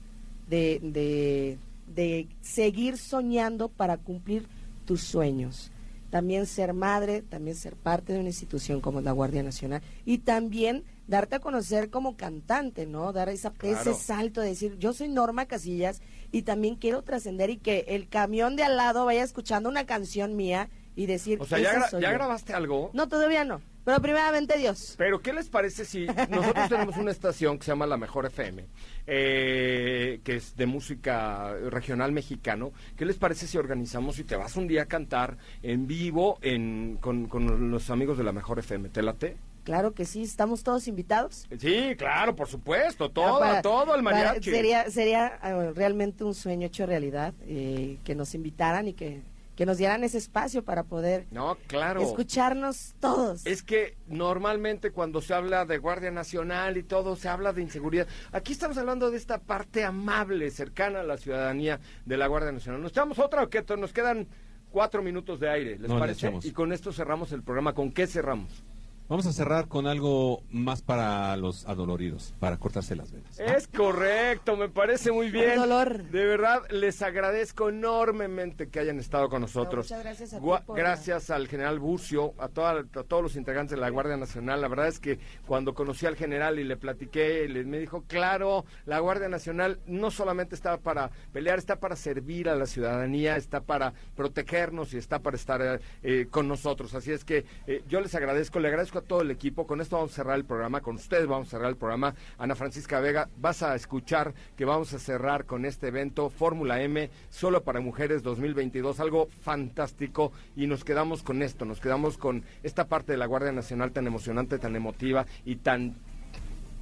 de, 0.49 0.81
de, 0.83 1.59
de 1.87 2.28
seguir 2.41 2.99
soñando 2.99 3.68
para 3.68 3.97
cumplir 3.97 4.47
tus 4.85 5.03
sueños. 5.03 5.70
También 6.11 6.47
ser 6.47 6.74
madre, 6.74 7.22
también 7.22 7.57
ser 7.57 7.74
parte 7.74 8.12
de 8.12 8.20
una 8.20 8.28
institución 8.28 8.80
como 8.80 9.01
la 9.01 9.11
Guardia 9.11 9.43
Nacional 9.43 9.82
y 10.05 10.18
también 10.18 10.85
darte 11.09 11.37
a 11.37 11.41
conocer 11.41 11.91
como 11.91 12.16
cantante, 12.16 12.87
¿no? 12.87 13.12
Dar 13.12 13.28
esa, 13.28 13.51
Claro. 13.51 13.78
ese 13.80 13.95
salto 13.95 14.41
de 14.41 14.49
decir, 14.51 14.76
yo 14.78 14.93
soy 14.93 15.09
Norma 15.09 15.47
Casillas 15.47 16.01
y 16.30 16.43
también 16.43 16.76
quiero 16.76 17.03
trascender 17.03 17.51
y 17.51 17.57
que 17.57 17.85
el 17.89 18.09
camión 18.09 18.55
de 18.55 18.62
al 18.62 18.76
lado 18.76 19.05
vaya 19.05 19.24
escuchando 19.24 19.68
una 19.68 19.87
canción 19.87 20.37
mía 20.37 20.68
y 20.97 21.07
decir, 21.07 21.38
O 21.40 21.45
sea, 21.47 21.59
¿ya, 21.59 21.70
"Esa 21.70 21.78
gra- 21.80 21.90
soy 21.90 22.03
ya 22.03 22.09
yo". 22.09 22.14
grabaste 22.14 22.53
algo? 22.55 22.90
No, 22.92 23.09
todavía 23.09 23.45
no, 23.45 23.61
pero 23.84 24.01
primeramente 24.01 24.57
Dios. 24.59 24.95
Pero 24.97 25.20
¿qué 25.20 25.32
les 25.32 25.49
parece 25.49 25.84
si 25.84 26.07
nosotros 26.30 26.68
tenemos 26.68 26.97
una 26.97 27.11
estación 27.11 27.59
que 27.59 27.64
se 27.64 27.72
llama 27.72 27.86
La 27.86 27.97
Mejor 27.97 28.26
FM, 28.26 28.64
eh, 29.07 30.20
que 30.24 30.36
es 30.36 30.57
de 30.57 30.66
música 30.66 31.55
regional 31.70 32.12
mexicano? 32.12 32.72
¿Qué 32.97 33.05
les 33.05 33.16
parece 33.16 33.47
si 33.47 33.59
organizamos 33.59 34.18
y 34.18 34.24
te 34.24 34.36
vas 34.36 34.57
un 34.57 34.66
día 34.68 34.82
a 34.82 34.86
cantar 34.86 35.36
en 35.62 35.86
vivo 35.86 36.38
en, 36.42 36.99
con, 37.01 37.26
con 37.26 37.70
los 37.70 37.90
amigos 37.90 38.18
de 38.18 38.24
La 38.24 38.32
Mejor 38.32 38.59
FM? 38.59 38.88
¿Te 38.90 39.03
late? 39.03 39.36
Claro 39.64 39.95
que 39.95 40.05
sí, 40.05 40.22
estamos 40.22 40.62
todos 40.62 40.88
invitados. 40.88 41.47
Sí, 41.59 41.95
claro, 41.97 42.36
por 42.36 42.49
supuesto, 42.49 43.11
todo, 43.11 43.40
Para- 43.40 43.62
todo 43.62 43.95
el 43.95 44.05
para- 44.05 44.16
mariachi. 44.24 44.51
sería 44.51 44.90
sería 44.90 45.38
eh, 45.42 45.72
realmente 45.74 46.22
un 46.22 46.34
sueño 46.34 46.66
hecho 46.66 46.84
realidad, 46.84 47.32
eh, 47.47 47.97
que 48.05 48.14
nos 48.14 48.34
invitaran 48.34 48.88
y 48.88 48.92
que, 48.92 49.22
que 49.57 49.67
nos 49.67 49.79
dieran 49.79 50.05
ese 50.05 50.19
espacio 50.19 50.65
para 50.65 50.85
poder 50.85 51.27
No, 51.31 51.57
claro. 51.67 52.01
escucharnos 52.03 52.95
todos. 53.01 53.47
Es 53.47 53.63
que 53.63 53.97
normalmente 54.07 54.91
cuando 54.91 55.21
se 55.21 55.35
habla 55.35 55.65
de 55.65 55.79
Guardia 55.79 56.11
Nacional 56.11 56.77
y 56.77 56.83
todo, 56.83 57.17
se 57.17 57.29
habla 57.29 57.53
de 57.53 57.63
inseguridad. 57.63 58.07
Aquí 58.33 58.53
estamos 58.53 58.77
hablando 58.79 59.11
de 59.11 59.17
esta 59.17 59.39
parte 59.39 59.85
amable, 59.85 60.51
cercana 60.51 61.01
a 61.01 61.05
la 61.05 61.17
ciudadanía 61.17 61.81
de 62.05 62.17
la 62.17 62.27
Guardia 62.27 62.53
Nacional. 62.53 62.83
¿Nos 62.83 62.93
echamos 62.93 63.19
otra 63.19 63.43
o 63.43 63.49
qué? 63.49 63.65
Nos 63.79 63.93
quedan 63.93 64.27
cuatro 64.71 65.03
minutos 65.03 65.39
de 65.39 65.49
aire, 65.49 65.79
¿les 65.79 65.89
No, 65.91 65.99
parece? 65.99 66.33
Y 66.43 66.51
con 66.51 66.73
esto 66.73 66.93
cerramos 66.93 67.31
el 67.33 67.43
programa. 67.43 67.75
¿Con 67.75 67.93
qué 67.93 68.07
cerramos? 68.07 68.65
Vamos 69.07 69.27
a 69.27 69.33
cerrar 69.35 69.69
con 69.69 69.87
algo 69.87 70.43
más 70.51 70.81
para 70.81 71.37
los 71.37 71.67
adoloridos, 71.67 72.33
para 72.41 72.57
cortarse 72.57 72.97
las 72.97 73.13
venas. 73.13 73.39
Es 73.39 73.69
correcto, 73.69 74.57
me 74.57 74.71
parece 74.71 75.13
muy 75.13 75.31
bien. 75.31 75.57
dolor. 75.57 76.05
De 76.05 76.25
verdad, 76.25 76.63
les 76.71 77.03
agradezco 77.03 77.69
enormemente 77.69 78.71
que 78.71 78.81
hayan 78.81 78.99
estado 78.99 79.29
con 79.29 79.43
nosotros. 79.43 79.85
muchas 79.91 80.03
gracias 80.03 80.33
a 80.33 80.39
ti 80.39 80.43
por- 80.43 80.77
Gracias 80.77 81.29
al 81.29 81.49
general 81.49 81.81
Bucio, 81.81 82.33
a, 82.39 82.49
toda- 82.49 82.81
a 82.81 83.03
todos 83.03 83.23
los 83.23 83.37
integrantes 83.37 83.73
de 83.77 83.81
la 83.83 83.91
Guardia 83.91 84.17
Nacional. 84.17 84.63
La 84.63 84.69
verdad 84.69 84.89
es 84.89 84.99
que 85.01 85.19
cuando 85.47 85.75
conocí 85.75 86.07
al 86.07 86.17
general 86.17 86.59
y 86.59 86.65
le 86.65 86.79
platiqué, 86.79 87.47
le, 87.47 87.65
me 87.65 87.79
dijo, 87.79 88.05
claro, 88.09 88.65
la 88.87 89.01
Guardia 89.01 89.29
Nacional 89.29 89.81
no 89.87 90.11
solamente 90.11 90.55
está 90.55 90.79
para 90.79 91.11
pelear, 91.31 91.59
está 91.59 91.77
para 91.79 91.95
servir 91.97 92.49
a 92.49 92.57
la 92.57 92.65
ciudadanía, 92.65 93.37
está 93.37 93.61
para 93.61 93.93
protegernos 94.17 94.95
y 94.95 94.97
está 94.97 95.19
para 95.19 95.37
estar 95.37 95.81
eh, 96.03 96.27
con 96.31 96.49
nosotros. 96.49 96.95
Así 96.95 97.13
es 97.13 97.23
que 97.27 97.45
eh, 97.67 97.83
yo 97.87 98.01
les 98.01 98.15
agradezco, 98.15 98.61
le 98.61 98.69
agradezco 98.69 98.93
a 98.99 99.03
todo 99.03 99.22
el 99.22 99.30
equipo. 99.30 99.66
Con 99.66 99.80
esto 99.80 99.97
vamos 99.97 100.12
a 100.12 100.16
cerrar 100.16 100.36
el 100.36 100.45
programa, 100.45 100.80
con 100.80 100.97
ustedes 100.97 101.26
vamos 101.26 101.49
a 101.49 101.51
cerrar 101.53 101.70
el 101.70 101.76
programa. 101.76 102.14
Ana 102.38 102.55
Francisca 102.55 103.01
Vega, 103.01 103.28
vas 103.36 103.62
a 103.62 103.74
escuchar 103.74 104.34
que 104.57 104.64
vamos 104.64 104.92
a 104.92 104.99
cerrar 104.99 105.45
con 105.45 105.64
este 105.64 105.88
evento 105.88 106.30
Fórmula 106.30 106.82
M 106.82 107.11
solo 107.30 107.62
para 107.62 107.80
mujeres 107.80 108.22
2022, 108.22 109.01
algo 109.01 109.28
fantástico 109.42 110.32
y 110.57 110.66
nos 110.66 110.84
quedamos 110.84 111.22
con 111.22 111.42
esto, 111.42 111.64
nos 111.64 111.80
quedamos 111.80 112.18
con 112.18 112.45
esta 112.62 112.86
parte 112.86 113.12
de 113.12 113.18
la 113.18 113.26
Guardia 113.26 113.53
Nacional 113.53 113.92
tan 113.92 114.07
emocionante, 114.07 114.59
tan 114.59 114.76
emotiva 114.76 115.26
y 115.45 115.57
tan 115.57 115.97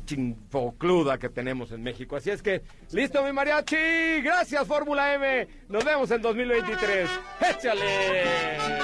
chinfocluda 0.06 1.18
que 1.18 1.28
tenemos 1.28 1.72
en 1.72 1.82
México. 1.82 2.16
Así 2.16 2.30
es 2.30 2.42
que, 2.42 2.62
listo 2.90 3.22
mi 3.24 3.32
mariachi, 3.32 4.20
gracias 4.22 4.66
Fórmula 4.66 5.14
M, 5.14 5.48
nos 5.68 5.84
vemos 5.84 6.10
en 6.10 6.22
2023. 6.22 7.08
¡Échale! 7.50 8.82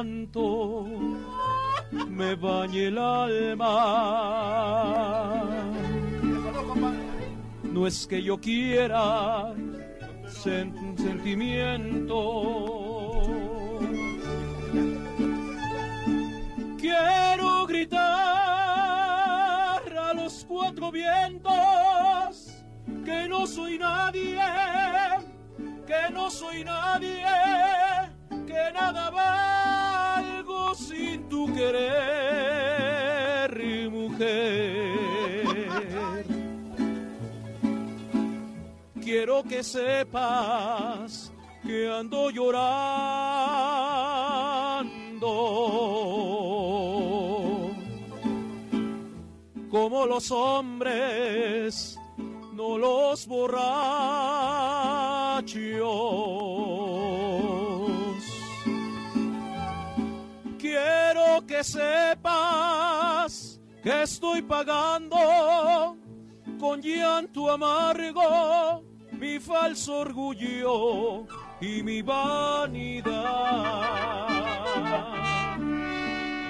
Llanto 0.00 0.86
me 2.08 2.34
bañe 2.36 2.86
el 2.86 2.98
alma. 2.98 3.74
No 7.64 7.86
es 7.86 8.06
que 8.06 8.22
yo 8.22 8.38
quiera 8.38 9.52
sen- 10.26 10.96
sentimiento. 10.96 12.18
Quiero 16.78 17.66
gritar 17.66 18.00
a 19.98 20.12
los 20.14 20.44
cuatro 20.48 20.90
vientos 20.90 22.54
que 23.04 23.28
no 23.28 23.46
soy 23.46 23.78
nadie 23.78 24.38
que 25.90 26.12
no 26.12 26.30
soy 26.30 26.62
nadie, 26.62 27.24
que 28.46 28.72
nada 28.72 29.10
tu 29.10 29.49
querer, 31.60 33.52
mujer. 33.90 34.96
Quiero 39.02 39.42
que 39.42 39.62
sepas 39.62 41.30
que 41.62 41.88
ando 41.90 42.30
llorando 42.30 42.70
como 49.70 50.06
los 50.06 50.30
hombres 50.30 51.98
no 52.54 52.78
los 52.78 53.26
borrachos. 53.26 53.70
Sepas 61.62 63.60
que 63.82 64.02
estoy 64.02 64.42
pagando 64.42 65.96
con 66.58 66.80
llanto 66.82 67.50
amargo 67.50 68.82
mi 69.12 69.38
falso 69.38 69.98
orgullo 69.98 71.26
y 71.60 71.82
mi 71.82 72.00
vanidad. 72.00 73.10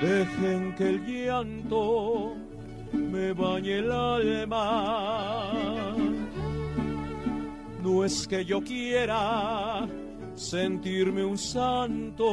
Dejen 0.01 0.75
que 0.77 0.89
el 0.89 1.05
llanto 1.05 2.35
me 2.93 3.33
bañe 3.33 3.79
el 3.79 3.91
alma. 3.91 5.53
No 7.83 8.05
es 8.05 8.29
que 8.29 8.45
yo 8.45 8.63
quiera 8.63 9.89
sentirme 10.35 11.25
un 11.25 11.37
santo. 11.37 12.25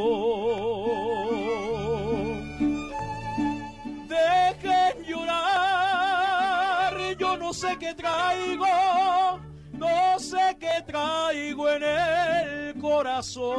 No 7.47 7.53
sé 7.53 7.77
qué 7.79 7.93
traigo, 7.93 9.39
no 9.71 10.19
sé 10.19 10.57
qué 10.59 10.83
traigo 10.85 11.69
en 11.69 11.83
el 11.83 12.77
corazón. 12.77 13.55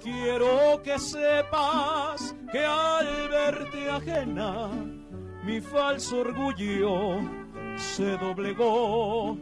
Quiero 0.00 0.80
que 0.84 1.00
sepas 1.00 2.36
que 2.52 2.64
al 2.64 3.28
verte 3.28 3.90
ajena, 3.90 4.68
mi 5.42 5.60
falso 5.60 6.20
orgullo 6.20 7.18
se 7.76 8.16
doblegó. 8.18 9.36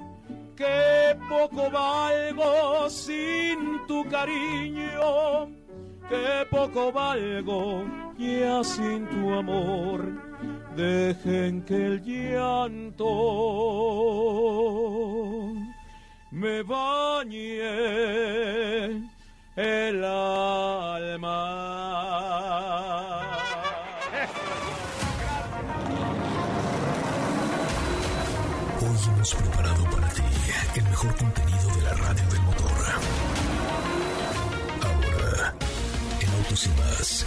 Que 0.57 1.19
poco 1.29 1.71
valgo 1.71 2.89
sin 2.89 3.87
tu 3.87 4.09
cariño, 4.09 5.51
que 6.09 6.47
poco 6.51 6.91
valgo 6.91 7.85
ya 8.17 8.65
sin 8.65 9.07
tu 9.11 9.35
amor. 9.35 10.30
Dejen 10.77 11.63
que 11.63 11.75
el 11.75 12.03
llanto 12.05 13.05
me 16.31 16.63
bañe 16.63 17.61
el 19.57 20.05
alma. 20.05 21.41
Hoy 28.81 28.99
hemos 29.09 29.35
preparado 29.35 29.85
para 29.91 30.09
ti 30.11 30.23
el 30.77 30.85
mejor 30.85 31.17
contenido 31.17 31.69
de 31.75 31.83
la 31.83 31.95
radio 31.95 32.27
del 32.31 32.41
motor. 32.43 32.71
Ahora, 34.83 35.55
en 36.21 36.31
Autos 36.31 36.67
y 36.67 36.69
más, 36.81 37.27